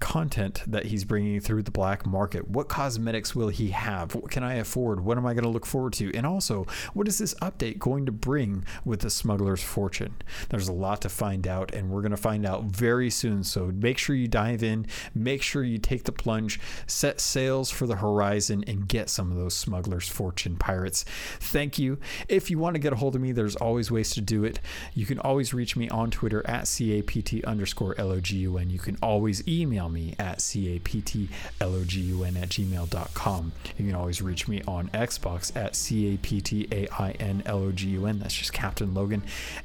content 0.00 0.62
that 0.66 0.86
he's 0.86 1.04
bringing 1.04 1.40
through 1.40 1.62
the 1.62 1.70
black 1.70 2.06
market. 2.06 2.48
What 2.48 2.68
cosmetics 2.68 3.34
will 3.34 3.48
he 3.48 3.68
have? 3.68 4.14
What 4.14 4.30
can 4.30 4.42
I 4.42 4.54
afford? 4.54 5.04
What 5.04 5.18
am 5.18 5.26
I 5.26 5.34
going 5.34 5.44
to 5.44 5.50
look 5.50 5.66
forward 5.66 5.92
to? 5.94 6.14
And 6.14 6.26
also, 6.26 6.66
what 6.92 7.08
is 7.08 7.18
this 7.18 7.34
update 7.34 7.78
going 7.78 8.06
to 8.06 8.12
bring 8.12 8.64
with 8.84 9.00
the 9.00 9.10
Smuggler's 9.10 9.62
Fortune? 9.62 10.14
There's 10.48 10.68
a 10.68 10.72
lot 10.72 11.02
to 11.02 11.08
find 11.08 11.46
out, 11.46 11.74
and 11.74 11.90
we're 11.90 12.02
going 12.02 12.10
to 12.10 12.16
find 12.16 12.46
out 12.46 12.64
very 12.64 13.10
soon. 13.10 13.44
So 13.44 13.66
make 13.66 13.98
sure 13.98 14.16
you 14.16 14.28
dive 14.28 14.62
in, 14.62 14.86
make 15.14 15.42
sure 15.42 15.62
you 15.62 15.78
take 15.78 16.04
the 16.04 16.12
plunge, 16.12 16.60
set 16.86 17.20
sails 17.20 17.70
for 17.70 17.86
the 17.86 17.96
horizon, 17.96 18.64
and 18.66 18.88
get 18.88 19.10
some 19.10 19.30
of 19.30 19.36
those 19.36 19.54
Smuggler's 19.54 20.08
Fortune 20.08 20.56
pirates. 20.56 21.04
Thank 21.40 21.78
you. 21.78 21.98
If 22.28 22.50
you 22.50 22.58
want 22.58 22.74
to 22.74 22.80
get 22.80 22.92
a 22.92 22.96
hold 22.96 23.14
of 23.14 23.20
me, 23.20 23.32
there's 23.32 23.56
always 23.56 23.90
ways 23.90 24.10
to 24.10 24.20
do 24.20 24.44
it. 24.44 24.60
You 24.94 25.06
can 25.06 25.18
always 25.18 25.54
reach 25.54 25.76
me 25.76 25.88
on 25.88 26.10
Twitter 26.10 26.44
at 26.46 26.66
CAPT 26.66 27.44
underscore 27.44 27.94
LOGUN. 27.94 28.70
You 28.70 28.78
can 28.78 28.96
always 29.02 29.46
email 29.46 29.83
email 29.84 29.88
me 29.88 30.14
at 30.18 30.38
captlogun 30.38 32.36
at 32.36 32.48
gmail.com. 32.48 33.52
You 33.78 33.86
can 33.86 33.94
always 33.94 34.22
reach 34.22 34.48
me 34.48 34.62
on 34.66 34.88
Xbox 34.88 35.54
at 35.56 35.72
captainlogun. 35.72 38.18
That's 38.18 38.34
just 38.34 38.52
Captain 38.52 38.94
Logan. 38.94 39.22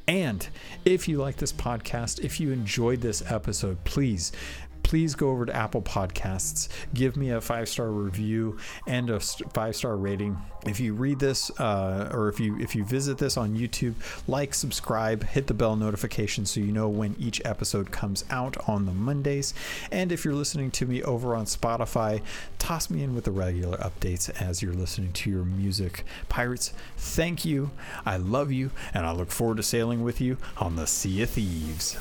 And 0.07 0.47
if 0.85 1.07
you 1.07 1.17
like 1.17 1.37
this 1.37 1.53
podcast, 1.53 2.23
if 2.23 2.39
you 2.39 2.51
enjoyed 2.51 3.01
this 3.01 3.23
episode, 3.31 3.83
please 3.83 4.31
please 4.83 5.15
go 5.15 5.29
over 5.29 5.45
to 5.45 5.55
Apple 5.55 5.81
Podcasts, 5.81 6.67
give 6.93 7.15
me 7.15 7.29
a 7.29 7.41
five 7.41 7.69
star 7.69 7.89
review 7.89 8.57
and 8.87 9.09
a 9.09 9.19
five 9.19 9.75
star 9.75 9.95
rating. 9.95 10.37
If 10.65 10.79
you 10.79 10.93
read 10.93 11.19
this 11.19 11.49
uh, 11.59 12.09
or 12.13 12.27
if 12.27 12.39
you 12.39 12.59
if 12.59 12.75
you 12.75 12.83
visit 12.83 13.17
this 13.17 13.37
on 13.37 13.55
YouTube, 13.55 13.95
like, 14.27 14.53
subscribe, 14.53 15.23
hit 15.23 15.47
the 15.47 15.53
bell 15.53 15.75
notification 15.75 16.45
so 16.45 16.59
you 16.59 16.71
know 16.71 16.89
when 16.89 17.15
each 17.19 17.41
episode 17.45 17.91
comes 17.91 18.25
out 18.29 18.57
on 18.67 18.85
the 18.85 18.91
Mondays. 18.91 19.53
And 19.91 20.11
if 20.11 20.25
you're 20.25 20.33
listening 20.33 20.71
to 20.71 20.85
me 20.85 21.01
over 21.03 21.35
on 21.35 21.45
Spotify, 21.45 22.21
toss 22.57 22.89
me 22.89 23.03
in 23.03 23.15
with 23.15 23.23
the 23.23 23.31
regular 23.31 23.77
updates 23.77 24.29
as 24.41 24.61
you're 24.61 24.73
listening 24.73 25.13
to 25.13 25.29
your 25.29 25.45
music. 25.45 26.03
Pirates, 26.27 26.73
thank 26.97 27.45
you. 27.45 27.71
I 28.05 28.17
love 28.17 28.51
you, 28.51 28.71
and 28.93 29.05
I 29.05 29.11
look 29.11 29.31
forward 29.31 29.57
to 29.57 29.63
sailing 29.63 30.03
with 30.03 30.19
you 30.19 30.37
on 30.57 30.75
the 30.75 30.87
Sea 30.87 31.23
of 31.23 31.29
Thieves. 31.31 31.97